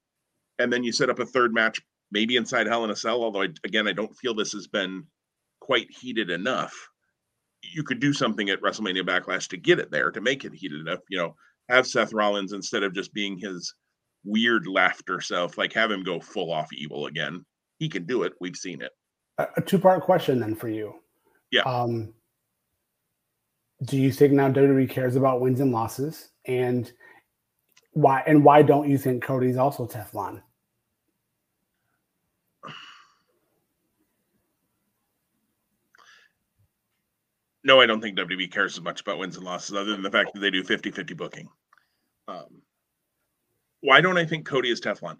and 0.59 0.71
then 0.71 0.83
you 0.83 0.91
set 0.91 1.09
up 1.09 1.19
a 1.19 1.25
third 1.25 1.53
match 1.53 1.81
maybe 2.11 2.37
inside 2.37 2.67
Hell 2.67 2.85
in 2.85 2.91
a 2.91 2.95
Cell. 2.95 3.21
Although 3.21 3.43
I, 3.43 3.49
again, 3.65 3.87
I 3.87 3.93
don't 3.93 4.15
feel 4.15 4.33
this 4.33 4.53
has 4.53 4.67
been 4.67 5.03
quite 5.59 5.91
heated 5.91 6.29
enough. 6.29 6.89
You 7.63 7.83
could 7.83 7.99
do 7.99 8.13
something 8.13 8.49
at 8.49 8.61
WrestleMania 8.61 9.03
Backlash 9.03 9.49
to 9.49 9.57
get 9.57 9.79
it 9.79 9.91
there 9.91 10.11
to 10.11 10.21
make 10.21 10.45
it 10.45 10.53
heated 10.53 10.79
enough. 10.79 10.99
You 11.09 11.17
know, 11.17 11.35
have 11.69 11.87
Seth 11.87 12.13
Rollins 12.13 12.53
instead 12.53 12.83
of 12.83 12.93
just 12.93 13.13
being 13.13 13.37
his 13.37 13.73
weird 14.23 14.67
laughter 14.67 15.21
self, 15.21 15.57
like 15.57 15.73
have 15.73 15.91
him 15.91 16.03
go 16.03 16.19
full 16.19 16.51
off 16.51 16.71
evil 16.73 17.07
again. 17.07 17.45
He 17.79 17.89
can 17.89 18.05
do 18.05 18.23
it. 18.23 18.33
We've 18.39 18.55
seen 18.55 18.81
it. 18.81 18.91
A 19.37 19.61
two 19.61 19.79
part 19.79 20.03
question 20.03 20.39
then 20.39 20.55
for 20.55 20.67
you. 20.67 20.95
Yeah. 21.51 21.61
Um, 21.61 22.13
do 23.85 23.97
you 23.97 24.11
think 24.11 24.33
now 24.33 24.49
WWE 24.49 24.89
cares 24.89 25.15
about 25.15 25.41
wins 25.41 25.59
and 25.59 25.71
losses, 25.71 26.29
and 26.45 26.91
why? 27.91 28.23
And 28.25 28.43
why 28.43 28.63
don't 28.63 28.89
you 28.89 28.97
think 28.97 29.23
Cody's 29.23 29.57
also 29.57 29.85
Teflon? 29.85 30.41
No, 37.67 37.81
I 37.81 37.85
don't 37.85 37.99
think 37.99 38.17
WWE 38.17 38.49
cares 38.49 38.77
as 38.77 38.81
much 38.81 39.01
about 39.01 39.19
wins 39.19 39.35
and 39.35 39.43
losses, 39.43 39.75
other 39.75 39.91
than 39.91 40.01
the 40.01 40.09
fact 40.09 40.33
that 40.33 40.39
they 40.39 40.49
do 40.49 40.63
50 40.63 40.89
50 40.89 41.13
booking. 41.15 41.49
Um, 42.29 42.61
why 43.81 43.99
don't 43.99 44.17
I 44.17 44.23
think 44.23 44.45
Cody 44.45 44.71
is 44.71 44.79
Teflon? 44.79 45.17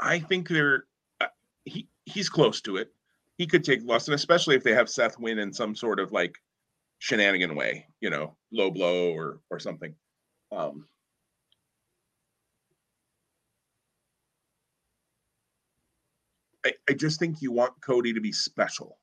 I 0.00 0.18
think 0.18 0.48
they're 0.48 0.86
uh, 1.20 1.28
he 1.64 1.86
he's 2.04 2.28
close 2.28 2.60
to 2.62 2.78
it. 2.78 2.92
He 3.38 3.46
could 3.46 3.62
take 3.62 3.84
loss, 3.84 4.08
and 4.08 4.14
especially 4.16 4.56
if 4.56 4.64
they 4.64 4.74
have 4.74 4.90
Seth 4.90 5.20
win 5.20 5.38
in 5.38 5.52
some 5.52 5.76
sort 5.76 6.00
of 6.00 6.10
like 6.10 6.34
shenanigan 6.98 7.54
way, 7.54 7.86
you 8.00 8.10
know, 8.10 8.36
low 8.50 8.72
blow 8.72 9.12
or 9.12 9.38
or 9.48 9.60
something. 9.60 9.94
Um, 10.50 10.88
I, 16.66 16.72
I 16.90 16.94
just 16.94 17.20
think 17.20 17.40
you 17.40 17.52
want 17.52 17.80
Cody 17.80 18.12
to 18.14 18.20
be 18.20 18.32
special. 18.32 18.98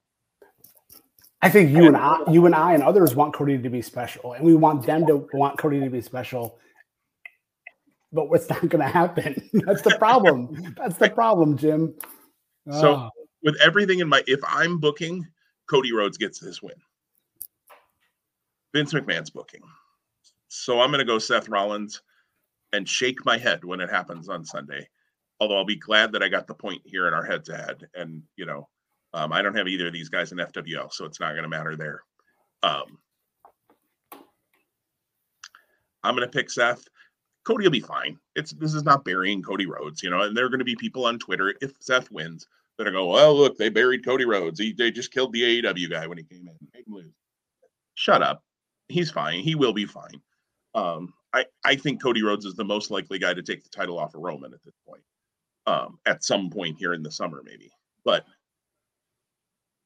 I 1.42 1.50
think 1.50 1.72
you 1.72 1.88
and 1.88 1.98
I, 1.98 2.20
you 2.30 2.46
and 2.46 2.54
I, 2.54 2.74
and 2.74 2.84
others 2.84 3.16
want 3.16 3.34
Cody 3.34 3.58
to 3.58 3.70
be 3.70 3.82
special, 3.82 4.34
and 4.34 4.46
we 4.46 4.54
want 4.54 4.86
them 4.86 5.08
to 5.08 5.28
want 5.34 5.58
Cody 5.58 5.80
to 5.80 5.90
be 5.90 6.02
special. 6.02 6.60
But 8.14 8.30
what's 8.30 8.50
not 8.50 8.62
going 8.68 8.86
to 8.86 8.92
happen? 8.92 9.50
That's 9.54 9.82
the 9.82 9.96
problem. 9.98 10.74
That's 10.78 10.98
the 10.98 11.10
problem, 11.10 11.58
Jim. 11.58 11.96
So, 12.70 12.94
oh. 12.94 13.10
with 13.42 13.60
everything 13.62 14.00
in 14.00 14.10
my, 14.10 14.22
if 14.28 14.40
I'm 14.48 14.80
booking, 14.80 15.26
Cody 15.70 15.94
Rhodes 15.94 16.18
gets 16.18 16.40
this 16.40 16.62
win. 16.62 16.76
Vince 18.74 18.94
McMahon's 18.94 19.30
booking. 19.30 19.62
So 20.50 20.82
I'm 20.82 20.90
going 20.90 21.00
to 21.00 21.06
go 21.06 21.18
Seth 21.18 21.50
Rollins 21.50 22.02
and 22.74 22.88
shake 22.88 23.26
my 23.26 23.38
head 23.38 23.64
when 23.64 23.80
it 23.80 23.90
happens 23.90 24.30
on 24.30 24.46
Sunday. 24.46 24.88
Although 25.40 25.58
I'll 25.58 25.66
be 25.66 25.78
glad 25.78 26.12
that 26.12 26.22
I 26.22 26.30
got 26.30 26.46
the 26.46 26.54
point 26.54 26.82
here 26.86 27.08
in 27.08 27.14
our 27.14 27.26
head 27.26 27.44
to 27.46 27.56
head. 27.56 27.88
And, 27.96 28.22
you 28.36 28.46
know, 28.46 28.68
um, 29.14 29.32
I 29.34 29.42
don't 29.42 29.56
have 29.56 29.68
either 29.68 29.88
of 29.88 29.94
these 29.94 30.10
guys 30.10 30.32
in 30.32 30.38
FWL, 30.38 30.92
so 30.92 31.06
it's 31.06 31.20
not 31.20 31.32
going 31.32 31.44
to 31.44 31.50
matter 31.50 31.76
there. 31.76 32.04
Um, 32.64 32.98
I'm 36.04 36.16
going 36.16 36.28
to 36.28 36.32
pick 36.32 36.50
Seth. 36.50 36.84
Cody 37.44 37.66
will 37.66 37.72
be 37.72 37.80
fine. 37.80 38.18
It's 38.36 38.52
this 38.52 38.74
is 38.74 38.84
not 38.84 39.04
burying 39.04 39.42
Cody 39.42 39.66
Rhodes, 39.66 40.04
you 40.04 40.10
know. 40.10 40.22
And 40.22 40.38
there 40.38 40.46
are 40.46 40.50
going 40.50 40.60
to 40.60 40.66
be 40.66 40.76
people 40.76 41.06
on 41.06 41.20
Twitter 41.20 41.56
if 41.62 41.74
Seth 41.80 42.12
wins 42.12 42.48
that 42.78 42.88
are 42.88 42.92
go, 42.92 43.08
well, 43.08 43.36
look, 43.36 43.58
they 43.58 43.70
buried 43.70 44.06
Cody 44.06 44.26
Rhodes. 44.26 44.60
He, 44.60 44.74
they 44.74 44.92
just 44.92 45.12
killed 45.12 45.34
the 45.34 45.62
AEW 45.62 45.90
guy 45.90 46.08
when 46.08 46.18
he 46.18 46.24
came 46.24 46.48
in. 46.48 46.56
Make 46.74 46.88
him 46.88 46.94
lose. 46.94 47.14
Shut 47.96 48.22
up 48.22 48.44
he's 48.92 49.12
fine. 49.12 49.40
He 49.40 49.56
will 49.56 49.74
be 49.74 49.86
fine. 49.86 50.22
Um, 50.76 51.14
I 51.34 51.46
I 51.64 51.76
think 51.76 52.02
Cody 52.02 52.22
Rhodes 52.22 52.46
is 52.46 52.56
the 52.56 52.64
most 52.64 52.92
likely 52.92 53.18
guy 53.18 53.34
to 53.34 53.42
take 53.42 53.64
the 53.64 53.70
title 53.70 53.98
off 53.98 54.14
of 54.14 54.22
Roman 54.22 54.54
at 54.54 54.64
this 54.64 54.76
point. 54.88 55.04
Um, 55.68 56.00
at 56.06 56.24
some 56.24 56.50
point 56.50 56.78
here 56.78 56.94
in 56.94 57.04
the 57.04 57.12
summer, 57.12 57.42
maybe. 57.44 57.72
But 58.04 58.26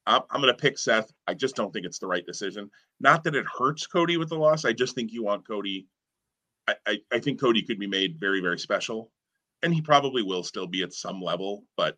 I'm, 0.08 0.22
I'm 0.30 0.41
going 0.41 0.54
to 0.54 0.60
pick 0.60 0.78
Seth. 0.78 1.12
I 1.28 1.34
just 1.34 1.56
don't 1.56 1.72
think 1.72 1.86
it's 1.86 2.00
the 2.00 2.08
right 2.08 2.26
decision. 2.26 2.70
Not 3.00 3.24
that 3.24 3.36
it 3.36 3.46
hurts 3.46 3.88
Cody 3.88 4.18
with 4.18 4.30
the 4.30 4.38
loss. 4.38 4.65
I 4.65 4.74
just 4.74 4.96
think 4.96 5.12
you 5.12 5.24
want 5.24 5.48
Cody. 5.48 5.88
I, 6.68 6.76
I, 6.86 6.98
I 7.12 7.20
think 7.20 7.39
Cody 7.39 7.62
could 7.62 7.80
be 7.80 7.88
made 7.88 8.20
very, 8.20 8.41
very 8.41 8.60
special, 8.60 9.12
and 9.63 9.74
he 9.74 9.82
probably 9.82 10.24
will 10.24 10.44
still 10.44 10.68
be 10.68 10.84
at 10.84 10.94
some 10.94 11.22
level. 11.22 11.63
But 11.78 11.98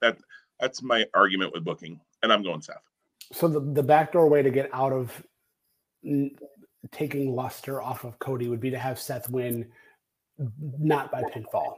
that 0.00 0.18
that's 0.58 0.82
my 0.82 1.06
argument 1.14 1.52
with 1.52 1.64
booking, 1.64 2.00
and 2.22 2.32
I'm 2.32 2.42
going 2.42 2.62
Seth. 2.62 2.76
So 3.32 3.48
the 3.48 3.60
the 3.60 3.82
backdoor 3.82 4.28
way 4.28 4.42
to 4.42 4.50
get 4.50 4.70
out 4.72 4.92
of 4.92 5.22
taking 6.92 7.34
luster 7.34 7.82
off 7.82 8.04
of 8.04 8.18
Cody 8.18 8.48
would 8.48 8.60
be 8.60 8.70
to 8.70 8.78
have 8.78 8.98
Seth 8.98 9.28
win 9.28 9.66
not 10.78 11.12
by 11.12 11.22
pinfall, 11.22 11.74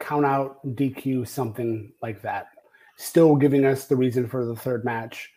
count 0.00 0.24
out, 0.24 0.64
DQ, 0.76 1.26
something 1.26 1.92
like 2.00 2.22
that. 2.22 2.48
Still 2.96 3.36
giving 3.36 3.64
us 3.64 3.86
the 3.86 3.96
reason 3.96 4.28
for 4.28 4.44
the 4.44 4.56
third 4.56 4.84
match, 4.84 5.30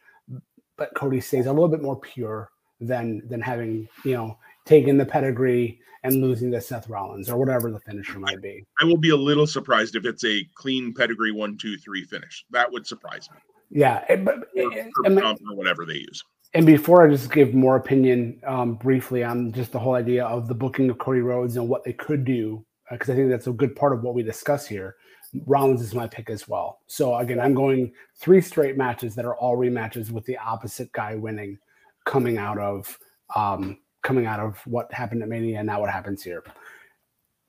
but 0.77 0.93
Cody 0.95 1.21
stays 1.21 1.45
a 1.45 1.53
little 1.53 1.69
bit 1.69 1.81
more 1.81 1.99
pure 1.99 2.51
than 2.79 3.21
than 3.27 3.41
having 3.41 3.87
you 4.03 4.13
know 4.13 4.37
taken 4.65 4.97
the 4.97 5.05
pedigree 5.05 5.79
and 6.03 6.21
losing 6.21 6.51
to 6.51 6.61
Seth 6.61 6.87
Rollins 6.87 7.29
or 7.29 7.37
whatever 7.37 7.71
the 7.71 7.79
finisher 7.79 8.19
might 8.19 8.41
be. 8.41 8.63
I 8.79 8.85
will 8.85 8.97
be 8.97 9.09
a 9.09 9.15
little 9.15 9.47
surprised 9.47 9.95
if 9.95 10.05
it's 10.05 10.23
a 10.23 10.47
clean 10.55 10.93
pedigree 10.93 11.31
one 11.31 11.57
two 11.57 11.77
three 11.77 12.03
finish. 12.03 12.45
That 12.51 12.71
would 12.71 12.85
surprise 12.85 13.29
me. 13.31 13.37
Yeah, 13.71 14.15
but, 14.17 14.35
or, 14.55 14.71
or, 15.05 15.19
or 15.21 15.55
whatever 15.55 15.85
they 15.85 15.95
use. 15.95 16.23
And 16.53 16.65
before 16.65 17.05
I 17.05 17.09
just 17.09 17.31
give 17.31 17.53
more 17.53 17.75
opinion 17.75 18.39
um, 18.45 18.75
briefly 18.75 19.23
on 19.23 19.51
just 19.51 19.71
the 19.71 19.79
whole 19.79 19.95
idea 19.95 20.25
of 20.25 20.47
the 20.47 20.53
booking 20.53 20.89
of 20.89 20.99
Cody 20.99 21.19
Rhodes 21.19 21.57
and 21.57 21.67
what 21.67 21.83
they 21.83 21.91
could 21.91 22.23
do, 22.23 22.65
because 22.89 23.09
uh, 23.09 23.13
I 23.13 23.15
think 23.15 23.29
that's 23.29 23.47
a 23.47 23.51
good 23.51 23.75
part 23.75 23.91
of 23.91 24.03
what 24.03 24.13
we 24.13 24.23
discuss 24.23 24.65
here. 24.65 24.95
Rollins 25.45 25.81
is 25.81 25.93
my 25.93 26.07
pick 26.07 26.29
as 26.29 26.47
well. 26.47 26.79
So 26.87 27.15
again, 27.17 27.39
I'm 27.39 27.53
going 27.53 27.91
three 28.15 28.41
straight 28.41 28.77
matches 28.77 29.15
that 29.15 29.25
are 29.25 29.35
all 29.35 29.57
rematches 29.57 30.11
with 30.11 30.25
the 30.25 30.37
opposite 30.37 30.91
guy 30.91 31.15
winning, 31.15 31.57
coming 32.05 32.37
out 32.37 32.57
of 32.59 32.97
um, 33.35 33.79
coming 34.03 34.25
out 34.25 34.39
of 34.39 34.57
what 34.65 34.93
happened 34.93 35.23
at 35.23 35.29
Mania 35.29 35.59
and 35.59 35.67
now 35.67 35.81
what 35.81 35.89
happens 35.89 36.21
here. 36.23 36.43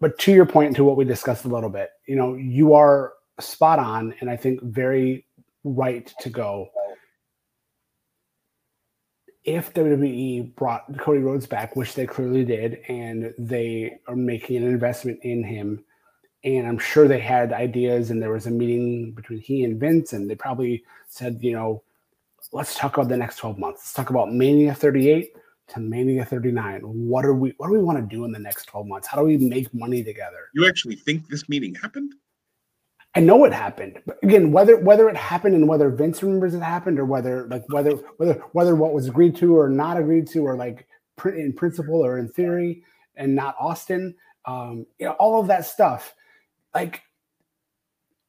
But 0.01 0.19
to 0.21 0.33
your 0.33 0.47
point, 0.47 0.77
to 0.77 0.85
what 0.85 0.97
we 0.97 1.05
discussed 1.05 1.45
a 1.45 1.49
little 1.49 1.71
bit, 1.71 1.91
you 2.07 2.17
know, 2.17 2.35
you 2.35 2.75
are 2.75 3.15
spot 3.41 3.79
on, 3.79 4.15
and 4.21 4.31
I 4.31 4.37
think 4.37 4.63
very 4.63 5.27
right 5.65 6.11
to 6.21 6.31
go 6.31 6.71
if 9.47 9.73
WWE 9.75 10.57
brought 10.57 10.99
Cody 10.99 11.21
Rhodes 11.21 11.47
back, 11.47 11.77
which 11.77 11.95
they 11.95 12.05
clearly 12.05 12.45
did, 12.45 12.81
and 12.89 13.33
they 13.39 13.97
are 14.09 14.17
making 14.17 14.57
an 14.57 14.65
investment 14.65 15.21
in 15.23 15.45
him, 15.45 15.85
and 16.55 16.67
I'm 16.67 16.79
sure 16.79 17.09
they 17.09 17.19
had 17.19 17.53
ideas, 17.53 18.11
and 18.11 18.23
there 18.23 18.33
was 18.33 18.47
a 18.47 18.51
meeting 18.51 19.11
between 19.13 19.41
he 19.41 19.65
and 19.65 19.81
Vince, 19.81 20.13
and 20.13 20.31
they 20.31 20.37
probably 20.37 20.85
said, 21.09 21.39
you 21.43 21.53
know, 21.53 21.83
let's 22.53 22.77
talk 22.77 22.97
about 22.97 23.09
the 23.09 23.17
next 23.17 23.37
12 23.37 23.59
months. 23.59 23.81
Let's 23.81 23.93
talk 23.93 24.11
about 24.11 24.33
Mania 24.33 24.73
38 24.73 25.35
to 25.69 25.81
Mania 25.81 26.25
39. 26.25 26.83
What 26.83 27.25
are 27.25 27.35
we? 27.35 27.53
What 27.57 27.67
do 27.67 27.73
we 27.73 27.83
want 27.83 27.99
to 27.99 28.17
do 28.17 28.25
in 28.25 28.33
the 28.33 28.39
next 28.39 28.67
12 28.67 28.87
months? 28.87 29.09
How 29.09 29.19
do 29.19 29.25
we 29.25 29.37
make 29.37 29.73
money 29.75 30.05
together? 30.05 30.49
You 30.55 30.69
actually 30.69 30.95
think 30.95 31.29
this 31.29 31.49
meeting 31.49 31.75
happened? 31.75 32.15
I 33.17 33.21
know 33.21 33.45
it 33.45 33.53
happened. 33.53 33.99
But 34.07 34.19
again, 34.23 34.53
whether 34.53 34.77
whether 34.77 35.09
it 35.09 35.17
happened 35.17 35.57
and 35.57 35.67
whether 35.67 35.91
Vince 35.91 36.23
remembers 36.23 36.55
it 36.55 36.63
happened 36.63 37.01
or 37.01 37.07
whether 37.07 37.49
like 37.49 37.65
whether 37.71 37.93
whether 38.19 38.35
whether 38.53 38.77
what 38.77 38.93
was 38.93 39.09
agreed 39.09 39.35
to 39.37 39.59
or 39.59 39.69
not 39.69 39.97
agreed 39.97 40.29
to 40.29 40.47
or 40.47 40.57
like 40.57 40.87
in 41.25 41.53
principle 41.55 42.05
or 42.05 42.19
in 42.19 42.29
theory 42.29 42.85
and 43.17 43.35
not 43.35 43.57
Austin, 43.59 44.15
um, 44.45 44.87
you 44.99 45.07
know, 45.07 45.13
all 45.13 45.41
of 45.41 45.49
that 45.49 45.65
stuff. 45.65 46.15
Like, 46.77 47.03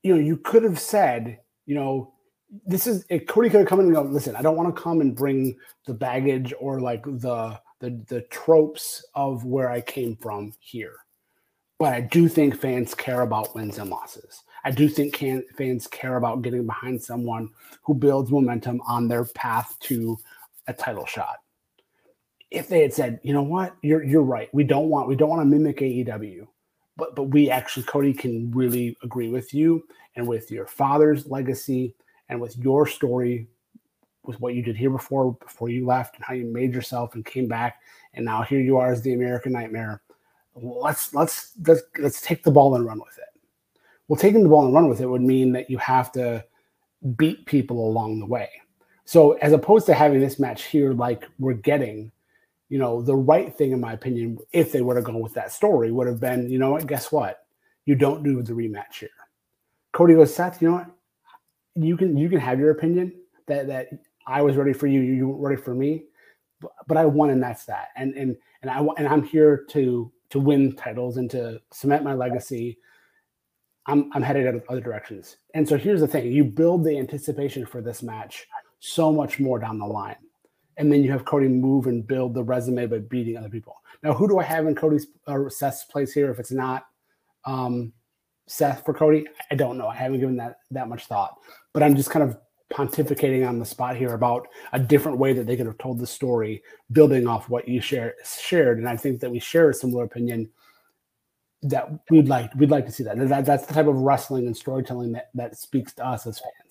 you 0.04 0.16
know, 0.16 0.22
you 0.22 0.38
could 0.38 0.64
have 0.64 0.80
said, 0.80 1.40
you 1.68 1.76
know, 1.76 2.14
this 2.66 2.88
is 2.88 3.06
it, 3.10 3.28
Cody 3.28 3.50
could 3.50 3.62
have 3.62 3.70
come 3.70 3.82
in 3.82 3.88
and 3.88 3.96
go, 3.96 4.04
listen, 4.04 4.36
I 4.38 4.44
don't 4.44 4.58
want 4.58 4.76
to 4.76 4.82
come 4.82 5.02
and 5.02 5.16
bring 5.16 5.58
the 5.88 5.94
baggage 5.96 6.54
or 6.60 6.82
like 6.82 7.04
the 7.06 7.60
the 7.82 8.04
the 8.10 8.22
tropes 8.32 9.06
of 9.16 9.46
where 9.46 9.70
I 9.72 9.82
came 9.82 10.18
from 10.18 10.54
here. 10.60 10.96
but 11.80 11.94
I 11.94 12.02
do 12.02 12.28
think 12.30 12.60
fans 12.60 12.96
care 12.96 13.22
about 13.22 13.56
wins 13.56 13.78
and 13.80 13.90
losses. 13.90 14.44
I 14.66 14.72
do 14.72 14.90
think 14.90 15.14
can, 15.14 15.44
fans 15.58 15.88
care 15.88 16.18
about 16.18 16.42
getting 16.42 16.66
behind 16.66 17.02
someone 17.04 17.50
who 17.84 17.94
builds 17.94 18.32
momentum 18.32 18.82
on 18.88 19.08
their 19.08 19.26
path 19.26 19.78
to 19.82 20.18
a 20.68 20.74
title 20.74 21.06
shot. 21.06 21.38
If 22.52 22.70
they 22.70 22.82
had 22.82 22.94
said, 22.94 23.20
you 23.24 23.34
know 23.34 23.44
what, 23.44 23.76
you're 23.84 24.04
you're 24.04 24.24
right, 24.24 24.50
we 24.54 24.64
don't 24.64 24.90
want 24.90 25.08
we 25.10 25.16
don't 25.16 25.30
want 25.30 25.42
to 25.42 25.46
mimic 25.46 25.80
AEW, 25.80 26.48
but 26.98 27.16
but 27.16 27.24
we 27.24 27.50
actually 27.50 27.84
Cody 27.84 28.14
can 28.14 28.52
really 28.52 28.98
agree 29.04 29.30
with 29.30 29.54
you 29.54 29.88
and 30.16 30.28
with 30.28 30.52
your 30.52 30.66
father's 30.66 31.28
legacy 31.28 31.96
and 32.30 32.42
with 32.42 32.58
your 32.58 32.86
story 32.86 33.48
with 34.24 34.40
what 34.42 34.56
you 34.56 34.62
did 34.62 34.76
here 34.76 34.90
before 34.90 35.34
before 35.36 35.70
you 35.70 35.86
left 35.86 36.16
and 36.16 36.26
how 36.26 36.34
you 36.34 36.46
made 36.46 36.74
yourself 36.74 37.16
and 37.16 37.26
came 37.26 37.48
back 37.48 37.80
and 38.18 38.26
now 38.26 38.42
here 38.42 38.60
you 38.60 38.78
are 38.78 38.92
as 38.92 39.02
the 39.04 39.14
American 39.14 39.54
Nightmare. 39.54 40.02
Let's 40.56 41.14
let's 41.14 41.54
let's 41.66 41.84
let's 42.00 42.20
take 42.20 42.44
the 42.44 42.52
ball 42.52 42.76
and 42.76 42.84
run 42.84 43.00
with 43.00 43.18
it. 43.20 43.40
Well, 44.08 44.20
taking 44.20 44.42
the 44.42 44.50
ball 44.50 44.66
and 44.66 44.74
run 44.74 44.90
with 44.90 45.02
it 45.02 45.06
would 45.06 45.22
mean 45.22 45.52
that 45.52 45.70
you 45.70 45.78
have 45.78 46.12
to 46.14 46.44
beat 47.16 47.46
people 47.46 47.88
along 47.88 48.20
the 48.20 48.26
way. 48.26 48.50
So 49.06 49.34
as 49.34 49.54
opposed 49.54 49.86
to 49.86 49.94
having 49.94 50.20
this 50.20 50.40
match 50.40 50.64
here 50.64 50.94
like 50.94 51.26
we're 51.38 51.54
getting, 51.54 52.12
you 52.70 52.78
know, 52.78 53.02
the 53.02 53.16
right 53.16 53.56
thing 53.56 53.72
in 53.72 53.80
my 53.80 53.94
opinion, 53.94 54.38
if 54.52 54.72
they 54.72 54.82
would 54.82 54.98
have 54.98 55.06
gone 55.06 55.20
with 55.20 55.34
that 55.36 55.52
story, 55.52 55.92
would 55.92 56.08
have 56.08 56.20
been, 56.20 56.50
you 56.50 56.60
know 56.60 56.72
what, 56.72 56.88
guess 56.88 57.12
what? 57.12 57.46
You 57.86 57.96
don't 57.96 58.24
do 58.24 58.42
the 58.42 58.54
rematch 58.54 59.00
here. 59.00 59.10
Cody 59.94 60.14
goes, 60.14 60.34
Seth, 60.36 60.62
you 60.62 60.70
know 60.70 60.76
what? 60.76 60.92
You 61.76 61.96
can 61.96 62.18
you 62.18 62.28
can 62.30 62.40
have 62.40 62.60
your 62.60 62.72
opinion 62.72 63.14
that 63.48 63.68
that 63.68 63.90
I 64.28 64.42
was 64.42 64.56
ready 64.56 64.74
for 64.74 64.88
you, 64.88 65.02
you 65.02 65.28
weren't 65.28 65.42
ready 65.42 65.62
for 65.62 65.74
me, 65.74 66.04
but, 66.60 66.72
but 66.88 66.98
I 66.98 67.06
won, 67.06 67.30
and 67.30 67.42
that's 67.42 67.66
that. 67.66 67.90
And 67.96 68.14
and 68.16 68.36
and 68.62 68.72
I 68.72 68.86
and 68.98 69.08
I'm 69.08 69.24
here 69.24 69.66
to 69.70 70.12
to 70.30 70.40
win 70.40 70.76
titles 70.76 71.18
and 71.18 71.30
to 71.32 71.62
cement 71.72 72.04
my 72.04 72.14
legacy. 72.14 72.78
I'm 73.86 74.12
I'm 74.14 74.22
headed 74.22 74.46
in 74.46 74.62
other 74.68 74.82
directions. 74.82 75.38
And 75.54 75.68
so 75.68 75.78
here's 75.78 76.02
the 76.02 76.08
thing: 76.08 76.32
you 76.32 76.44
build 76.44 76.84
the 76.84 76.98
anticipation 76.98 77.66
for 77.66 77.82
this 77.82 78.04
match 78.04 78.46
so 78.80 79.14
much 79.14 79.40
more 79.40 79.60
down 79.60 79.80
the 79.80 79.86
line, 79.86 80.18
and 80.78 80.92
then 80.92 81.04
you 81.04 81.12
have 81.12 81.26
Cody 81.26 81.48
move 81.48 81.88
and 81.88 82.06
build 82.06 82.34
the 82.34 82.44
resume 82.44 82.86
by 82.86 83.00
beating 83.00 83.38
other 83.38 83.50
people. 83.50 83.76
Now, 84.04 84.14
who 84.14 84.28
do 84.28 84.40
I 84.40 84.44
have 84.44 84.68
in 84.68 84.76
Cody's 84.76 85.08
or 85.26 85.50
Seth's 85.50 85.86
place 85.86 86.14
here? 86.14 86.30
If 86.30 86.40
it's 86.40 86.52
not 86.52 86.86
um, 87.46 87.94
Seth 88.48 88.86
for 88.86 88.94
Cody, 88.94 89.26
I 89.52 89.56
don't 89.56 89.78
know. 89.78 89.88
I 89.88 89.96
haven't 89.96 90.20
given 90.20 90.38
that 90.38 90.60
that 90.72 90.88
much 90.88 91.06
thought, 91.06 91.38
but 91.74 91.84
I'm 91.84 91.96
just 91.96 92.10
kind 92.10 92.24
of 92.24 92.38
pontificating 92.72 93.48
on 93.48 93.60
the 93.60 93.66
spot 93.66 93.96
here 93.96 94.14
about 94.14 94.48
a 94.74 94.80
different 94.80 95.18
way 95.18 95.34
that 95.34 95.48
they 95.48 95.56
could 95.56 95.66
have 95.66 95.78
told 95.78 96.00
the 96.00 96.08
story, 96.08 96.62
building 96.92 97.28
off 97.28 97.50
what 97.50 97.68
you 97.68 97.82
share, 97.82 98.16
shared. 98.26 98.78
And 98.78 98.90
I 98.90 98.98
think 98.98 99.20
that 99.22 99.32
we 99.32 99.40
share 99.40 99.70
a 99.70 99.74
similar 99.74 100.04
opinion 100.04 100.50
that 101.64 101.90
we'd 102.12 102.28
like 102.28 102.54
we'd 102.56 102.70
like 102.70 102.86
to 102.86 102.92
see 102.92 103.04
that. 103.04 103.18
that 103.30 103.46
that's 103.46 103.66
the 103.66 103.74
type 103.74 103.88
of 103.88 103.96
wrestling 103.96 104.46
and 104.46 104.56
storytelling 104.56 105.14
that 105.14 105.30
that 105.34 105.58
speaks 105.58 105.94
to 105.94 106.06
us 106.06 106.28
as 106.28 106.40
fans. 106.40 106.67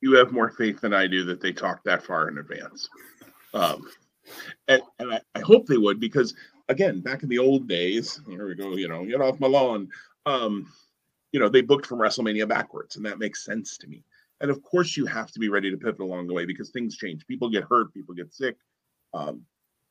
You 0.00 0.14
have 0.14 0.32
more 0.32 0.50
faith 0.50 0.80
than 0.80 0.94
I 0.94 1.06
do 1.06 1.24
that 1.24 1.40
they 1.40 1.52
talk 1.52 1.82
that 1.84 2.02
far 2.02 2.28
in 2.28 2.38
advance. 2.38 2.88
Um, 3.52 3.88
and, 4.68 4.82
and 4.98 5.14
I, 5.14 5.20
I 5.34 5.40
hope 5.40 5.66
they 5.66 5.76
would 5.76 6.00
because 6.00 6.34
again, 6.70 7.00
back 7.00 7.22
in 7.22 7.28
the 7.28 7.38
old 7.38 7.68
days, 7.68 8.20
here 8.28 8.46
we 8.46 8.54
go, 8.54 8.76
you 8.76 8.88
know, 8.88 9.04
get 9.04 9.20
off 9.20 9.40
my 9.40 9.48
lawn. 9.48 9.88
Um, 10.24 10.72
you 11.32 11.40
know, 11.40 11.48
they 11.48 11.60
booked 11.60 11.86
from 11.86 11.98
WrestleMania 11.98 12.48
backwards, 12.48 12.96
and 12.96 13.04
that 13.04 13.18
makes 13.18 13.44
sense 13.44 13.76
to 13.78 13.88
me. 13.88 14.04
And 14.40 14.50
of 14.50 14.62
course, 14.62 14.96
you 14.96 15.04
have 15.06 15.30
to 15.32 15.38
be 15.38 15.48
ready 15.48 15.70
to 15.70 15.76
pivot 15.76 16.00
along 16.00 16.28
the 16.28 16.34
way 16.34 16.46
because 16.46 16.70
things 16.70 16.96
change. 16.96 17.26
People 17.26 17.50
get 17.50 17.64
hurt, 17.64 17.92
people 17.92 18.14
get 18.14 18.32
sick, 18.32 18.56
um, 19.12 19.42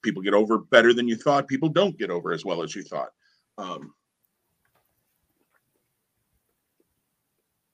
people 0.01 0.21
get 0.21 0.33
over 0.33 0.57
better 0.57 0.93
than 0.93 1.07
you 1.07 1.15
thought. 1.15 1.47
People 1.47 1.69
don't 1.69 1.97
get 1.97 2.09
over 2.09 2.31
as 2.31 2.45
well 2.45 2.63
as 2.63 2.75
you 2.75 2.83
thought. 2.83 3.11
Um, 3.57 3.93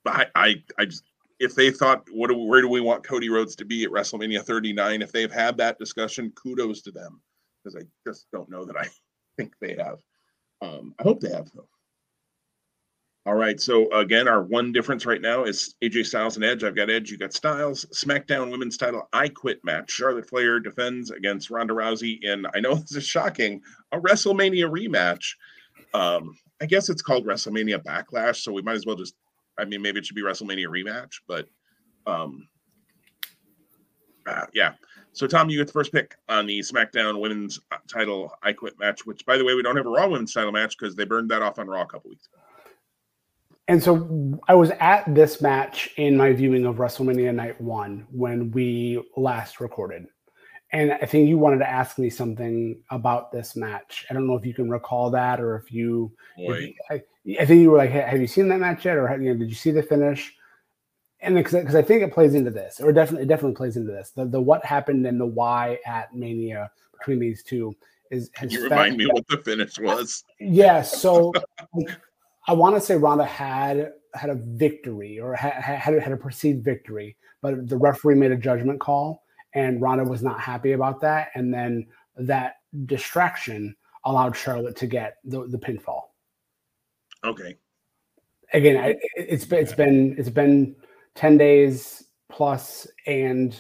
I, 0.05 0.27
I, 0.35 0.63
I 0.77 0.85
just, 0.85 1.03
if 1.39 1.55
they 1.55 1.71
thought, 1.71 2.07
what 2.11 2.29
do, 2.29 2.37
where 2.37 2.61
do 2.61 2.69
we 2.69 2.81
want 2.81 3.05
Cody 3.05 3.29
Rhodes 3.29 3.55
to 3.57 3.65
be 3.65 3.83
at 3.83 3.91
WrestleMania 3.91 4.43
39? 4.43 5.01
If 5.01 5.11
they've 5.11 5.31
had 5.31 5.57
that 5.57 5.77
discussion, 5.77 6.31
kudos 6.35 6.81
to 6.83 6.91
them 6.91 7.21
because 7.63 7.75
I 7.75 7.85
just 8.07 8.27
don't 8.31 8.49
know 8.49 8.65
that 8.65 8.77
I 8.77 8.87
think 9.37 9.53
they 9.59 9.75
have. 9.75 9.99
Um, 10.61 10.93
I 10.99 11.03
hope 11.03 11.19
they 11.19 11.31
have 11.31 11.51
though. 11.53 11.67
All 13.27 13.33
right. 13.33 13.59
So 13.59 13.91
again, 13.91 14.27
our 14.27 14.43
one 14.43 14.71
difference 14.71 15.05
right 15.05 15.21
now 15.21 15.45
is 15.45 15.73
AJ 15.83 16.05
Styles 16.05 16.35
and 16.35 16.45
Edge. 16.45 16.63
I've 16.63 16.75
got 16.75 16.91
Edge. 16.91 17.09
You 17.09 17.17
got 17.17 17.33
Styles. 17.33 17.85
SmackDown 17.85 18.51
Women's 18.51 18.77
Title 18.77 19.09
I 19.13 19.29
Quit 19.29 19.59
match. 19.63 19.89
Charlotte 19.89 20.29
Flair 20.29 20.59
defends 20.59 21.09
against 21.09 21.49
Ronda 21.49 21.73
Rousey 21.73 22.19
in. 22.21 22.45
I 22.53 22.59
know 22.59 22.75
this 22.75 22.95
is 22.95 23.05
shocking. 23.05 23.61
A 23.91 23.99
WrestleMania 23.99 24.69
rematch. 24.69 25.33
Um, 25.95 26.37
I 26.61 26.67
guess 26.67 26.89
it's 26.89 27.01
called 27.01 27.25
WrestleMania 27.25 27.83
Backlash, 27.83 28.43
so 28.43 28.51
we 28.51 28.61
might 28.61 28.75
as 28.75 28.85
well 28.85 28.95
just. 28.95 29.15
I 29.57 29.65
mean, 29.65 29.81
maybe 29.81 29.99
it 29.99 30.05
should 30.05 30.15
be 30.15 30.21
WrestleMania 30.21 30.67
rematch, 30.67 31.21
but 31.27 31.47
um, 32.05 32.47
uh, 34.27 34.45
yeah. 34.53 34.73
So 35.13 35.27
Tom, 35.27 35.49
you 35.49 35.57
get 35.57 35.67
the 35.67 35.73
first 35.73 35.93
pick 35.93 36.15
on 36.27 36.45
the 36.45 36.59
SmackDown 36.59 37.21
Women's 37.21 37.59
Title 37.87 38.33
I 38.43 38.51
Quit 38.51 38.77
match. 38.79 39.05
Which, 39.05 39.25
by 39.25 39.37
the 39.37 39.45
way, 39.45 39.53
we 39.53 39.63
don't 39.63 39.77
have 39.77 39.85
a 39.85 39.89
Raw 39.89 40.09
Women's 40.09 40.33
Title 40.33 40.51
match 40.51 40.77
because 40.77 40.95
they 40.95 41.05
burned 41.05 41.31
that 41.31 41.41
off 41.41 41.57
on 41.57 41.67
Raw 41.67 41.83
a 41.83 41.87
couple 41.87 42.09
weeks 42.09 42.27
ago. 42.27 42.41
And 43.67 43.81
so 43.81 44.39
I 44.47 44.53
was 44.53 44.71
at 44.79 45.03
this 45.15 45.41
match 45.41 45.89
in 45.97 46.15
my 46.15 46.33
viewing 46.33 46.65
of 46.65 46.75
WrestleMania 46.75 47.33
Night 47.33 47.59
One 47.59 48.05
when 48.11 48.51
we 48.51 49.03
last 49.17 49.59
recorded. 49.59 50.05
And 50.71 50.91
I 50.91 51.05
think 51.05 51.29
you 51.29 51.37
wanted 51.37 51.59
to 51.59 51.69
ask 51.69 51.97
me 51.97 52.09
something 52.09 52.81
about 52.91 53.31
this 53.31 53.55
match. 53.55 54.05
I 54.09 54.13
don't 54.13 54.27
know 54.27 54.35
if 54.35 54.45
you 54.45 54.53
can 54.53 54.69
recall 54.69 55.09
that 55.11 55.39
or 55.39 55.55
if 55.55 55.71
you, 55.71 56.11
if 56.37 56.75
I, 56.91 57.01
I, 57.39 57.45
think 57.45 57.61
you 57.61 57.71
were 57.71 57.77
like, 57.77 57.89
hey, 57.89 58.01
have 58.01 58.21
you 58.21 58.27
seen 58.27 58.47
that 58.49 58.59
match 58.59 58.85
yet? 58.85 58.97
Or 58.97 59.09
you 59.19 59.33
know, 59.33 59.39
did 59.39 59.49
you 59.49 59.55
see 59.55 59.71
the 59.71 59.83
finish? 59.83 60.33
And 61.21 61.35
because 61.35 61.75
I 61.75 61.81
think 61.81 62.03
it 62.03 62.13
plays 62.13 62.35
into 62.35 62.51
this, 62.51 62.79
or 62.79 62.91
definitely, 62.91 63.23
it 63.23 63.29
definitely 63.29 63.55
plays 63.55 63.77
into 63.77 63.91
this. 63.91 64.11
The, 64.11 64.25
the 64.25 64.39
what 64.39 64.63
happened 64.63 65.07
and 65.07 65.19
the 65.19 65.25
why 65.25 65.79
at 65.85 66.13
Mania 66.13 66.69
between 66.99 67.19
these 67.19 67.41
two 67.41 67.75
is. 68.11 68.29
You 68.47 68.63
remind 68.63 68.97
me 68.97 69.07
what 69.07 69.27
the 69.27 69.37
finish 69.37 69.79
was? 69.79 70.23
Yeah. 70.39 70.81
So 70.81 71.33
I 72.47 72.53
want 72.53 72.75
to 72.75 72.81
say 72.81 72.95
Ronda 72.95 73.25
had 73.25 73.93
had 74.13 74.29
a 74.29 74.35
victory 74.35 75.19
or 75.19 75.35
had 75.35 75.53
had, 75.53 75.99
had 75.99 76.11
a 76.11 76.17
perceived 76.17 76.63
victory, 76.63 77.17
but 77.41 77.67
the 77.67 77.77
referee 77.77 78.15
made 78.15 78.31
a 78.31 78.37
judgment 78.37 78.79
call, 78.79 79.23
and 79.53 79.81
Ronda 79.81 80.03
was 80.03 80.21
not 80.21 80.39
happy 80.39 80.73
about 80.73 81.01
that, 81.01 81.29
and 81.33 81.53
then 81.53 81.87
that 82.17 82.55
distraction 82.85 83.75
allowed 84.03 84.35
Charlotte 84.35 84.75
to 84.77 84.87
get 84.87 85.17
the, 85.23 85.47
the 85.47 85.57
pinfall. 85.57 86.03
Okay. 87.25 87.55
Again, 88.53 88.77
I, 88.77 88.95
it's 89.15 89.45
it's 89.51 89.73
been 89.73 90.15
it's 90.17 90.29
been 90.29 90.75
ten 91.15 91.37
days 91.37 92.03
plus, 92.29 92.87
and 93.07 93.59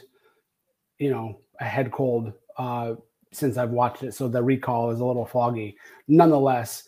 you 0.99 1.09
know 1.09 1.39
a 1.59 1.65
head 1.65 1.91
cold 1.91 2.33
uh, 2.57 2.93
since 3.33 3.57
I've 3.57 3.71
watched 3.71 4.03
it, 4.03 4.13
so 4.13 4.27
the 4.27 4.41
recall 4.41 4.91
is 4.91 4.99
a 4.99 5.05
little 5.05 5.25
foggy. 5.25 5.75
Nonetheless, 6.07 6.83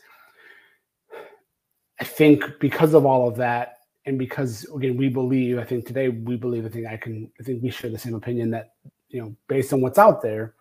I 1.99 2.03
think 2.03 2.43
because 2.59 2.93
of 2.93 3.05
all 3.05 3.27
of 3.27 3.35
that, 3.37 3.79
and 4.05 4.19
because 4.19 4.65
again 4.75 4.95
we 4.95 5.09
believe, 5.09 5.57
I 5.57 5.63
think 5.63 5.85
today 5.85 6.09
we 6.09 6.37
believe. 6.37 6.65
I 6.65 6.69
think 6.69 6.87
I 6.87 6.97
can. 6.97 7.31
I 7.39 7.43
think 7.43 7.63
we 7.63 7.71
share 7.71 7.89
the 7.89 7.97
same 7.97 8.15
opinion 8.15 8.51
that 8.51 8.73
you 9.09 9.21
know, 9.21 9.35
based 9.47 9.73
on 9.73 9.81
what's 9.81 9.97
out 9.97 10.21
there, 10.21 10.53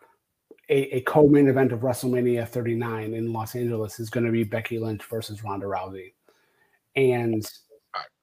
a, 0.68 0.96
a 0.96 1.00
co-main 1.02 1.48
event 1.48 1.72
of 1.72 1.80
WrestleMania 1.80 2.48
39 2.48 3.14
in 3.14 3.32
Los 3.32 3.54
Angeles 3.54 4.00
is 4.00 4.10
going 4.10 4.26
to 4.26 4.32
be 4.32 4.44
Becky 4.44 4.78
Lynch 4.78 5.04
versus 5.04 5.44
Ronda 5.44 5.66
Rousey, 5.66 6.12
and 6.94 7.48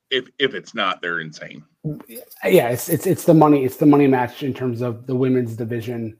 if 0.10 0.28
if 0.39 0.54
it's 0.54 0.76
not, 0.76 1.02
they're 1.02 1.22
insane. 1.22 1.64
Yeah, 2.08 2.70
it's 2.70 2.89
it's 2.89 3.08
it's 3.08 3.26
the 3.26 3.34
money. 3.34 3.66
It's 3.66 3.78
the 3.78 3.86
money 3.86 4.08
match 4.08 4.44
in 4.44 4.54
terms 4.54 4.82
of 4.82 5.08
the 5.08 5.16
women's 5.16 5.56
division. 5.56 6.18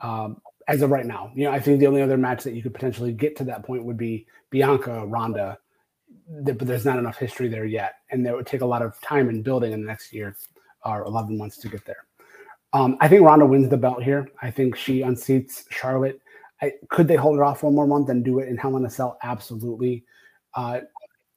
Um, 0.00 0.40
as 0.66 0.80
of 0.80 0.90
right 0.90 1.04
now, 1.04 1.30
you 1.34 1.44
know, 1.44 1.50
I 1.50 1.60
think 1.60 1.78
the 1.78 1.86
only 1.86 2.00
other 2.00 2.16
match 2.16 2.42
that 2.44 2.54
you 2.54 2.62
could 2.62 2.72
potentially 2.72 3.12
get 3.12 3.36
to 3.36 3.44
that 3.44 3.64
point 3.64 3.84
would 3.84 3.98
be 3.98 4.26
Bianca 4.50 5.04
Ronda 5.06 5.58
but 6.28 6.58
there's 6.58 6.84
not 6.84 6.98
enough 6.98 7.18
history 7.18 7.48
there 7.48 7.64
yet, 7.64 7.96
and 8.10 8.26
it 8.26 8.34
would 8.34 8.46
take 8.46 8.62
a 8.62 8.66
lot 8.66 8.82
of 8.82 8.98
time 9.00 9.28
in 9.28 9.42
building 9.42 9.72
in 9.72 9.80
the 9.80 9.86
next 9.86 10.12
year 10.12 10.36
or 10.84 11.04
11 11.04 11.36
months 11.36 11.56
to 11.58 11.68
get 11.68 11.84
there. 11.84 12.04
Um, 12.74 12.96
I 13.00 13.08
think 13.08 13.22
Ronda 13.22 13.46
wins 13.46 13.70
the 13.70 13.76
belt 13.76 14.02
here. 14.02 14.28
I 14.42 14.50
think 14.50 14.76
she 14.76 15.00
unseats 15.00 15.64
Charlotte. 15.70 16.20
I, 16.60 16.72
could 16.90 17.08
they 17.08 17.16
hold 17.16 17.38
it 17.38 17.42
off 17.42 17.62
one 17.62 17.74
more 17.74 17.86
month 17.86 18.08
and 18.10 18.24
do 18.24 18.40
it 18.40 18.48
in 18.48 18.56
Hell 18.56 18.76
in 18.76 18.84
a 18.84 18.90
Cell? 18.90 19.18
Absolutely. 19.22 20.04
Uh, 20.54 20.80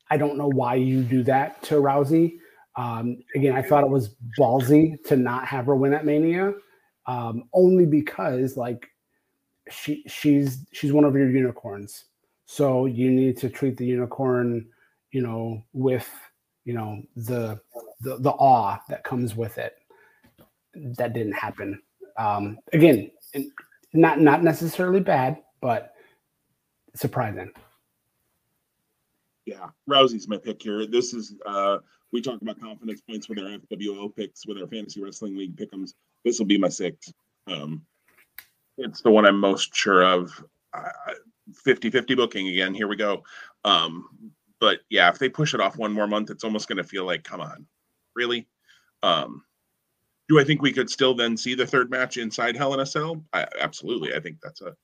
I 0.09 0.17
don't 0.17 0.37
know 0.37 0.49
why 0.49 0.75
you 0.75 1.03
do 1.03 1.23
that 1.23 1.61
to 1.63 1.75
Rousey. 1.75 2.39
Um, 2.75 3.19
again, 3.35 3.55
I 3.55 3.61
thought 3.61 3.83
it 3.83 3.89
was 3.89 4.15
ballsy 4.37 5.01
to 5.05 5.15
not 5.15 5.47
have 5.47 5.65
her 5.67 5.75
win 5.75 5.93
at 5.93 6.05
Mania, 6.05 6.53
um, 7.05 7.45
only 7.53 7.85
because 7.85 8.57
like 8.57 8.87
she 9.69 10.03
she's 10.07 10.65
she's 10.73 10.93
one 10.93 11.03
of 11.03 11.15
your 11.15 11.29
unicorns. 11.29 12.05
So 12.45 12.85
you 12.85 13.11
need 13.11 13.37
to 13.37 13.49
treat 13.49 13.77
the 13.77 13.85
unicorn 13.85 14.67
you 15.11 15.21
know, 15.21 15.63
with 15.73 16.07
you 16.65 16.73
know 16.73 17.01
the 17.15 17.59
the, 18.01 18.17
the 18.17 18.31
awe 18.31 18.79
that 18.89 19.03
comes 19.03 19.35
with 19.35 19.57
it. 19.57 19.75
That 20.97 21.13
didn't 21.13 21.33
happen. 21.33 21.81
Um, 22.17 22.57
again, 22.73 23.11
not 23.93 24.19
not 24.19 24.43
necessarily 24.43 24.99
bad, 24.99 25.37
but 25.61 25.93
surprising. 26.95 27.51
Yeah, 29.45 29.69
Rousey's 29.89 30.27
my 30.27 30.37
pick 30.37 30.61
here. 30.61 30.85
This 30.85 31.13
is 31.13 31.35
uh 31.45 31.77
we 32.11 32.21
talk 32.21 32.41
about 32.41 32.59
confidence 32.59 33.01
points 33.01 33.27
with 33.27 33.39
our 33.39 33.45
FWO 33.45 34.15
picks, 34.15 34.45
with 34.45 34.57
our 34.57 34.67
fantasy 34.67 35.01
wrestling 35.01 35.37
league 35.37 35.55
pickums. 35.55 35.93
This 36.23 36.39
will 36.39 36.45
be 36.45 36.57
my 36.57 36.69
sixth. 36.69 37.13
Um, 37.47 37.85
it's 38.77 39.01
the 39.01 39.11
one 39.11 39.25
I'm 39.25 39.39
most 39.39 39.75
sure 39.75 40.03
of. 40.03 40.31
Uh, 40.73 40.89
50-50 41.65 42.15
booking 42.15 42.47
again. 42.49 42.73
Here 42.73 42.87
we 42.87 42.95
go. 42.95 43.23
Um, 43.63 44.31
but 44.59 44.79
yeah, 44.89 45.09
if 45.09 45.19
they 45.19 45.29
push 45.29 45.53
it 45.53 45.61
off 45.61 45.77
one 45.77 45.93
more 45.93 46.07
month, 46.07 46.29
it's 46.29 46.43
almost 46.43 46.67
going 46.67 46.77
to 46.77 46.83
feel 46.83 47.05
like, 47.05 47.23
come 47.23 47.41
on, 47.41 47.65
really? 48.15 48.47
Um, 49.03 49.43
do 50.29 50.39
I 50.39 50.43
think 50.43 50.61
we 50.61 50.73
could 50.73 50.89
still 50.89 51.15
then 51.15 51.37
see 51.37 51.55
the 51.55 51.65
third 51.65 51.89
match 51.89 52.17
inside 52.17 52.57
Hell 52.57 52.73
in 52.73 52.79
a 52.79 52.85
Cell? 52.85 53.23
I, 53.33 53.45
absolutely. 53.59 54.13
I 54.13 54.19
think 54.19 54.37
that's 54.41 54.61
a 54.61 54.75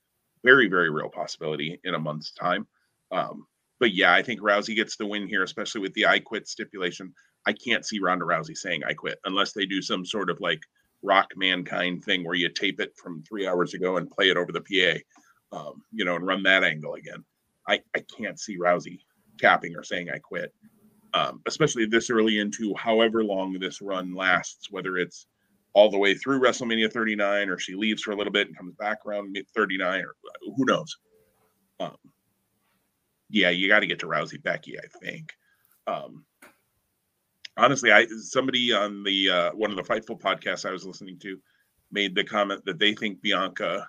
very, 0.42 0.68
very 0.68 0.90
real 0.90 1.08
possibility 1.08 1.80
in 1.84 1.94
a 1.94 1.98
month's 1.98 2.32
time. 2.32 2.66
Um, 3.10 3.46
but 3.78 3.92
yeah, 3.92 4.14
I 4.14 4.22
think 4.22 4.40
Rousey 4.40 4.74
gets 4.74 4.96
the 4.96 5.06
win 5.06 5.28
here, 5.28 5.42
especially 5.42 5.82
with 5.82 5.92
the 5.94 6.06
I 6.06 6.18
quit 6.18 6.48
stipulation. 6.48 7.12
I 7.46 7.52
can't 7.52 7.84
see 7.84 7.98
Ronda 7.98 8.24
Rousey 8.24 8.56
saying 8.56 8.82
I 8.84 8.94
quit 8.94 9.18
unless 9.24 9.52
they 9.52 9.66
do 9.66 9.82
some 9.82 10.06
sort 10.06 10.30
of 10.30 10.40
like 10.40 10.60
rock 11.02 11.32
mankind 11.36 12.02
thing 12.04 12.24
where 12.24 12.34
you 12.34 12.48
tape 12.48 12.80
it 12.80 12.96
from 12.96 13.22
three 13.22 13.46
hours 13.46 13.74
ago 13.74 13.98
and 13.98 14.10
play 14.10 14.30
it 14.30 14.38
over 14.38 14.52
the 14.52 14.60
PA, 14.62 15.56
um, 15.56 15.82
you 15.92 16.04
know, 16.04 16.16
and 16.16 16.26
run 16.26 16.42
that 16.44 16.64
angle 16.64 16.94
again. 16.94 17.22
I, 17.68 17.80
I 17.94 18.00
can't 18.16 18.40
see 18.40 18.58
Rousey 18.58 19.00
capping 19.38 19.76
or 19.76 19.82
saying 19.82 20.08
I 20.08 20.18
quit, 20.18 20.54
um, 21.12 21.42
especially 21.46 21.84
this 21.84 22.08
early 22.08 22.38
into 22.38 22.74
however 22.76 23.22
long 23.22 23.52
this 23.54 23.82
run 23.82 24.14
lasts, 24.14 24.70
whether 24.70 24.96
it's 24.96 25.26
all 25.74 25.90
the 25.90 25.98
way 25.98 26.14
through 26.14 26.40
WrestleMania 26.40 26.90
39 26.90 27.50
or 27.50 27.58
she 27.58 27.74
leaves 27.74 28.02
for 28.02 28.12
a 28.12 28.16
little 28.16 28.32
bit 28.32 28.46
and 28.46 28.56
comes 28.56 28.74
back 28.76 29.04
around 29.04 29.36
39 29.54 30.00
or 30.00 30.14
who 30.56 30.64
knows. 30.64 30.96
Um, 31.80 31.96
yeah, 33.28 33.50
you 33.50 33.68
got 33.68 33.80
to 33.80 33.86
get 33.86 33.98
to 33.98 34.06
Rousey 34.06 34.42
Becky, 34.42 34.78
I 34.78 34.86
think. 35.02 35.32
Um, 35.86 36.24
honestly, 37.56 37.92
I 37.92 38.06
somebody 38.22 38.72
on 38.72 39.02
the 39.02 39.30
uh, 39.30 39.50
one 39.52 39.70
of 39.70 39.76
the 39.76 39.82
Fightful 39.82 40.20
podcasts 40.20 40.64
I 40.64 40.72
was 40.72 40.86
listening 40.86 41.18
to 41.20 41.38
made 41.90 42.14
the 42.14 42.24
comment 42.24 42.64
that 42.64 42.78
they 42.78 42.94
think 42.94 43.20
Bianca 43.20 43.88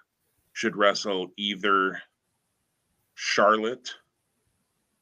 should 0.54 0.76
wrestle 0.76 1.28
either 1.38 2.02
Charlotte 3.14 3.92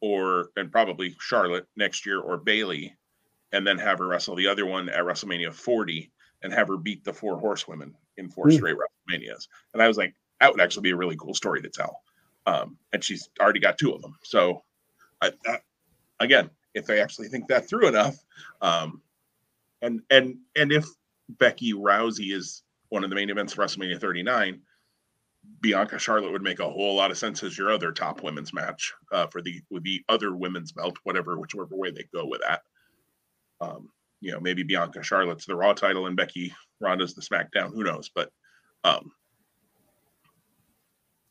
or 0.02 0.50
and 0.58 0.72
probably 0.72 1.16
Charlotte 1.20 1.68
next 1.78 2.06
year 2.06 2.20
or 2.20 2.38
Bayley, 2.38 2.94
and 3.54 3.66
then 3.66 3.78
have 3.78 4.00
her 4.00 4.08
wrestle 4.08 4.36
the 4.36 4.48
other 4.48 4.66
one 4.66 4.90
at 4.90 5.06
WrestleMania 5.06 5.54
40 5.54 6.12
and 6.44 6.54
have 6.54 6.68
her 6.68 6.78
beat 6.78 7.04
the 7.04 7.14
four 7.14 7.40
horsewomen 7.40 7.96
in 8.18 8.30
four 8.30 8.48
mm. 8.48 8.54
straight 8.54 8.76
WrestleManias. 8.76 9.48
And 9.74 9.82
I 9.82 9.88
was 9.88 9.98
like, 9.98 10.14
that 10.40 10.52
would 10.52 10.62
actually 10.62 10.84
be 10.84 10.92
a 10.92 10.96
really 10.96 11.16
cool 11.16 11.34
story 11.34 11.62
to 11.62 11.70
tell. 11.70 12.02
Um, 12.46 12.78
and 12.92 13.04
she's 13.04 13.30
already 13.40 13.60
got 13.60 13.78
two 13.78 13.94
of 13.94 14.02
them. 14.02 14.18
So, 14.24 14.64
I, 15.22 15.32
I, 15.48 15.60
again, 16.20 16.50
if 16.74 16.86
they 16.86 17.02
actually 17.02 17.30
think 17.30 17.48
that 17.48 17.68
through 17.68 17.88
enough, 17.88 18.18
um, 18.62 19.02
and 19.82 20.02
and 20.10 20.38
and 20.56 20.72
if 20.72 20.86
Becky 21.30 21.74
Rousey 21.74 22.34
is 22.34 22.64
one 22.90 23.04
of 23.04 23.10
the 23.10 23.16
main 23.16 23.30
events 23.30 23.54
of 23.54 23.60
WrestleMania 23.60 24.00
39, 24.00 24.60
Bianca 25.62 25.98
Charlotte 25.98 26.32
would 26.32 26.42
make 26.42 26.60
a 26.60 26.70
whole 26.70 26.96
lot 26.96 27.12
of 27.12 27.18
sense 27.18 27.44
as 27.44 27.58
your 27.58 27.72
other 27.72 27.92
top 27.92 28.24
women's 28.24 28.54
match 28.54 28.94
uh, 29.12 29.28
for 29.28 29.42
the 29.42 29.62
with 29.70 29.84
the 29.84 30.04
other 30.10 30.36
women's 30.36 30.72
belt, 30.72 30.98
whatever 31.04 31.40
whichever 31.40 31.76
way 31.76 31.92
they 31.92 32.06
go 32.14 32.26
with 32.26 32.42
that. 32.42 32.64
Um, 33.62 33.90
you 34.24 34.32
know, 34.32 34.40
maybe 34.40 34.64
Bianca 34.64 35.04
Charlotte's 35.04 35.46
the 35.46 35.56
Raw 35.56 35.74
title 35.74 36.08
and 36.08 36.16
Becky 36.16 36.54
Ronda's 36.80 37.14
the 37.14 37.22
SmackDown. 37.22 37.74
Who 37.74 37.84
knows? 37.84 38.10
But 38.14 38.32
um, 38.86 39.12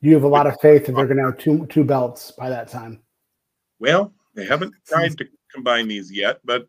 you 0.02 0.12
have 0.12 0.24
a 0.24 0.28
lot 0.28 0.46
of 0.46 0.60
faith 0.60 0.86
that 0.86 0.92
they're 0.92 1.06
going 1.06 1.16
to 1.16 1.24
have 1.24 1.38
two 1.38 1.66
two 1.66 1.84
belts 1.84 2.32
by 2.32 2.50
that 2.50 2.68
time. 2.68 3.00
Well, 3.78 4.12
they 4.34 4.44
haven't 4.44 4.74
tried 4.86 5.16
to 5.18 5.28
combine 5.52 5.88
these 5.88 6.12
yet, 6.12 6.40
but 6.44 6.68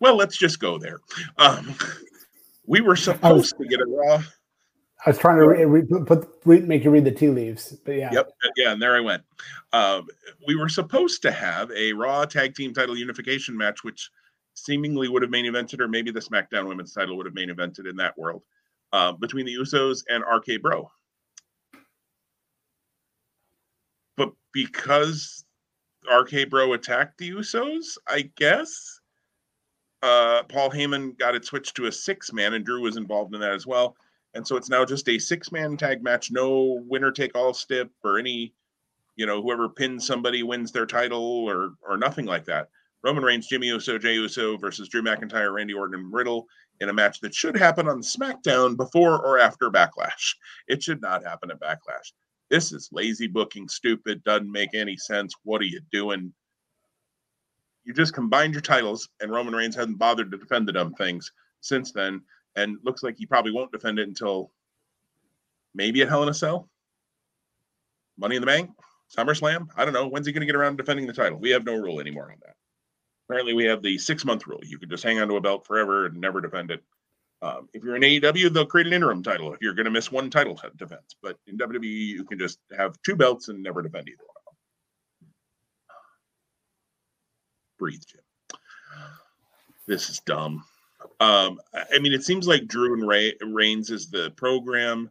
well, 0.00 0.16
let's 0.16 0.36
just 0.36 0.60
go 0.60 0.78
there. 0.78 1.00
Um, 1.36 1.74
we 2.66 2.80
were 2.80 2.96
supposed 2.96 3.54
was, 3.58 3.68
to 3.68 3.76
get 3.76 3.80
a 3.80 3.86
Raw. 3.86 4.22
I 5.06 5.10
was 5.10 5.18
trying 5.18 5.36
to 5.36 5.46
re, 5.46 5.64
re, 5.64 5.82
put, 6.06 6.26
re, 6.46 6.60
make 6.60 6.84
you 6.84 6.90
read 6.90 7.04
the 7.04 7.10
tea 7.10 7.28
leaves, 7.28 7.76
but 7.84 7.96
yeah. 7.96 8.10
Yep. 8.12 8.30
Yeah, 8.56 8.72
and 8.72 8.80
there 8.80 8.96
I 8.96 9.00
went. 9.00 9.22
Um, 9.74 10.06
we 10.46 10.56
were 10.56 10.70
supposed 10.70 11.20
to 11.22 11.30
have 11.30 11.70
a 11.72 11.92
Raw 11.92 12.24
Tag 12.24 12.54
Team 12.54 12.72
Title 12.72 12.96
Unification 12.96 13.56
match, 13.56 13.84
which 13.84 14.10
seemingly 14.54 15.08
would 15.08 15.22
have 15.22 15.30
main 15.30 15.44
evented, 15.44 15.80
or 15.80 15.88
maybe 15.88 16.10
the 16.10 16.20
SmackDown 16.20 16.66
Women's 16.66 16.92
Title 16.92 17.16
would 17.16 17.26
have 17.26 17.34
main 17.34 17.50
evented 17.50 17.88
in 17.88 17.96
that 17.96 18.16
world, 18.16 18.42
uh, 18.92 19.12
between 19.12 19.46
the 19.46 19.54
Usos 19.54 20.02
and 20.08 20.24
RK 20.24 20.62
Bro. 20.62 20.90
but 24.16 24.32
because 24.52 25.44
RK 26.10 26.50
Bro 26.50 26.74
attacked 26.74 27.18
the 27.18 27.30
Usos, 27.30 27.96
I 28.08 28.30
guess 28.36 29.00
uh, 30.02 30.42
Paul 30.44 30.70
Heyman 30.70 31.18
got 31.18 31.34
it 31.34 31.44
switched 31.44 31.74
to 31.76 31.86
a 31.86 31.92
six 31.92 32.32
man, 32.32 32.54
and 32.54 32.64
Drew 32.64 32.82
was 32.82 32.96
involved 32.96 33.34
in 33.34 33.40
that 33.40 33.52
as 33.52 33.66
well. 33.66 33.96
And 34.34 34.46
so 34.46 34.56
it's 34.56 34.68
now 34.68 34.84
just 34.84 35.08
a 35.08 35.18
six 35.18 35.52
man 35.52 35.76
tag 35.76 36.02
match, 36.02 36.30
no 36.30 36.82
winner 36.86 37.10
take 37.10 37.36
all 37.36 37.54
stip 37.54 37.90
or 38.02 38.18
any, 38.18 38.52
you 39.16 39.26
know, 39.26 39.40
whoever 39.40 39.68
pins 39.68 40.06
somebody 40.06 40.42
wins 40.42 40.72
their 40.72 40.86
title 40.86 41.48
or 41.48 41.74
or 41.88 41.96
nothing 41.96 42.26
like 42.26 42.44
that. 42.46 42.68
Roman 43.04 43.22
Reigns, 43.22 43.46
Jimmy 43.46 43.66
Uso, 43.66 43.98
Jey 43.98 44.14
Uso 44.14 44.56
versus 44.56 44.88
Drew 44.88 45.02
McIntyre, 45.02 45.52
Randy 45.52 45.74
Orton, 45.74 46.00
and 46.00 46.12
Riddle 46.12 46.46
in 46.80 46.88
a 46.88 46.92
match 46.92 47.20
that 47.20 47.34
should 47.34 47.56
happen 47.56 47.86
on 47.86 48.00
SmackDown 48.00 48.78
before 48.78 49.24
or 49.24 49.38
after 49.38 49.70
Backlash. 49.70 50.34
It 50.68 50.82
should 50.82 51.02
not 51.02 51.22
happen 51.22 51.50
at 51.50 51.60
Backlash. 51.60 52.12
This 52.48 52.72
is 52.72 52.88
lazy 52.92 53.26
booking, 53.26 53.68
stupid, 53.68 54.24
doesn't 54.24 54.50
make 54.50 54.74
any 54.74 54.96
sense. 54.96 55.34
What 55.44 55.60
are 55.60 55.66
you 55.66 55.80
doing? 55.92 56.32
You 57.84 57.92
just 57.92 58.14
combined 58.14 58.54
your 58.54 58.62
titles, 58.62 59.06
and 59.20 59.30
Roman 59.30 59.54
Reigns 59.54 59.76
hasn't 59.76 59.98
bothered 59.98 60.32
to 60.32 60.38
defend 60.38 60.66
the 60.66 60.72
dumb 60.72 60.94
things 60.94 61.30
since 61.60 61.92
then, 61.92 62.22
and 62.56 62.78
looks 62.84 63.02
like 63.02 63.16
he 63.18 63.26
probably 63.26 63.52
won't 63.52 63.70
defend 63.70 63.98
it 63.98 64.08
until 64.08 64.50
maybe 65.74 66.00
at 66.00 66.08
Hell 66.08 66.22
in 66.22 66.30
a 66.30 66.34
Cell, 66.34 66.70
Money 68.16 68.36
in 68.36 68.40
the 68.40 68.46
Bank, 68.46 68.70
SummerSlam. 69.14 69.68
I 69.76 69.84
don't 69.84 69.92
know. 69.92 70.08
When's 70.08 70.26
he 70.26 70.32
going 70.32 70.40
to 70.40 70.46
get 70.46 70.56
around 70.56 70.76
defending 70.76 71.06
the 71.06 71.12
title? 71.12 71.38
We 71.38 71.50
have 71.50 71.66
no 71.66 71.76
rule 71.76 72.00
anymore 72.00 72.30
on 72.32 72.38
that. 72.46 72.54
Apparently, 73.28 73.54
we 73.54 73.64
have 73.64 73.82
the 73.82 73.96
six 73.98 74.24
month 74.24 74.46
rule. 74.46 74.60
You 74.62 74.78
can 74.78 74.90
just 74.90 75.02
hang 75.02 75.18
on 75.18 75.28
to 75.28 75.36
a 75.36 75.40
belt 75.40 75.66
forever 75.66 76.06
and 76.06 76.20
never 76.20 76.40
defend 76.40 76.70
it. 76.70 76.82
Um, 77.42 77.68
if 77.72 77.82
you're 77.82 77.96
in 77.96 78.02
AEW, 78.02 78.52
they'll 78.52 78.66
create 78.66 78.86
an 78.86 78.92
interim 78.92 79.22
title 79.22 79.52
if 79.52 79.60
you're 79.60 79.74
going 79.74 79.84
to 79.84 79.90
miss 79.90 80.12
one 80.12 80.30
title 80.30 80.58
defense. 80.76 81.14
But 81.22 81.38
in 81.46 81.58
WWE, 81.58 81.84
you 81.84 82.24
can 82.24 82.38
just 82.38 82.58
have 82.76 82.96
two 83.04 83.16
belts 83.16 83.48
and 83.48 83.62
never 83.62 83.82
defend 83.82 84.08
either 84.08 84.22
one 84.22 84.36
of 84.36 84.44
them. 85.20 85.28
Breathe, 87.78 88.02
Jim. 88.06 88.20
This 89.86 90.08
is 90.08 90.20
dumb. 90.20 90.64
Um, 91.20 91.60
I 91.92 91.98
mean, 91.98 92.14
it 92.14 92.24
seems 92.24 92.48
like 92.48 92.66
Drew 92.66 92.94
and 92.94 93.06
Ray, 93.06 93.34
Reigns 93.42 93.90
is 93.90 94.08
the 94.08 94.30
program. 94.32 95.10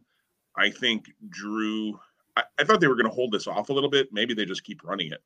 I 0.56 0.70
think 0.70 1.06
Drew. 1.28 1.98
I, 2.36 2.42
I 2.58 2.64
thought 2.64 2.80
they 2.80 2.88
were 2.88 2.96
going 2.96 3.08
to 3.08 3.14
hold 3.14 3.32
this 3.32 3.46
off 3.46 3.68
a 3.68 3.72
little 3.72 3.90
bit. 3.90 4.08
Maybe 4.12 4.34
they 4.34 4.44
just 4.44 4.64
keep 4.64 4.82
running 4.82 5.12
it 5.12 5.22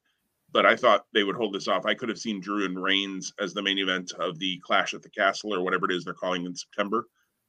but 0.52 0.64
I 0.64 0.76
thought 0.76 1.06
they 1.12 1.24
would 1.24 1.36
hold 1.36 1.54
this 1.54 1.68
off. 1.68 1.86
I 1.86 1.94
could 1.94 2.08
have 2.08 2.18
seen 2.18 2.40
Drew 2.40 2.64
and 2.64 2.82
Reigns 2.82 3.32
as 3.40 3.52
the 3.52 3.62
main 3.62 3.78
event 3.78 4.12
of 4.18 4.38
the 4.38 4.60
Clash 4.64 4.94
at 4.94 5.02
the 5.02 5.10
Castle 5.10 5.54
or 5.54 5.62
whatever 5.62 5.90
it 5.90 5.94
is 5.94 6.04
they're 6.04 6.14
calling 6.14 6.46
in 6.46 6.54
September, 6.54 7.06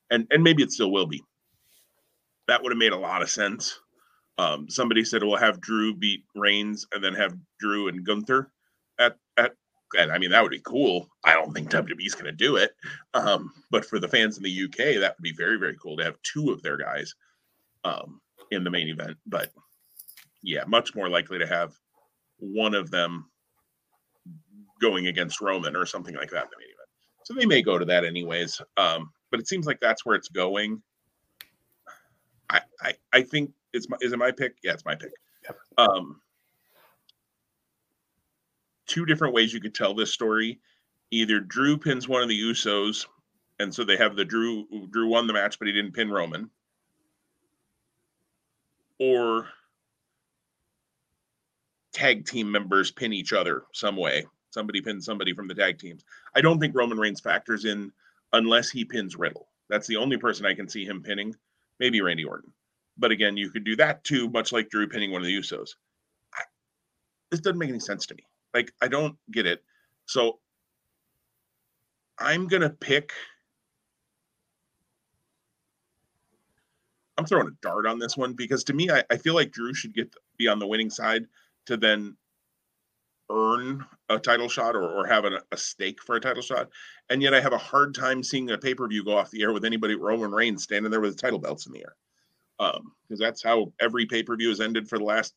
and 0.10 0.28
and 0.32 0.43
maybe 0.43 0.64
it 0.64 0.72
still 0.72 0.91
will 0.91 1.08
be. 1.08 1.22
That 2.47 2.62
would 2.62 2.72
have 2.72 2.80
made 2.80 2.93
a 2.93 2.97
lot 2.97 3.22
of 3.22 3.30
sense. 3.30 3.80
Um, 4.38 4.70
somebody 4.70 5.04
said 5.04 5.24
we'll 5.24 5.38
have 5.38 5.62
Drew 5.62 5.93
beat 5.93 6.24
Reigns 6.36 6.86
and 6.93 7.04
then 7.04 7.14
have 7.14 7.36
Drew 7.60 7.88
and 7.88 8.06
Gunther 8.06 8.52
at 9.00 9.16
at. 9.38 9.54
And 9.97 10.12
I 10.12 10.20
mean 10.20 10.30
that 10.30 10.43
would 10.43 10.52
be 10.52 10.62
cool. 10.64 11.10
I 11.24 11.34
don't 11.34 11.52
think 11.52 11.72
WWE's 11.72 12.14
going 12.14 12.26
to 12.26 12.32
do 12.32 12.58
it, 12.58 12.74
um, 13.16 13.52
but 13.72 13.84
for 13.84 13.97
the 13.97 14.08
fans 14.08 14.38
in 14.38 14.43
the 14.43 14.64
UK, 14.66 15.00
that 15.00 15.16
would 15.18 15.24
be 15.24 15.34
very 15.34 15.58
very 15.58 15.76
cool 15.82 15.97
to 15.97 16.04
have 16.04 16.22
two 16.22 16.52
of 16.52 16.62
their 16.62 16.78
guys 16.78 17.16
um, 17.84 18.22
in 18.52 18.64
the 18.64 18.70
main 18.70 18.88
event. 18.88 19.18
But 19.26 19.52
yeah, 20.43 20.64
much 20.68 20.93
more 20.93 21.10
likely 21.10 21.39
to 21.39 21.47
have 21.47 21.74
one 22.39 22.73
of 22.73 22.91
them 22.91 23.25
going 24.81 25.07
against 25.07 25.41
Roman 25.41 25.75
or 25.75 25.85
something 25.85 26.15
like 26.15 26.31
that 26.31 26.43
in 26.43 26.49
the 26.51 26.57
main 26.57 26.67
event. 26.67 26.89
So 27.23 27.33
they 27.33 27.45
may 27.45 27.61
go 27.61 27.77
to 27.77 27.85
that 27.85 28.05
anyways. 28.05 28.61
Um, 28.77 29.11
but 29.31 29.39
it 29.39 29.47
seems 29.47 29.67
like 29.67 29.79
that's 29.79 30.05
where 30.05 30.15
it's 30.15 30.29
going. 30.29 30.81
I 32.49 32.61
I, 32.81 32.93
I 33.13 33.21
think 33.21 33.51
it's 33.73 33.89
my 33.89 33.97
is 34.01 34.13
it 34.13 34.17
my 34.17 34.31
pick? 34.31 34.55
Yeah, 34.63 34.73
it's 34.73 34.85
my 34.85 34.95
pick. 34.95 35.11
Um, 35.77 36.21
two 38.87 39.05
different 39.05 39.33
ways 39.33 39.53
you 39.53 39.61
could 39.61 39.75
tell 39.75 39.93
this 39.93 40.13
story. 40.13 40.59
Either 41.11 41.39
Drew 41.39 41.77
pins 41.77 42.07
one 42.07 42.21
of 42.21 42.29
the 42.29 42.39
Usos, 42.39 43.05
and 43.59 43.73
so 43.73 43.83
they 43.83 43.97
have 43.97 44.15
the 44.15 44.25
Drew 44.25 44.65
Drew 44.89 45.07
won 45.07 45.27
the 45.27 45.33
match, 45.33 45.59
but 45.59 45.67
he 45.67 45.73
didn't 45.73 45.93
pin 45.93 46.09
Roman. 46.09 46.49
Or 48.99 49.47
tag 51.93 52.25
team 52.25 52.51
members 52.51 52.91
pin 52.91 53.13
each 53.13 53.33
other 53.33 53.63
some 53.73 53.95
way. 53.95 54.25
Somebody 54.51 54.81
pins 54.81 55.05
somebody 55.05 55.33
from 55.33 55.47
the 55.47 55.55
tag 55.55 55.77
teams. 55.77 56.03
I 56.35 56.41
don't 56.41 56.59
think 56.59 56.75
Roman 56.75 56.97
Reigns 56.97 57.21
factors 57.21 57.65
in 57.65 57.91
unless 58.33 58.69
he 58.69 58.85
pins 58.85 59.15
Riddle. 59.15 59.47
That's 59.69 59.87
the 59.87 59.97
only 59.97 60.17
person 60.17 60.45
I 60.45 60.55
can 60.55 60.67
see 60.67 60.85
him 60.85 61.03
pinning. 61.03 61.35
Maybe 61.79 62.01
Randy 62.01 62.25
Orton. 62.25 62.51
But 62.97 63.11
again, 63.11 63.37
you 63.37 63.49
could 63.51 63.63
do 63.63 63.75
that 63.77 64.03
too, 64.03 64.29
much 64.29 64.51
like 64.51 64.69
Drew 64.69 64.87
pinning 64.87 65.11
one 65.11 65.21
of 65.21 65.27
the 65.27 65.37
Usos. 65.37 65.69
I, 66.35 66.41
this 67.31 67.39
doesn't 67.39 67.59
make 67.59 67.69
any 67.69 67.79
sense 67.79 68.05
to 68.07 68.15
me. 68.15 68.23
Like, 68.53 68.73
I 68.81 68.87
don't 68.87 69.15
get 69.31 69.45
it. 69.45 69.63
So 70.07 70.39
I'm 72.17 72.47
going 72.47 72.63
to 72.63 72.69
pick. 72.69 73.13
I'm 77.17 77.25
throwing 77.25 77.47
a 77.47 77.57
dart 77.61 77.85
on 77.85 77.99
this 77.99 78.17
one 78.17 78.33
because 78.33 78.63
to 78.65 78.73
me, 78.73 78.89
I, 78.89 79.03
I 79.09 79.17
feel 79.17 79.35
like 79.35 79.51
Drew 79.51 79.73
should 79.73 79.93
get 79.93 80.13
be 80.37 80.47
on 80.47 80.59
the 80.59 80.67
winning 80.67 80.89
side 80.89 81.25
to 81.70 81.78
then 81.78 82.17
earn 83.32 83.86
a 84.09 84.17
title 84.17 84.49
shot 84.49 84.76
or, 84.76 84.84
or 84.84 85.05
have 85.05 85.24
a, 85.24 85.39
a 85.51 85.57
stake 85.57 86.01
for 86.03 86.15
a 86.15 86.20
title 86.20 86.41
shot. 86.41 86.67
And 87.11 87.22
yet 87.22 87.36
I 87.36 87.39
have 87.39 87.53
a 87.53 87.59
hard 87.59 87.93
time 87.93 88.24
seeing 88.24 88.49
a 88.49 88.57
pay 88.57 88.74
per 88.74 88.88
view 88.88 89.05
go 89.05 89.15
off 89.15 89.30
the 89.30 89.43
air 89.43 89.53
with 89.53 89.65
anybody 89.65 89.95
Roman 89.95 90.32
Reigns 90.32 90.63
standing 90.63 90.91
there 90.91 90.99
with 90.99 91.15
the 91.15 91.22
title 91.22 91.38
belts 91.38 91.67
in 91.67 91.74
the 91.74 91.82
air. 91.82 91.95
Um, 92.59 92.91
because 93.07 93.20
that's 93.20 93.43
how 93.43 93.72
every 93.80 94.07
pay 94.07 94.24
per 94.24 94.36
view 94.36 94.49
has 94.49 94.59
ended 94.59 94.89
for 94.89 94.97
the 94.97 95.05
last 95.05 95.36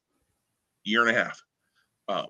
year 0.84 1.06
and 1.06 1.14
a 1.14 1.22
half. 1.22 1.40
Um, 2.08 2.26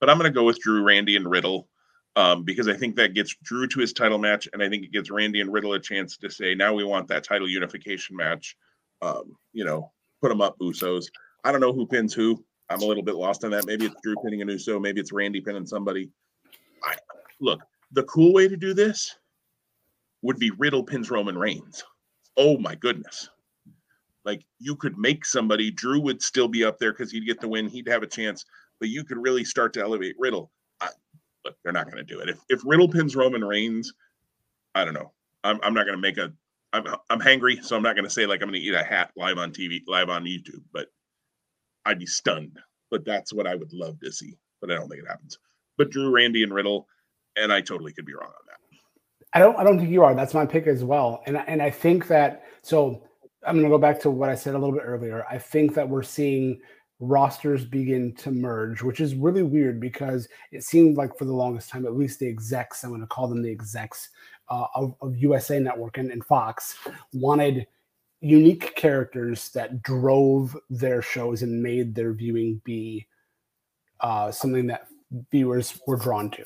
but 0.00 0.08
I'm 0.08 0.18
going 0.18 0.30
to 0.30 0.34
go 0.34 0.44
with 0.44 0.58
Drew, 0.58 0.82
Randy, 0.82 1.16
and 1.16 1.30
Riddle 1.30 1.68
um, 2.16 2.44
because 2.44 2.66
I 2.66 2.74
think 2.74 2.96
that 2.96 3.14
gets 3.14 3.36
Drew 3.44 3.68
to 3.68 3.80
his 3.80 3.92
title 3.92 4.18
match, 4.18 4.48
and 4.52 4.62
I 4.62 4.68
think 4.68 4.84
it 4.84 4.92
gives 4.92 5.10
Randy 5.10 5.40
and 5.40 5.52
Riddle 5.52 5.74
a 5.74 5.80
chance 5.80 6.16
to 6.16 6.30
say, 6.30 6.54
now 6.54 6.74
we 6.74 6.82
want 6.82 7.08
that 7.08 7.24
title 7.24 7.48
unification 7.48 8.16
match. 8.16 8.56
Um, 9.02 9.36
you 9.52 9.64
know, 9.64 9.92
put 10.20 10.28
them 10.28 10.40
up, 10.40 10.58
Usos. 10.58 11.06
I 11.44 11.52
don't 11.52 11.60
know 11.60 11.72
who 11.72 11.86
pins 11.86 12.14
who. 12.14 12.42
I'm 12.70 12.82
a 12.82 12.84
little 12.84 13.02
bit 13.02 13.14
lost 13.14 13.44
on 13.44 13.50
that. 13.52 13.66
Maybe 13.66 13.86
it's 13.86 13.96
Drew 14.02 14.14
pinning 14.22 14.42
an 14.42 14.48
Uso. 14.48 14.78
Maybe 14.78 15.00
it's 15.00 15.12
Randy 15.12 15.40
pinning 15.40 15.66
somebody. 15.66 16.10
I, 16.84 16.96
look, 17.40 17.60
the 17.92 18.02
cool 18.04 18.32
way 18.32 18.48
to 18.48 18.56
do 18.56 18.74
this 18.74 19.16
would 20.22 20.38
be 20.38 20.50
Riddle 20.50 20.82
pins 20.82 21.10
Roman 21.10 21.38
Reigns. 21.38 21.84
Oh 22.36 22.58
my 22.58 22.74
goodness. 22.74 23.30
Like 24.24 24.44
you 24.58 24.76
could 24.76 24.98
make 24.98 25.24
somebody, 25.24 25.70
Drew 25.70 26.00
would 26.00 26.22
still 26.22 26.48
be 26.48 26.64
up 26.64 26.78
there 26.78 26.92
because 26.92 27.10
he'd 27.10 27.26
get 27.26 27.40
the 27.40 27.48
win. 27.48 27.68
He'd 27.68 27.88
have 27.88 28.02
a 28.02 28.06
chance, 28.06 28.44
but 28.78 28.90
you 28.90 29.04
could 29.04 29.18
really 29.18 29.44
start 29.44 29.72
to 29.74 29.80
elevate 29.80 30.16
Riddle. 30.18 30.50
I, 30.80 30.88
look, 31.44 31.56
they're 31.64 31.72
not 31.72 31.86
going 31.86 31.96
to 31.96 32.14
do 32.14 32.20
it. 32.20 32.28
If, 32.28 32.40
if 32.48 32.60
Riddle 32.64 32.88
pins 32.88 33.16
Roman 33.16 33.42
Reigns, 33.42 33.92
I 34.74 34.84
don't 34.84 34.94
know. 34.94 35.12
I'm, 35.44 35.58
I'm 35.62 35.72
not 35.72 35.86
going 35.86 35.96
to 35.96 36.02
make 36.02 36.18
a, 36.18 36.32
I'm, 36.86 36.96
I'm 37.10 37.20
hangry, 37.20 37.62
so 37.62 37.76
I'm 37.76 37.82
not 37.82 37.94
going 37.94 38.04
to 38.04 38.10
say 38.10 38.26
like 38.26 38.42
I'm 38.42 38.48
going 38.48 38.60
to 38.60 38.66
eat 38.66 38.74
a 38.74 38.82
hat 38.82 39.10
live 39.16 39.38
on 39.38 39.52
TV, 39.52 39.80
live 39.86 40.08
on 40.08 40.24
YouTube, 40.24 40.62
but 40.72 40.88
I'd 41.84 41.98
be 41.98 42.06
stunned. 42.06 42.58
But 42.90 43.04
that's 43.04 43.32
what 43.32 43.46
I 43.46 43.54
would 43.54 43.72
love 43.72 44.00
to 44.00 44.12
see. 44.12 44.38
But 44.60 44.70
I 44.70 44.74
don't 44.74 44.88
think 44.88 45.02
it 45.02 45.08
happens. 45.08 45.38
But 45.76 45.90
Drew, 45.90 46.10
Randy, 46.10 46.42
and 46.42 46.52
Riddle, 46.52 46.86
and 47.36 47.52
I 47.52 47.60
totally 47.60 47.92
could 47.92 48.06
be 48.06 48.14
wrong 48.14 48.28
on 48.28 48.46
that. 48.46 48.58
I 49.34 49.40
don't. 49.40 49.58
I 49.58 49.64
don't 49.64 49.78
think 49.78 49.90
you 49.90 50.02
are. 50.02 50.14
That's 50.14 50.34
my 50.34 50.46
pick 50.46 50.66
as 50.66 50.84
well. 50.84 51.22
And 51.26 51.36
and 51.36 51.62
I 51.62 51.70
think 51.70 52.06
that. 52.08 52.44
So 52.62 53.04
I'm 53.46 53.54
going 53.54 53.64
to 53.64 53.70
go 53.70 53.78
back 53.78 54.00
to 54.00 54.10
what 54.10 54.30
I 54.30 54.34
said 54.34 54.54
a 54.54 54.58
little 54.58 54.74
bit 54.74 54.84
earlier. 54.84 55.24
I 55.30 55.38
think 55.38 55.74
that 55.74 55.88
we're 55.88 56.02
seeing 56.02 56.60
rosters 57.00 57.64
begin 57.64 58.14
to 58.16 58.30
merge, 58.30 58.82
which 58.82 59.00
is 59.00 59.14
really 59.14 59.42
weird 59.42 59.80
because 59.80 60.28
it 60.50 60.64
seemed 60.64 60.96
like 60.96 61.16
for 61.16 61.24
the 61.24 61.32
longest 61.32 61.70
time, 61.70 61.86
at 61.86 61.96
least 61.96 62.18
the 62.18 62.28
execs, 62.28 62.82
I'm 62.82 62.90
going 62.90 63.00
to 63.00 63.06
call 63.06 63.28
them 63.28 63.42
the 63.42 63.50
execs 63.50 64.08
uh, 64.50 64.66
of, 64.74 64.94
of, 65.00 65.16
USA 65.16 65.58
Network 65.58 65.98
and, 65.98 66.10
and 66.10 66.24
Fox, 66.24 66.76
wanted 67.12 67.66
unique 68.20 68.74
characters 68.74 69.50
that 69.50 69.82
drove 69.82 70.56
their 70.70 71.02
shows 71.02 71.42
and 71.42 71.62
made 71.62 71.94
their 71.94 72.12
viewing 72.12 72.60
be 72.64 73.06
uh, 74.00 74.30
something 74.30 74.66
that 74.66 74.86
viewers 75.30 75.80
were 75.86 75.96
drawn 75.96 76.30
to. 76.30 76.44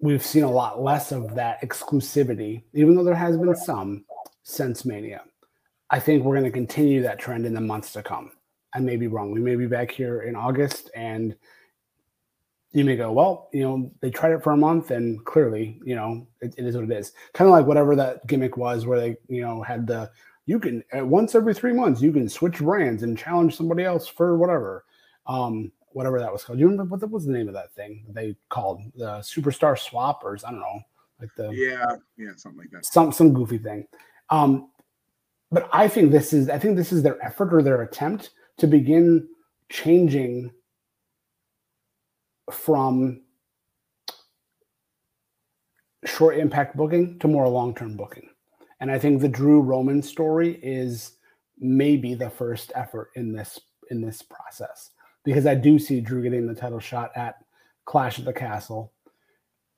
We've 0.00 0.24
seen 0.24 0.42
a 0.42 0.50
lot 0.50 0.82
less 0.82 1.12
of 1.12 1.34
that 1.36 1.62
exclusivity, 1.62 2.62
even 2.74 2.94
though 2.94 3.04
there 3.04 3.14
has 3.14 3.36
been 3.36 3.54
some 3.54 4.04
since 4.42 4.84
Mania. 4.84 5.22
I 5.90 6.00
think 6.00 6.24
we're 6.24 6.34
going 6.34 6.44
to 6.44 6.50
continue 6.50 7.02
that 7.02 7.18
trend 7.18 7.46
in 7.46 7.54
the 7.54 7.60
months 7.60 7.92
to 7.92 8.02
come. 8.02 8.32
I 8.74 8.80
may 8.80 8.96
be 8.96 9.06
wrong. 9.06 9.30
We 9.30 9.40
may 9.40 9.56
be 9.56 9.66
back 9.66 9.90
here 9.90 10.22
in 10.22 10.34
August 10.34 10.90
and 10.94 11.36
you 12.72 12.84
may 12.84 12.96
go, 12.96 13.12
well, 13.12 13.48
you 13.52 13.62
know, 13.62 13.92
they 14.00 14.10
tried 14.10 14.32
it 14.32 14.42
for 14.42 14.52
a 14.52 14.56
month 14.56 14.90
and 14.90 15.24
clearly, 15.24 15.78
you 15.84 15.94
know, 15.94 16.26
it, 16.40 16.54
it 16.56 16.64
is 16.64 16.74
what 16.74 16.84
it 16.84 16.90
is. 16.90 17.12
Kind 17.34 17.48
of 17.48 17.52
like 17.52 17.66
whatever 17.66 17.94
that 17.96 18.26
gimmick 18.26 18.56
was 18.56 18.86
where 18.86 18.98
they, 18.98 19.16
you 19.28 19.42
know, 19.42 19.62
had 19.62 19.86
the, 19.86 20.10
you 20.46 20.58
can, 20.58 20.82
once 20.92 21.34
every 21.34 21.54
three 21.54 21.72
months, 21.72 22.00
you 22.00 22.12
can 22.12 22.28
switch 22.28 22.58
brands 22.58 23.02
and 23.02 23.18
challenge 23.18 23.56
somebody 23.56 23.84
else 23.84 24.08
for 24.08 24.38
whatever, 24.38 24.84
um, 25.26 25.70
whatever 25.90 26.18
that 26.18 26.32
was 26.32 26.44
called. 26.44 26.58
You 26.58 26.66
remember 26.66 26.96
what, 26.96 27.10
was 27.10 27.26
the 27.26 27.32
name 27.32 27.48
of 27.48 27.54
that 27.54 27.74
thing 27.74 28.06
they 28.08 28.34
called 28.48 28.80
the 28.94 29.18
superstar 29.18 29.78
swappers? 29.78 30.42
I 30.44 30.50
don't 30.50 30.60
know. 30.60 30.80
Like 31.20 31.30
the, 31.36 31.50
yeah, 31.50 31.96
yeah, 32.16 32.30
something 32.36 32.58
like 32.58 32.70
that. 32.70 32.86
Some, 32.86 33.12
some 33.12 33.34
goofy 33.34 33.58
thing. 33.58 33.86
Um, 34.30 34.70
but 35.50 35.68
I 35.72 35.86
think 35.86 36.10
this 36.10 36.32
is, 36.32 36.48
I 36.48 36.58
think 36.58 36.76
this 36.76 36.90
is 36.90 37.02
their 37.02 37.22
effort 37.22 37.52
or 37.52 37.62
their 37.62 37.82
attempt 37.82 38.30
to 38.56 38.66
begin 38.66 39.28
changing 39.68 40.50
from 42.52 43.22
short 46.04 46.38
impact 46.38 46.76
booking 46.76 47.18
to 47.20 47.28
more 47.28 47.48
long 47.48 47.74
term 47.74 47.96
booking. 47.96 48.28
And 48.80 48.90
I 48.90 48.98
think 48.98 49.20
the 49.20 49.28
Drew 49.28 49.60
Roman 49.60 50.02
story 50.02 50.58
is 50.62 51.12
maybe 51.58 52.14
the 52.14 52.30
first 52.30 52.72
effort 52.74 53.10
in 53.14 53.32
this 53.32 53.58
in 53.90 54.00
this 54.00 54.22
process 54.22 54.90
because 55.24 55.46
I 55.46 55.54
do 55.54 55.78
see 55.78 56.00
Drew 56.00 56.22
getting 56.22 56.46
the 56.46 56.54
title 56.54 56.80
shot 56.80 57.12
at 57.14 57.36
Clash 57.84 58.18
of 58.18 58.24
the 58.24 58.32
Castle. 58.32 58.92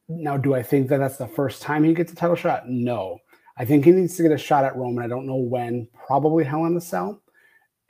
Now, 0.09 0.37
do 0.37 0.55
I 0.55 0.63
think 0.63 0.89
that 0.89 0.99
that's 0.99 1.17
the 1.17 1.29
first 1.29 1.63
time 1.63 1.85
he 1.85 1.95
gets 1.95 2.13
a 2.13 2.17
title 2.17 2.37
shot? 2.37 2.69
No. 2.69 3.19
I 3.57 3.65
think 3.65 3.85
he 3.85 3.93
needs 3.93 4.17
to 4.17 4.23
get 4.23 4.33
a 4.33 4.39
shot 4.39 4.65
at 4.65 4.77
Roman. 4.77 5.05
I 5.05 5.09
don't 5.09 5.27
know 5.27 5.37
when, 5.37 5.89
probably 6.07 6.45
Hell 6.45 6.67
in 6.67 6.77
a 6.77 6.81
Cell, 6.81 7.23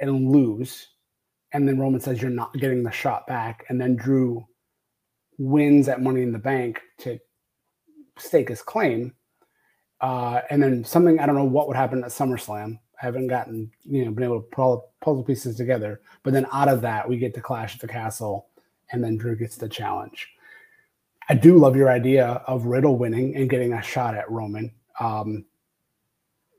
and 0.00 0.30
lose. 0.30 0.88
And 1.52 1.66
then 1.66 1.78
Roman 1.78 2.00
says, 2.00 2.20
You're 2.20 2.30
not 2.30 2.52
getting 2.54 2.82
the 2.82 2.90
shot 2.90 3.26
back. 3.26 3.64
And 3.68 3.80
then 3.80 3.96
Drew 3.96 4.44
wins 5.38 5.88
at 5.88 6.02
Money 6.02 6.22
in 6.22 6.32
the 6.32 6.38
Bank 6.38 6.80
to 6.98 7.18
stake 8.18 8.48
his 8.48 8.62
claim. 8.62 9.14
Uh, 10.00 10.40
and 10.50 10.62
then 10.62 10.84
something 10.84 11.18
I 11.18 11.26
don't 11.26 11.34
know 11.34 11.44
what 11.44 11.68
would 11.68 11.76
happen 11.76 12.04
at 12.04 12.10
SummerSlam. 12.10 12.78
I 13.00 13.06
haven't 13.06 13.28
gotten 13.28 13.70
you 13.82 14.04
know 14.04 14.10
been 14.10 14.24
able 14.24 14.42
to 14.42 14.82
pull 15.00 15.16
the 15.16 15.22
pieces 15.22 15.56
together. 15.56 16.00
But 16.22 16.32
then 16.32 16.46
out 16.52 16.68
of 16.68 16.80
that, 16.82 17.08
we 17.08 17.16
get 17.16 17.34
to 17.34 17.40
Clash 17.40 17.74
at 17.74 17.80
the 17.80 17.88
Castle, 17.88 18.48
and 18.92 19.02
then 19.02 19.16
Drew 19.16 19.36
gets 19.36 19.56
the 19.56 19.68
challenge. 19.68 20.28
I 21.28 21.34
do 21.34 21.58
love 21.58 21.74
your 21.74 21.90
idea 21.90 22.42
of 22.46 22.66
Riddle 22.66 22.98
winning 22.98 23.34
and 23.34 23.48
getting 23.48 23.72
a 23.72 23.82
shot 23.82 24.14
at 24.14 24.30
Roman, 24.30 24.70
um, 25.00 25.46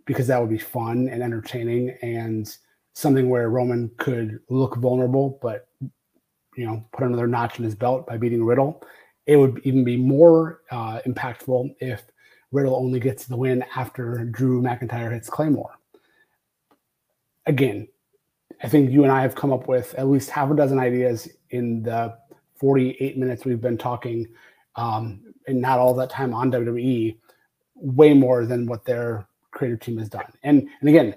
because 0.05 0.27
that 0.27 0.41
would 0.41 0.49
be 0.49 0.57
fun 0.57 1.07
and 1.07 1.21
entertaining 1.21 1.95
and 2.01 2.55
something 2.93 3.29
where 3.29 3.49
Roman 3.49 3.91
could 3.97 4.39
look 4.49 4.77
vulnerable, 4.77 5.37
but 5.41 5.67
you 6.55 6.65
know, 6.65 6.83
put 6.93 7.05
another 7.05 7.27
notch 7.27 7.57
in 7.59 7.65
his 7.65 7.75
belt 7.75 8.07
by 8.07 8.17
beating 8.17 8.43
Riddle. 8.43 8.83
It 9.25 9.37
would 9.37 9.61
even 9.63 9.83
be 9.83 9.97
more 9.97 10.61
uh, 10.71 10.99
impactful 11.05 11.75
if 11.79 12.03
Riddle 12.51 12.75
only 12.75 12.99
gets 12.99 13.25
the 13.25 13.35
win 13.35 13.63
after 13.75 14.25
Drew 14.25 14.61
McIntyre 14.61 15.11
hits 15.11 15.29
Claymore. 15.29 15.77
Again, 17.45 17.87
I 18.63 18.69
think 18.69 18.91
you 18.91 19.03
and 19.03 19.11
I 19.11 19.21
have 19.21 19.35
come 19.35 19.51
up 19.51 19.67
with 19.67 19.93
at 19.95 20.07
least 20.07 20.29
half 20.29 20.49
a 20.49 20.55
dozen 20.55 20.79
ideas 20.79 21.27
in 21.49 21.83
the 21.83 22.17
48 22.55 23.17
minutes 23.17 23.45
we've 23.45 23.61
been 23.61 23.77
talking, 23.77 24.27
um, 24.75 25.21
and 25.47 25.61
not 25.61 25.79
all 25.79 25.93
that 25.95 26.09
time 26.09 26.33
on 26.33 26.51
WWE, 26.51 27.17
way 27.75 28.13
more 28.13 28.45
than 28.45 28.65
what 28.65 28.85
their 28.85 29.27
creative 29.51 29.79
team 29.79 29.97
has 29.97 30.09
done. 30.09 30.31
And 30.43 30.67
and 30.79 30.89
again, 30.89 31.15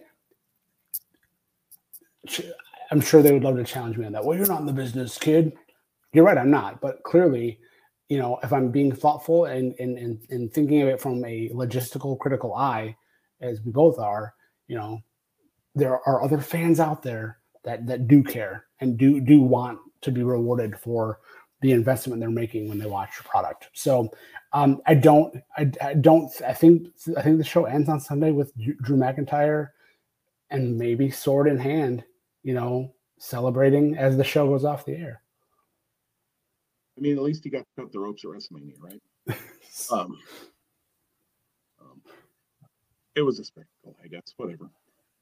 I'm 2.90 3.00
sure 3.00 3.22
they 3.22 3.32
would 3.32 3.44
love 3.44 3.56
to 3.56 3.64
challenge 3.64 3.98
me 3.98 4.06
on 4.06 4.12
that. 4.12 4.24
Well, 4.24 4.36
you're 4.36 4.46
not 4.46 4.60
in 4.60 4.66
the 4.66 4.72
business, 4.72 5.18
kid. 5.18 5.52
You're 6.12 6.24
right, 6.24 6.38
I'm 6.38 6.50
not. 6.50 6.80
But 6.80 7.02
clearly, 7.02 7.58
you 8.08 8.18
know, 8.18 8.38
if 8.42 8.52
I'm 8.52 8.70
being 8.70 8.92
thoughtful 8.92 9.44
and 9.44 9.74
and 9.78 9.98
and, 9.98 10.20
and 10.30 10.52
thinking 10.52 10.82
of 10.82 10.88
it 10.88 11.00
from 11.00 11.24
a 11.24 11.50
logistical 11.50 12.18
critical 12.18 12.54
eye, 12.54 12.96
as 13.40 13.60
we 13.62 13.72
both 13.72 13.98
are, 13.98 14.34
you 14.68 14.76
know, 14.76 15.00
there 15.74 16.00
are 16.08 16.22
other 16.22 16.40
fans 16.40 16.80
out 16.80 17.02
there 17.02 17.38
that 17.64 17.86
that 17.86 18.08
do 18.08 18.22
care 18.22 18.64
and 18.80 18.96
do 18.96 19.20
do 19.20 19.40
want 19.40 19.78
to 20.00 20.10
be 20.10 20.22
rewarded 20.22 20.78
for 20.78 21.18
the 21.60 21.72
investment 21.72 22.20
they're 22.20 22.30
making 22.30 22.68
when 22.68 22.78
they 22.78 22.86
watch 22.86 23.10
your 23.16 23.24
product. 23.24 23.68
So 23.72 24.10
um, 24.52 24.80
I 24.86 24.94
don't, 24.94 25.34
I, 25.56 25.70
I, 25.82 25.94
don't, 25.94 26.30
I 26.46 26.52
think, 26.52 26.86
I 27.16 27.22
think 27.22 27.38
the 27.38 27.44
show 27.44 27.64
ends 27.64 27.88
on 27.88 28.00
Sunday 28.00 28.30
with 28.30 28.56
Drew 28.56 28.96
McIntyre 28.96 29.70
and 30.50 30.78
maybe 30.78 31.10
sword 31.10 31.48
in 31.48 31.58
hand 31.58 32.04
you 32.48 32.54
know, 32.54 32.94
celebrating 33.18 33.94
as 33.98 34.16
the 34.16 34.24
show 34.24 34.46
goes 34.48 34.64
off 34.64 34.86
the 34.86 34.96
air. 34.96 35.20
I 36.96 37.02
mean, 37.02 37.14
at 37.14 37.22
least 37.22 37.44
he 37.44 37.50
got 37.50 37.58
to 37.58 37.82
cut 37.82 37.92
the 37.92 38.00
ropes 38.00 38.24
at 38.24 38.30
WrestleMania, 38.30 38.72
right? 38.80 39.02
um, 39.92 40.18
um, 41.78 42.00
it 43.14 43.20
was 43.20 43.38
a 43.38 43.44
spectacle, 43.44 43.94
I 44.02 44.08
guess. 44.08 44.32
Whatever. 44.38 44.70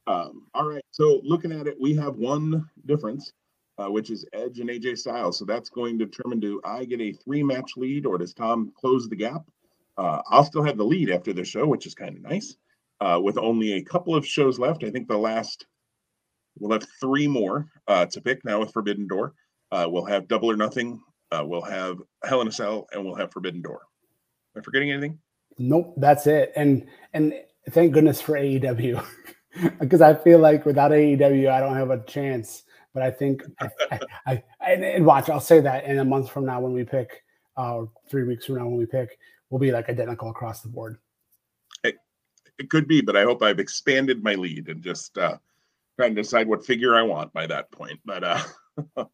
Um, 0.07 0.47
all 0.55 0.69
right. 0.69 0.85
So 0.93 1.21
looking 1.25 1.51
at 1.51 1.67
it, 1.67 1.77
we 1.81 1.97
have 1.97 2.15
one 2.15 2.71
difference, 2.87 3.33
uh, 3.77 3.91
which 3.91 4.11
is 4.11 4.25
Edge 4.33 4.61
and 4.61 4.71
AJ 4.71 4.99
Styles. 4.99 5.37
So 5.37 5.45
that's 5.45 5.69
going 5.69 5.99
to 5.99 6.07
determine 6.07 6.39
do 6.39 6.61
I 6.65 6.85
get 6.85 7.01
a 7.01 7.13
three 7.13 7.43
match 7.43 7.73
lead 7.77 8.07
or 8.07 8.19
does 8.19 8.35
Tom 8.35 8.73
close 8.79 9.09
the 9.09 9.17
gap? 9.17 9.43
Uh, 9.99 10.23
I'll 10.29 10.45
still 10.45 10.63
have 10.63 10.77
the 10.77 10.85
lead 10.85 11.11
after 11.11 11.33
the 11.33 11.45
show, 11.45 11.67
which 11.67 11.87
is 11.87 11.95
kind 11.97 12.17
of 12.17 12.23
nice. 12.23 12.57
uh, 13.01 13.19
with 13.21 13.37
only 13.37 13.73
a 13.73 13.83
couple 13.83 14.15
of 14.15 14.25
shows 14.25 14.61
left. 14.61 14.85
I 14.85 14.91
think 14.91 15.09
the 15.09 15.19
last 15.19 15.67
we'll 16.59 16.73
have 16.73 16.89
three 17.01 17.27
more 17.27 17.67
uh, 17.89 18.07
to 18.07 18.21
pick 18.21 18.45
now 18.45 18.61
with 18.61 18.73
Forbidden 18.73 19.07
Door. 19.07 19.35
Uh, 19.73 19.87
we'll 19.89 20.05
have 20.05 20.29
Double 20.29 20.51
or 20.51 20.57
Nothing. 20.57 21.01
Uh, 21.33 21.43
we'll 21.45 21.63
have 21.63 21.99
Hell 22.25 22.41
in 22.41 22.49
a 22.49 22.53
Cell, 22.53 22.87
and 22.93 23.05
we'll 23.05 23.15
have 23.15 23.33
Forbidden 23.33 23.63
Door. 23.63 23.81
Am 24.55 24.61
I 24.61 24.63
forgetting 24.63 24.91
anything? 24.91 25.19
Nope, 25.59 25.95
that's 25.97 26.27
it. 26.27 26.53
And 26.57 26.87
and 27.15 27.35
thank 27.71 27.93
goodness 27.93 28.21
for 28.21 28.35
AEW 28.35 29.05
because 29.81 30.01
I 30.03 30.15
feel 30.15 30.39
like 30.39 30.67
without 30.67 30.91
AEW, 30.91 31.51
I 31.51 31.61
don't 31.61 31.75
have 31.75 31.91
a 31.91 32.03
chance. 32.05 32.63
But 32.95 33.03
I 33.03 33.11
think 33.11 33.43
I, 33.61 34.01
I, 34.27 34.43
I 34.61 34.73
and 34.73 35.05
watch. 35.05 35.29
I'll 35.29 35.41
say 35.41 35.61
that 35.61 35.85
in 35.85 35.99
a 35.99 36.05
month 36.05 36.31
from 36.31 36.47
now 36.47 36.61
when 36.61 36.73
we 36.73 36.85
pick, 36.85 37.23
uh, 37.57 37.83
three 38.09 38.25
weeks 38.25 38.47
from 38.47 38.57
now 38.57 38.67
when 38.67 38.77
we 38.77 38.87
pick, 38.87 39.19
we'll 39.51 39.59
be 39.59 39.73
like 39.73 39.89
identical 39.89 40.31
across 40.31 40.63
the 40.63 40.69
board. 40.69 40.99
It, 41.85 41.97
it 42.59 42.71
could 42.71 42.89
be, 42.89 43.01
but 43.01 43.17
I 43.17 43.25
hope 43.25 43.43
I've 43.43 43.59
expanded 43.59 44.23
my 44.23 44.35
lead 44.35 44.69
and 44.69 44.83
just 44.83 45.19
uh, 45.19 45.37
trying 45.97 46.15
to 46.15 46.23
decide 46.23 46.47
what 46.47 46.65
figure 46.65 46.95
I 46.95 47.03
want 47.03 47.33
by 47.33 47.47
that 47.47 47.71
point. 47.73 47.99
But 48.05 48.23
uh, 48.25 48.43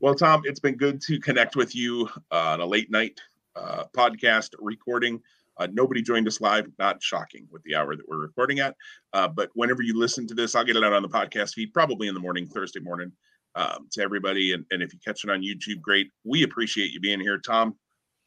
well, 0.00 0.14
Tom, 0.14 0.42
it's 0.44 0.60
been 0.60 0.76
good 0.76 1.00
to 1.02 1.20
connect 1.20 1.56
with 1.56 1.74
you 1.74 2.08
uh, 2.30 2.52
on 2.52 2.60
a 2.60 2.66
late 2.66 2.90
night 2.90 3.20
uh, 3.56 3.84
podcast 3.96 4.50
recording. 4.58 5.20
Uh, 5.56 5.68
nobody 5.72 6.02
joined 6.02 6.26
us 6.26 6.40
live. 6.40 6.66
Not 6.78 7.02
shocking 7.02 7.46
with 7.50 7.62
the 7.62 7.76
hour 7.76 7.94
that 7.94 8.08
we're 8.08 8.18
recording 8.18 8.58
at. 8.58 8.74
Uh, 9.12 9.28
but 9.28 9.50
whenever 9.54 9.82
you 9.82 9.96
listen 9.96 10.26
to 10.26 10.34
this, 10.34 10.54
I'll 10.54 10.64
get 10.64 10.76
it 10.76 10.82
out 10.82 10.92
on 10.92 11.02
the 11.02 11.08
podcast 11.08 11.54
feed, 11.54 11.72
probably 11.72 12.08
in 12.08 12.14
the 12.14 12.20
morning, 12.20 12.46
Thursday 12.46 12.80
morning, 12.80 13.12
um, 13.54 13.86
to 13.92 14.02
everybody. 14.02 14.52
And, 14.52 14.64
and 14.70 14.82
if 14.82 14.92
you 14.92 14.98
catch 15.04 15.22
it 15.22 15.30
on 15.30 15.42
YouTube, 15.42 15.80
great. 15.80 16.10
We 16.24 16.42
appreciate 16.42 16.90
you 16.90 16.98
being 16.98 17.20
here, 17.20 17.38
Tom. 17.38 17.76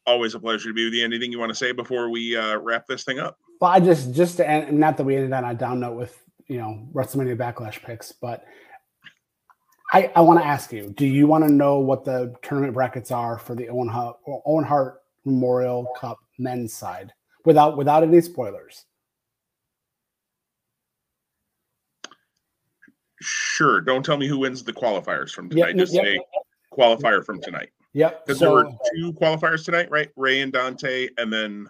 Always 0.06 0.34
a 0.34 0.40
pleasure 0.40 0.70
to 0.70 0.74
be 0.74 0.86
with 0.86 0.94
you. 0.94 1.04
Anything 1.04 1.30
you 1.30 1.38
want 1.38 1.50
to 1.50 1.54
say 1.54 1.72
before 1.72 2.08
we 2.08 2.34
uh, 2.34 2.56
wrap 2.56 2.86
this 2.86 3.04
thing 3.04 3.18
up? 3.18 3.36
Well, 3.60 3.70
I 3.70 3.80
just 3.80 4.14
just 4.14 4.38
to 4.38 4.48
end, 4.48 4.78
not 4.78 4.96
that 4.96 5.04
we 5.04 5.16
ended 5.16 5.34
on 5.34 5.44
a 5.44 5.52
down 5.52 5.80
note 5.80 5.96
with 5.96 6.18
you 6.48 6.58
know 6.58 6.88
WrestleMania 6.92 7.36
Backlash 7.36 7.82
picks, 7.82 8.12
but 8.12 8.44
I 9.92 10.10
I 10.16 10.20
want 10.20 10.40
to 10.40 10.46
ask 10.46 10.72
you: 10.72 10.92
Do 10.96 11.06
you 11.06 11.26
want 11.26 11.44
to 11.44 11.52
know 11.52 11.78
what 11.78 12.04
the 12.04 12.34
tournament 12.42 12.74
brackets 12.74 13.10
are 13.10 13.38
for 13.38 13.54
the 13.54 13.68
Owen 13.68 13.88
Hart, 13.88 14.16
Owen 14.46 14.64
Hart 14.64 15.02
Memorial 15.24 15.86
Cup 16.00 16.18
men's 16.38 16.72
side? 16.72 17.12
without 17.48 17.78
without 17.78 18.02
any 18.02 18.20
spoilers. 18.20 18.84
Sure. 23.20 23.80
Don't 23.80 24.04
tell 24.04 24.16
me 24.16 24.28
who 24.28 24.38
wins 24.38 24.62
the 24.62 24.72
qualifiers 24.72 25.30
from 25.30 25.48
tonight. 25.48 25.68
Yep, 25.68 25.76
Just 25.76 25.94
yep, 25.94 26.04
say 26.04 26.12
yep. 26.12 26.22
qualifier 26.72 27.24
from 27.24 27.40
tonight. 27.40 27.70
Yep. 27.94 28.26
Because 28.26 28.38
so, 28.38 28.44
there 28.44 28.54
were 28.54 28.70
two 28.94 29.12
qualifiers 29.14 29.64
tonight, 29.64 29.90
right? 29.90 30.10
Rey 30.14 30.40
and 30.40 30.52
Dante, 30.52 31.08
and 31.16 31.32
then. 31.32 31.68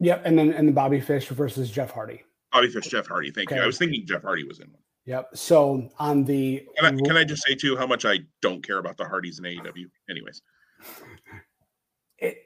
Yep, 0.00 0.22
and 0.24 0.38
then 0.38 0.52
and 0.52 0.68
the 0.68 0.72
Bobby 0.72 1.00
Fish 1.00 1.26
versus 1.28 1.68
Jeff 1.70 1.90
Hardy. 1.90 2.22
Bobby 2.52 2.68
Fish, 2.68 2.86
Jeff 2.86 3.06
Hardy. 3.06 3.30
Thank 3.30 3.50
okay. 3.50 3.56
you. 3.56 3.62
I 3.62 3.66
was 3.66 3.78
thinking 3.78 4.06
Jeff 4.06 4.22
Hardy 4.22 4.44
was 4.44 4.60
in 4.60 4.70
one. 4.70 4.82
Yep. 5.06 5.30
So 5.34 5.88
on 5.98 6.24
the 6.24 6.66
can 6.78 6.94
I, 6.94 7.06
can 7.06 7.16
I 7.16 7.24
just 7.24 7.42
say 7.42 7.54
too 7.54 7.76
how 7.76 7.86
much 7.86 8.04
I 8.04 8.18
don't 8.42 8.62
care 8.62 8.78
about 8.78 8.98
the 8.98 9.06
Hardys 9.06 9.38
in 9.38 9.44
AEW. 9.46 9.86
Anyways, 10.10 10.42
it, 12.18 12.36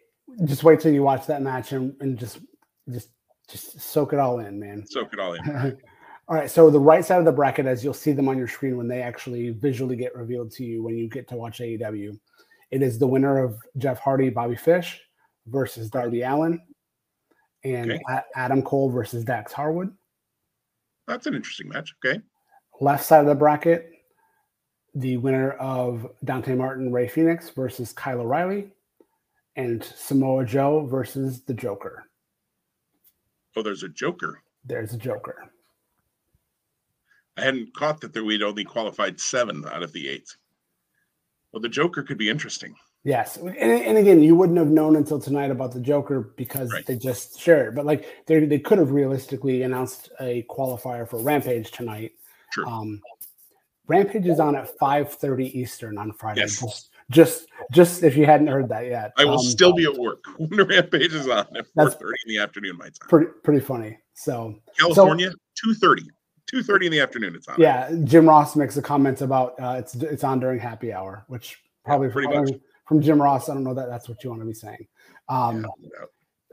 just 0.44 0.62
wait 0.62 0.80
till 0.80 0.92
you 0.92 1.02
watch 1.02 1.26
that 1.26 1.42
match 1.42 1.72
and, 1.72 1.94
and 2.00 2.16
just 2.16 2.38
just 2.88 3.08
just 3.48 3.80
soak 3.80 4.12
it 4.12 4.20
all 4.20 4.38
in, 4.38 4.60
man. 4.60 4.84
Soak 4.86 5.12
it 5.12 5.18
all 5.18 5.34
in. 5.34 5.50
all 6.28 6.36
right. 6.36 6.50
So 6.50 6.70
the 6.70 6.78
right 6.78 7.04
side 7.04 7.18
of 7.18 7.24
the 7.24 7.32
bracket, 7.32 7.66
as 7.66 7.82
you'll 7.82 7.94
see 7.94 8.12
them 8.12 8.28
on 8.28 8.38
your 8.38 8.48
screen 8.48 8.76
when 8.76 8.86
they 8.86 9.02
actually 9.02 9.50
visually 9.50 9.96
get 9.96 10.14
revealed 10.14 10.52
to 10.52 10.64
you 10.64 10.84
when 10.84 10.96
you 10.96 11.08
get 11.08 11.28
to 11.28 11.36
watch 11.36 11.58
AEW, 11.58 12.16
it 12.70 12.80
is 12.80 12.98
the 12.98 13.08
winner 13.08 13.42
of 13.42 13.58
Jeff 13.76 13.98
Hardy, 13.98 14.30
Bobby 14.30 14.56
Fish 14.56 15.00
versus 15.48 15.90
Darby 15.90 16.22
Allin, 16.22 16.60
and 17.64 17.92
okay. 17.92 18.20
Adam 18.34 18.62
Cole 18.62 18.90
versus 18.90 19.24
Dax 19.24 19.52
Harwood. 19.52 19.92
That's 21.06 21.26
an 21.26 21.34
interesting 21.34 21.68
match. 21.68 21.94
Okay. 22.04 22.20
Left 22.80 23.04
side 23.04 23.20
of 23.20 23.26
the 23.26 23.34
bracket, 23.34 23.92
the 24.94 25.16
winner 25.18 25.52
of 25.52 26.10
Dante 26.24 26.54
Martin, 26.54 26.92
Rey 26.92 27.08
Fenix 27.08 27.50
versus 27.50 27.92
Kyle 27.92 28.20
O'Reilly 28.20 28.70
and 29.56 29.82
Samoa 29.84 30.44
Joe 30.44 30.86
versus 30.86 31.42
the 31.42 31.54
Joker. 31.54 32.04
Oh, 33.56 33.62
there's 33.62 33.82
a 33.82 33.88
Joker. 33.88 34.40
There's 34.64 34.94
a 34.94 34.98
Joker. 34.98 35.50
I 37.36 37.42
hadn't 37.42 37.74
caught 37.74 38.00
that 38.00 38.12
there 38.12 38.24
we'd 38.24 38.42
only 38.42 38.64
qualified 38.64 39.20
seven 39.20 39.64
out 39.70 39.82
of 39.82 39.92
the 39.92 40.08
eight. 40.08 40.36
Well, 41.52 41.60
the 41.60 41.68
Joker 41.68 42.02
could 42.02 42.18
be 42.18 42.28
interesting. 42.30 42.74
Yes, 43.04 43.36
and, 43.36 43.56
and 43.56 43.98
again, 43.98 44.22
you 44.22 44.36
wouldn't 44.36 44.58
have 44.58 44.68
known 44.68 44.94
until 44.94 45.18
tonight 45.18 45.50
about 45.50 45.72
the 45.72 45.80
Joker 45.80 46.32
because 46.36 46.72
right. 46.72 46.86
they 46.86 46.96
just 46.96 47.40
shared. 47.40 47.74
But 47.74 47.84
like 47.84 48.06
they 48.26 48.44
they 48.44 48.60
could 48.60 48.78
have 48.78 48.92
realistically 48.92 49.62
announced 49.62 50.10
a 50.20 50.44
qualifier 50.48 51.08
for 51.08 51.18
Rampage 51.18 51.72
tonight. 51.72 52.12
Sure. 52.52 52.64
Um, 52.64 53.00
Rampage 53.88 54.26
is 54.26 54.38
on 54.38 54.54
at 54.54 54.68
five 54.78 55.12
thirty 55.12 55.58
Eastern 55.58 55.98
on 55.98 56.12
Friday. 56.12 56.42
Yes. 56.42 56.60
Just 56.60 56.90
just 57.10 57.46
just 57.72 58.02
if 58.04 58.16
you 58.16 58.24
hadn't 58.24 58.46
heard 58.46 58.68
that 58.68 58.86
yet. 58.86 59.12
I 59.18 59.24
will 59.24 59.40
um, 59.40 59.44
still 59.44 59.72
be 59.72 59.84
at 59.84 59.94
work 59.94 60.24
when 60.36 60.66
rampage 60.68 61.12
is 61.12 61.28
on 61.28 61.46
at 61.56 61.66
four 61.74 61.90
thirty 61.90 62.18
in 62.26 62.34
the 62.34 62.38
afternoon 62.38 62.78
my 62.78 62.84
time. 62.84 63.08
Pretty 63.08 63.30
pretty 63.42 63.60
funny. 63.60 63.98
So 64.14 64.54
California, 64.78 65.30
so, 65.30 65.72
2 65.72 65.74
30. 65.74 66.02
2 66.46 66.62
30 66.62 66.86
in 66.86 66.92
the 66.92 67.00
afternoon 67.00 67.34
it's 67.34 67.48
on. 67.48 67.56
Yeah, 67.58 67.90
Jim 68.04 68.28
Ross 68.28 68.54
makes 68.56 68.76
a 68.76 68.82
comment 68.82 69.22
about 69.22 69.58
uh, 69.60 69.76
it's 69.78 69.94
it's 69.96 70.22
on 70.22 70.38
during 70.38 70.60
happy 70.60 70.92
hour, 70.92 71.24
which 71.28 71.58
probably 71.84 72.08
yeah, 72.08 72.12
from, 72.12 72.44
much. 72.44 72.54
From 72.92 73.02
Jim 73.02 73.20
Ross. 73.20 73.48
I 73.48 73.54
don't 73.54 73.64
know 73.64 73.74
that 73.74 73.88
that's 73.88 74.08
what 74.08 74.22
you 74.22 74.30
want 74.30 74.42
to 74.42 74.46
be 74.46 74.54
saying. 74.54 74.86
Um, 75.28 75.66
yeah, 75.80 75.88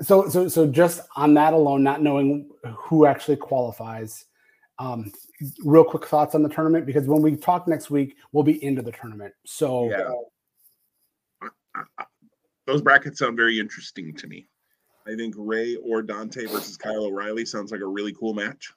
so 0.02 0.30
so 0.30 0.48
so 0.48 0.68
just 0.68 1.02
on 1.16 1.34
that 1.36 1.54
alone, 1.54 1.84
not 1.84 2.02
knowing 2.02 2.50
who 2.76 3.06
actually 3.06 3.38
qualifies. 3.38 4.26
Um, 4.78 5.12
real 5.66 5.84
quick 5.84 6.06
thoughts 6.06 6.36
on 6.36 6.44
the 6.44 6.48
tournament 6.48 6.86
because 6.86 7.06
when 7.06 7.22
we 7.22 7.36
talk 7.36 7.68
next 7.68 7.90
week, 7.90 8.16
we'll 8.32 8.46
be 8.46 8.64
into 8.64 8.82
the 8.82 8.94
tournament. 8.94 9.34
So 9.46 9.90
yeah 9.90 10.14
those 12.70 12.82
brackets 12.82 13.20
sound 13.20 13.36
very 13.36 13.60
interesting 13.60 14.14
to 14.16 14.28
me. 14.28 14.48
I 15.08 15.16
think 15.16 15.34
Rey 15.38 15.76
or 15.78 16.04
Dante 16.04 16.46
versus 16.46 16.78
Kyle 16.78 17.06
O'Reilly 17.06 17.46
sounds 17.46 17.72
like 17.72 17.82
a 17.82 17.88
really 17.88 18.14
cool 18.14 18.36
match. 18.36 18.72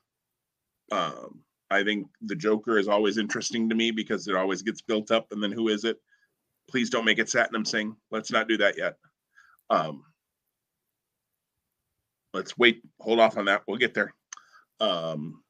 Um, 0.90 1.40
I 1.70 1.84
think 1.84 2.06
the 2.22 2.34
Joker 2.34 2.78
is 2.78 2.88
always 2.88 3.18
interesting 3.18 3.68
to 3.68 3.74
me 3.74 3.90
because 3.90 4.28
it 4.28 4.34
always 4.34 4.62
gets 4.62 4.80
built 4.80 5.10
up, 5.10 5.26
and 5.30 5.42
then 5.42 5.52
who 5.52 5.68
is 5.68 5.84
it? 5.84 6.00
Please 6.70 6.90
don't 6.90 7.04
make 7.04 7.18
it 7.18 7.26
Satnam 7.26 7.66
Singh. 7.66 7.96
Let's 8.10 8.30
not 8.30 8.48
do 8.48 8.56
that 8.58 8.78
yet. 8.78 8.96
Um, 9.70 10.04
let's 12.32 12.56
wait, 12.56 12.82
hold 13.00 13.20
off 13.20 13.36
on 13.36 13.46
that. 13.46 13.62
We'll 13.66 13.78
get 13.78 13.94
there. 13.94 14.14
Um, 14.80 15.42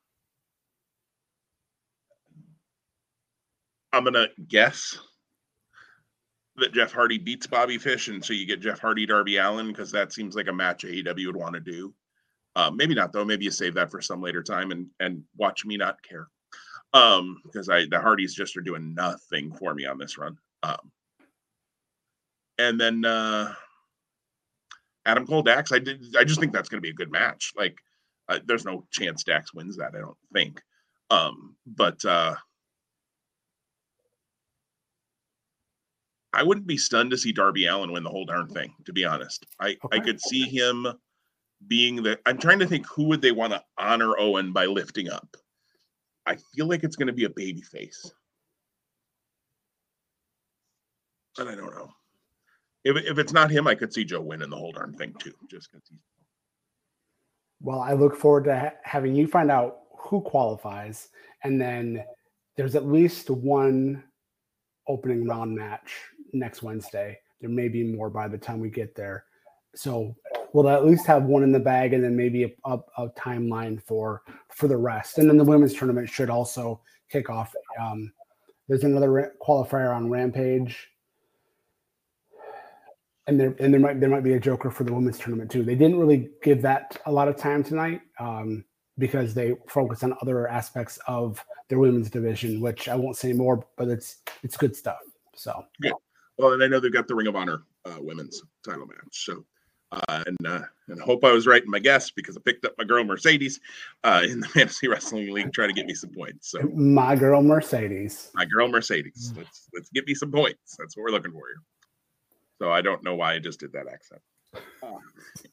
I'm 3.93 4.05
gonna 4.05 4.29
guess 4.49 4.99
that 6.57 6.73
Jeff 6.73 6.93
Hardy 6.93 7.19
beats 7.19 7.47
Bobby 7.47 7.79
Fish, 7.79 8.09
and 8.09 8.25
so 8.25 8.33
you 8.33 8.47
get 8.47 8.61
Jeff 8.61 8.79
Hardy 8.79 9.07
Darby 9.07 9.37
Allin 9.39 9.69
because 9.69 9.91
that 9.93 10.13
seems 10.13 10.35
like 10.35 10.49
a 10.49 10.53
match 10.53 10.85
AEW 10.85 11.27
would 11.27 11.37
want 11.37 11.55
to 11.55 11.61
do. 11.61 11.95
Uh, 12.55 12.71
maybe 12.71 12.95
not 12.95 13.13
though. 13.13 13.25
Maybe 13.25 13.45
you 13.45 13.51
save 13.51 13.75
that 13.75 13.91
for 13.91 14.01
some 14.01 14.23
later 14.23 14.43
time 14.43 14.71
and 14.71 14.87
and 15.01 15.23
watch 15.37 15.65
me 15.65 15.77
not 15.77 16.03
care. 16.03 16.29
Um, 16.93 17.41
because 17.45 17.69
I 17.69 17.87
the 17.87 18.01
Hardys 18.01 18.35
just 18.35 18.57
are 18.57 18.63
doing 18.63 18.95
nothing 18.95 19.53
for 19.55 19.75
me 19.75 19.87
on 19.87 19.99
this 19.99 20.19
run. 20.19 20.37
Um, 20.63 20.91
and 22.59 22.81
then 22.81 23.05
uh, 23.05 23.55
Adam 25.07 25.27
Cole 25.27 25.43
Dax, 25.43 25.73
I 25.73 25.79
did. 25.79 26.15
I 26.19 26.25
just 26.25 26.41
think 26.41 26.53
that's 26.53 26.69
going 26.69 26.79
to 26.79 26.87
be 26.87 26.91
a 26.91 26.95
good 26.95 27.11
match. 27.11 27.53
Like, 27.57 27.77
uh, 28.29 28.39
there's 28.47 28.65
no 28.65 28.87
chance 28.91 29.25
Dax 29.25 29.53
wins 29.55 29.77
that. 29.77 29.95
I 29.95 29.99
don't 29.99 30.17
think. 30.33 30.61
Um, 31.11 31.57
but 31.67 32.05
uh, 32.05 32.35
I 36.33 36.43
wouldn't 36.43 36.67
be 36.67 36.79
stunned 36.79 37.11
to 37.11 37.19
see 37.19 37.33
Darby 37.33 37.67
Allin 37.67 37.93
win 37.93 38.05
the 38.05 38.11
whole 38.11 38.25
darn 38.25 38.49
thing. 38.49 38.75
To 38.87 38.93
be 38.93 39.05
honest, 39.05 39.45
I 39.61 39.77
okay. 39.85 39.99
I 39.99 40.01
could 40.01 40.21
see 40.21 40.45
him 40.45 40.87
being 41.67 42.03
the. 42.03 42.19
I'm 42.27 42.39
trying 42.39 42.59
to 42.61 42.67
think 42.67 42.87
who 42.87 43.05
would 43.05 43.23
they 43.23 43.33
want 43.33 43.53
to 43.53 43.63
honor 43.79 44.19
Owen 44.19 44.53
by 44.53 44.67
lifting 44.67 45.11
up. 45.11 45.37
I 46.27 46.37
feel 46.55 46.67
like 46.69 46.85
it's 46.85 46.97
going 46.97 47.09
to 47.09 47.13
be 47.13 47.25
a 47.25 47.31
baby 47.31 47.63
face, 47.63 48.11
but 51.37 51.49
I 51.49 51.55
don't 51.57 51.75
know. 51.75 51.91
If 52.85 52.97
if 52.97 53.19
it's 53.19 53.33
not 53.33 53.51
him, 53.51 53.67
I 53.67 53.75
could 53.75 53.93
see 53.93 54.05
Joe 54.05 54.21
winning 54.21 54.51
the 54.51 54.57
whole 54.57 54.73
darn 54.73 54.95
thing 54.95 55.15
too, 55.19 55.35
just 55.49 55.71
because 55.71 55.87
he's. 55.89 55.99
Well, 57.61 57.81
I 57.81 57.93
look 57.93 58.17
forward 58.17 58.45
to 58.45 58.59
ha- 58.59 58.75
having 58.83 59.15
you 59.15 59.29
find 59.29 59.51
out 59.51 59.79
who 59.97 60.21
qualifies, 60.21 61.09
and 61.45 61.61
then 61.61 62.05
there's 62.57 62.75
at 62.75 62.87
least 62.87 63.31
one 63.31 64.03
opening 64.89 65.27
round 65.27 65.55
match 65.55 65.95
next 66.33 66.63
Wednesday. 66.63 67.19
There 67.41 67.51
may 67.51 67.69
be 67.69 67.85
more 67.85 68.11
by 68.11 68.29
the 68.29 68.39
time 68.39 68.59
we 68.61 68.71
get 68.71 68.95
there. 68.97 69.25
So 69.75 70.17
we'll 70.53 70.69
at 70.69 70.85
least 70.85 71.07
have 71.07 71.25
one 71.25 71.45
in 71.45 71.53
the 71.53 71.61
bag, 71.61 71.95
and 71.95 72.03
then 72.03 72.17
maybe 72.17 72.45
a, 72.45 72.51
a, 72.65 72.79
a 72.99 73.09
timeline 73.11 73.81
for 73.83 74.23
for 74.49 74.67
the 74.67 74.77
rest. 74.77 75.19
And 75.19 75.29
then 75.29 75.39
the 75.39 75.45
women's 75.45 75.75
tournament 75.75 76.09
should 76.09 76.31
also 76.31 76.81
kick 77.11 77.31
off. 77.31 77.55
Um, 77.81 78.13
there's 78.69 78.85
another 78.85 79.35
qualifier 79.41 79.95
on 79.95 80.11
Rampage. 80.11 80.89
And 83.27 83.39
there 83.39 83.55
and 83.59 83.73
there 83.73 83.81
might 83.81 84.01
there 84.01 84.11
might 84.11 84.25
be 84.25 84.35
a 84.35 84.41
joker 84.41 84.71
for 84.71 84.85
the 84.85 84.93
women's 84.93 85.19
tournament 85.19 85.51
too. 85.51 85.63
They 85.63 85.75
didn't 85.75 85.99
really 85.99 86.31
give 86.43 86.63
that 86.63 86.97
a 87.07 87.13
lot 87.13 87.29
of 87.29 87.37
time 87.37 87.63
tonight 87.63 88.01
um, 88.19 88.65
because 88.99 89.35
they 89.35 89.55
focus 89.69 90.03
on 90.03 90.15
other 90.21 90.49
aspects 90.49 90.99
of 91.07 91.45
their 91.69 91.79
women's 91.79 92.11
division, 92.11 92.61
which 92.61 92.89
I 92.89 92.97
won't 92.97 93.17
say 93.17 93.33
more, 93.33 93.65
but 93.77 93.89
it's 93.89 94.23
it's 94.43 94.57
good 94.57 94.75
stuff. 94.75 94.99
So 95.35 95.65
yeah. 95.81 95.93
Well, 96.39 96.53
and 96.53 96.63
I 96.63 96.67
know 96.67 96.81
they've 96.81 96.93
got 96.93 97.09
the 97.09 97.15
Ring 97.15 97.29
of 97.29 97.37
Honor 97.37 97.63
uh, 97.85 97.97
women's 98.01 98.43
title 98.65 98.87
match. 98.87 99.25
So 99.25 99.45
uh, 99.93 100.25
and 100.27 100.47
uh, 100.47 100.63
and 100.89 101.01
I 101.01 101.05
hope 101.05 101.25
I 101.25 101.33
was 101.33 101.47
right 101.47 101.63
in 101.63 101.71
my 101.71 101.79
guess 101.79 102.11
because 102.11 102.37
I 102.37 102.41
picked 102.41 102.65
up 102.65 102.73
my 102.79 102.85
girl 102.85 103.05
Mercedes 103.05 103.61
uh, 104.05 104.23
in 104.25 104.41
the 104.41 104.49
fantasy 104.55 104.89
wrestling 104.89 105.33
league, 105.33 105.53
trying 105.53 105.69
to 105.69 105.75
get 105.75 105.87
me 105.87 105.95
some 105.95 106.11
points. 106.11 106.51
So 106.51 106.61
my 106.75 107.15
girl 107.15 107.43
Mercedes, 107.43 108.31
my 108.35 108.47
girl 108.47 108.69
Mercedes. 108.69 109.35
Let's 109.37 109.69
let's 109.75 109.91
get 109.91 110.07
me 110.07 110.15
some 110.15 110.33
points. 110.33 110.77
That's 110.79 110.97
what 110.97 111.05
we're 111.05 111.11
looking 111.11 111.33
for 111.33 111.43
here. 111.47 111.63
So 112.59 112.71
I 112.71 112.83
don't 112.83 113.03
know 113.03 113.15
why 113.15 113.35
I 113.35 113.39
just 113.39 113.61
did 113.61 113.73
that 113.73 113.87
accent. 113.93 114.21
Uh, 114.83 114.99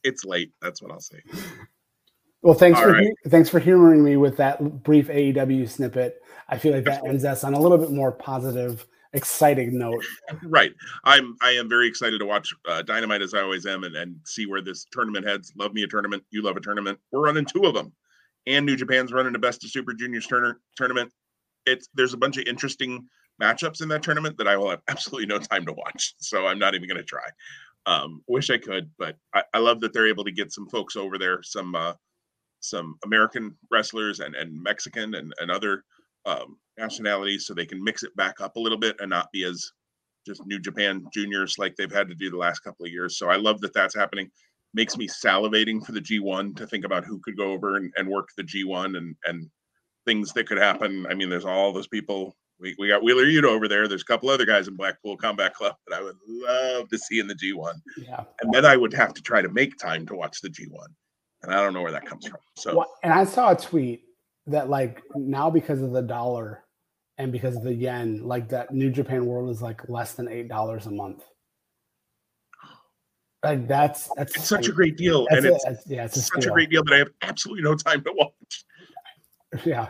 it's 0.04 0.26
late. 0.26 0.52
That's 0.62 0.82
what 0.82 0.92
I'll 0.92 1.00
say. 1.00 1.22
Well, 2.42 2.54
thanks 2.54 2.80
All 2.80 2.86
for 2.86 2.94
right. 2.94 3.08
thanks 3.28 3.50
for 3.50 3.60
humoring 3.60 4.04
me 4.04 4.16
with 4.16 4.38
that 4.38 4.84
brief 4.84 5.08
AEW 5.08 5.70
snippet. 5.70 6.22
I 6.48 6.58
feel 6.58 6.74
like 6.74 6.86
that 6.86 7.06
ends 7.06 7.26
us 7.26 7.44
on 7.44 7.54
a 7.54 7.60
little 7.60 7.78
bit 7.78 7.92
more 7.92 8.12
positive 8.12 8.86
exciting 9.14 9.78
note. 9.78 10.06
Right. 10.44 10.74
I'm 11.04 11.36
I 11.42 11.52
am 11.52 11.68
very 11.68 11.88
excited 11.88 12.20
to 12.20 12.26
watch 12.26 12.54
uh, 12.68 12.82
Dynamite 12.82 13.22
as 13.22 13.34
I 13.34 13.42
always 13.42 13.66
am 13.66 13.84
and, 13.84 13.96
and 13.96 14.16
see 14.24 14.46
where 14.46 14.62
this 14.62 14.86
tournament 14.92 15.28
heads. 15.28 15.52
Love 15.58 15.74
me 15.74 15.84
a 15.84 15.88
tournament. 15.88 16.24
You 16.32 16.42
love 16.42 16.58
a 16.58 16.62
tournament. 16.62 17.00
We're 17.12 17.22
running 17.22 17.46
two 17.46 17.66
of 17.66 17.74
them. 17.74 17.92
And 18.48 18.66
New 18.66 18.76
Japan's 18.76 19.12
running 19.12 19.34
the 19.34 19.40
best 19.40 19.64
of 19.64 19.70
Super 19.70 19.94
Juniors 19.94 20.28
turner, 20.28 20.60
tournament. 20.76 21.12
It's 21.66 21.90
there's 21.94 22.14
a 22.14 22.18
bunch 22.18 22.38
of 22.38 22.46
interesting 22.48 23.08
matchups 23.42 23.82
in 23.82 23.90
that 23.90 24.04
tournament 24.04 24.38
that 24.38 24.48
I 24.48 24.58
will 24.58 24.70
have 24.70 24.82
absolutely 24.88 25.28
no 25.28 25.40
time 25.40 25.66
to 25.66 25.74
watch. 25.74 26.14
So 26.20 26.48
I'm 26.48 26.60
not 26.60 26.76
even 26.76 26.88
going 26.88 26.98
to 26.98 27.04
try. 27.04 27.28
Um, 27.86 28.22
wish 28.28 28.50
I 28.50 28.58
could, 28.58 28.90
but 28.98 29.16
I, 29.34 29.44
I, 29.54 29.60
love 29.60 29.80
that 29.80 29.94
they're 29.94 30.08
able 30.08 30.26
to 30.26 30.32
get 30.32 30.52
some 30.52 30.68
folks 30.68 30.96
over 30.96 31.18
there, 31.18 31.42
some 31.42 31.76
uh, 31.76 31.94
some 32.60 32.98
American 33.06 33.56
wrestlers 33.72 34.20
and 34.20 34.36
and 34.36 34.62
Mexican 34.62 35.16
and 35.16 35.34
and 35.40 35.50
other 35.50 35.86
um, 36.26 36.58
nationalities 36.78 37.48
so 37.48 37.54
they 37.54 37.66
can 37.66 37.84
mix 37.84 38.04
it 38.04 38.16
back 38.16 38.42
up 38.42 38.58
a 38.58 38.60
little 38.60 38.78
bit 38.78 38.98
and 39.00 39.10
not 39.10 39.32
be 39.32 39.44
as 39.44 39.72
just 40.28 40.46
New 40.46 40.60
Japan 40.60 41.06
juniors 41.14 41.58
like 41.58 41.76
they've 41.76 41.92
had 41.92 42.10
to 42.10 42.16
do 42.16 42.30
the 42.30 42.38
last 42.38 42.60
couple 42.60 42.86
of 42.86 42.92
years. 42.92 43.18
So 43.18 43.30
I 43.30 43.38
love 43.38 43.62
that 43.62 43.74
that's 43.74 43.96
happening. 43.96 44.30
Makes 44.74 44.98
me 44.98 45.08
salivating 45.08 45.84
for 45.84 45.94
the 45.94 46.02
G1 46.02 46.56
to 46.58 46.68
think 46.68 46.86
about 46.86 47.06
who 47.06 47.20
could 47.24 47.38
go 47.38 47.52
over 47.52 47.78
and, 47.78 47.92
and 47.96 48.08
work 48.08 48.28
the 48.38 48.44
G1 48.44 48.98
and 48.98 49.16
and 49.26 49.50
things 50.06 50.34
that 50.34 50.48
could 50.48 50.58
happen. 50.58 51.06
I 51.10 51.14
mean, 51.14 51.30
there's 51.30 51.46
all 51.46 51.72
those 51.72 51.88
people. 51.88 52.36
We, 52.60 52.76
we 52.78 52.88
got 52.90 53.04
Wheeler 53.04 53.26
Yuta 53.26 53.46
over 53.46 53.68
there. 53.68 53.88
There's 53.88 54.02
a 54.02 54.06
couple 54.06 54.30
other 54.30 54.46
guys 54.46 54.68
in 54.68 54.76
Blackpool 54.76 55.16
Combat 55.16 55.54
Club 55.54 55.76
that 55.88 55.98
I 55.98 56.04
would 56.04 56.18
love 56.28 56.90
to 56.90 56.98
see 56.98 57.20
in 57.20 57.28
the 57.28 57.36
G1. 57.36 57.74
Yeah. 57.98 58.24
And 58.42 58.54
then 58.54 58.66
I 58.66 58.76
would 58.76 58.94
have 58.94 59.14
to 59.14 59.22
try 59.22 59.42
to 59.42 59.50
make 59.50 59.78
time 59.78 60.06
to 60.08 60.16
watch 60.16 60.42
the 60.42 60.50
G1. 60.50 60.86
And 61.44 61.54
I 61.54 61.64
don't 61.64 61.74
know 61.74 61.82
where 61.82 61.92
that 61.92 62.06
comes 62.06 62.28
from. 62.28 62.40
So 62.56 62.78
well, 62.78 62.96
and 63.04 63.14
I 63.14 63.24
saw 63.24 63.52
a 63.52 63.56
tweet 63.56 64.04
that 64.48 64.70
like 64.70 65.02
now 65.16 65.50
because 65.50 65.82
of 65.82 65.92
the 65.92 66.02
dollar 66.02 66.66
and 67.18 67.32
because 67.32 67.56
of 67.56 67.64
the 67.64 67.74
yen, 67.74 68.24
like 68.24 68.50
that 68.50 68.74
New 68.74 68.90
Japan 68.90 69.26
World 69.26 69.50
is 69.50 69.62
like 69.62 69.88
less 69.88 70.14
than 70.14 70.28
eight 70.28 70.50
dollars 70.50 70.86
a 70.86 70.92
month. 70.92 71.24
Like 73.42 73.70
that's 73.70 74.10
that's 74.18 74.36
it's 74.36 74.48
such 74.48 74.68
a 74.68 74.74
great 74.74 74.98
deal, 74.98 75.26
and 75.30 75.46
it's, 75.46 75.64
yeah, 75.86 76.04
it's 76.04 76.28
such 76.28 76.46
a 76.46 76.50
great 76.50 76.70
deal 76.70 76.84
that 76.84 76.94
I 76.94 76.98
have 76.98 77.12
absolutely 77.22 77.64
no 77.64 77.76
time 77.76 78.04
to 78.04 78.12
watch. 78.14 78.66
Yeah, 79.66 79.90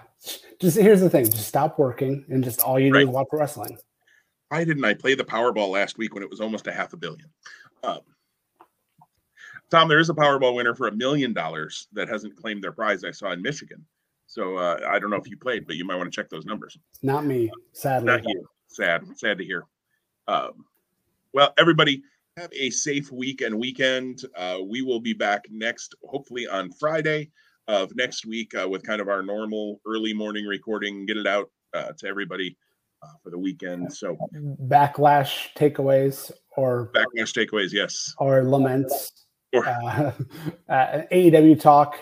just 0.60 0.78
here's 0.78 1.02
the 1.02 1.10
thing: 1.10 1.26
just 1.26 1.48
stop 1.48 1.78
working 1.78 2.26
and 2.30 2.44
just 2.44 2.62
all 2.62 2.80
you 2.80 2.92
do 2.92 2.96
right. 2.96 3.04
is 3.04 3.10
watch 3.10 3.28
wrestling. 3.32 3.78
Why 4.50 4.64
didn't 4.64 4.86
I 4.86 4.94
play 4.94 5.16
the 5.16 5.24
Powerball 5.24 5.70
last 5.70 5.98
week 5.98 6.14
when 6.14 6.24
it 6.24 6.30
was 6.30 6.42
almost 6.42 6.68
a 6.68 6.72
half 6.72 6.94
a 6.94 6.98
billion? 6.98 7.30
Um, 7.84 8.00
Tom, 9.70 9.88
there 9.88 10.00
is 10.00 10.10
a 10.10 10.14
Powerball 10.14 10.56
winner 10.56 10.74
for 10.74 10.88
a 10.88 10.92
million 10.92 11.34
dollars 11.34 11.88
that 11.94 12.10
hasn't 12.10 12.36
claimed 12.36 12.64
their 12.64 12.72
prize. 12.72 13.04
I 13.04 13.12
saw 13.12 13.32
in 13.32 13.42
Michigan. 13.42 13.86
So 14.26 14.58
uh, 14.58 14.80
I 14.88 14.98
don't 14.98 15.10
know 15.10 15.18
if 15.18 15.30
you 15.30 15.38
played, 15.38 15.68
but 15.68 15.76
you 15.76 15.86
might 15.86 15.96
want 15.96 16.12
to 16.12 16.16
check 16.16 16.30
those 16.30 16.46
numbers. 16.46 16.78
Not 17.02 17.26
me, 17.26 17.52
sadly. 17.74 18.08
Not 18.08 18.24
you. 18.28 18.48
Sad. 18.68 19.06
Sad 19.16 19.38
to 19.40 19.46
hear. 19.46 19.66
Um, 20.28 20.66
well, 21.34 21.54
everybody, 21.58 22.04
have 22.38 22.52
a 22.54 22.70
safe 22.70 23.12
week 23.12 23.42
and 23.42 23.60
weekend. 23.60 24.26
Uh, 24.36 24.60
we 24.66 24.82
will 24.82 25.00
be 25.00 25.14
back 25.14 25.46
next, 25.52 25.96
hopefully 26.04 26.48
on 26.48 26.72
Friday 26.72 27.30
of 27.70 27.96
next 27.96 28.26
week, 28.26 28.54
uh, 28.56 28.68
with 28.68 28.84
kind 28.84 29.00
of 29.00 29.08
our 29.08 29.22
normal 29.22 29.80
early 29.86 30.14
morning 30.14 30.46
recording. 30.46 31.06
Get 31.06 31.18
it 31.18 31.28
out 31.28 31.50
uh, 31.74 31.92
to 32.00 32.08
everybody 32.08 32.58
uh, 33.04 33.14
for 33.24 33.30
the 33.30 33.38
weekend. 33.38 33.94
So 33.94 34.18
backlash 34.68 35.54
takeaways 35.56 36.32
or 36.58 36.92
backlash 36.94 37.32
takeaways, 37.34 37.72
yes, 37.72 38.14
or 38.18 38.44
laments. 38.44 39.12
Or 39.54 39.68
uh, 39.68 40.12
AEW 40.70 41.60
talk 41.62 41.98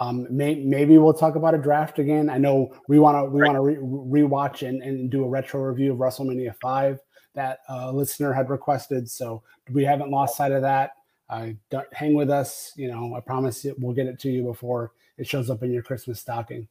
um, 0.00 0.26
may, 0.30 0.56
maybe 0.56 0.98
we'll 0.98 1.14
talk 1.14 1.36
about 1.36 1.54
a 1.54 1.58
draft 1.58 2.00
again. 2.00 2.28
I 2.28 2.38
know 2.38 2.74
we 2.88 2.98
want 2.98 3.16
to 3.16 3.30
we 3.30 3.40
right. 3.40 3.52
want 3.52 3.56
to 3.56 3.62
re- 3.62 4.22
rewatch 4.22 4.66
and, 4.66 4.82
and 4.82 5.10
do 5.10 5.24
a 5.24 5.28
retro 5.28 5.62
review 5.62 5.92
of 5.92 5.98
WrestleMania 5.98 6.54
five 6.60 6.98
that 7.34 7.60
a 7.68 7.72
uh, 7.72 7.92
listener 7.92 8.32
had 8.32 8.50
requested. 8.50 9.08
So 9.08 9.42
we 9.70 9.84
haven't 9.84 10.10
lost 10.10 10.36
sight 10.36 10.52
of 10.52 10.62
that. 10.62 10.90
Uh, 11.30 11.50
hang 11.92 12.14
with 12.14 12.30
us. 12.30 12.72
You 12.76 12.88
know, 12.88 13.14
I 13.14 13.20
promise 13.20 13.64
you, 13.64 13.74
we'll 13.78 13.94
get 13.94 14.06
it 14.06 14.18
to 14.20 14.30
you 14.30 14.42
before 14.42 14.92
it 15.18 15.26
shows 15.26 15.50
up 15.50 15.62
in 15.62 15.72
your 15.72 15.82
Christmas 15.82 16.20
stocking. 16.20 16.68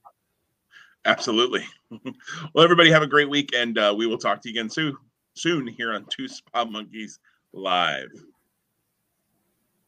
Absolutely. 1.05 1.65
well, 2.53 2.63
everybody 2.63 2.91
have 2.91 3.01
a 3.01 3.07
great 3.07 3.29
week, 3.29 3.51
and 3.55 3.77
uh, 3.77 3.93
we 3.95 4.07
will 4.07 4.17
talk 4.17 4.41
to 4.41 4.49
you 4.49 4.53
again 4.53 4.69
soon. 4.69 4.95
Soon 5.33 5.65
here 5.65 5.93
on 5.93 6.05
Two 6.09 6.27
Spot 6.27 6.71
Monkeys 6.71 7.19
Live. 7.53 8.11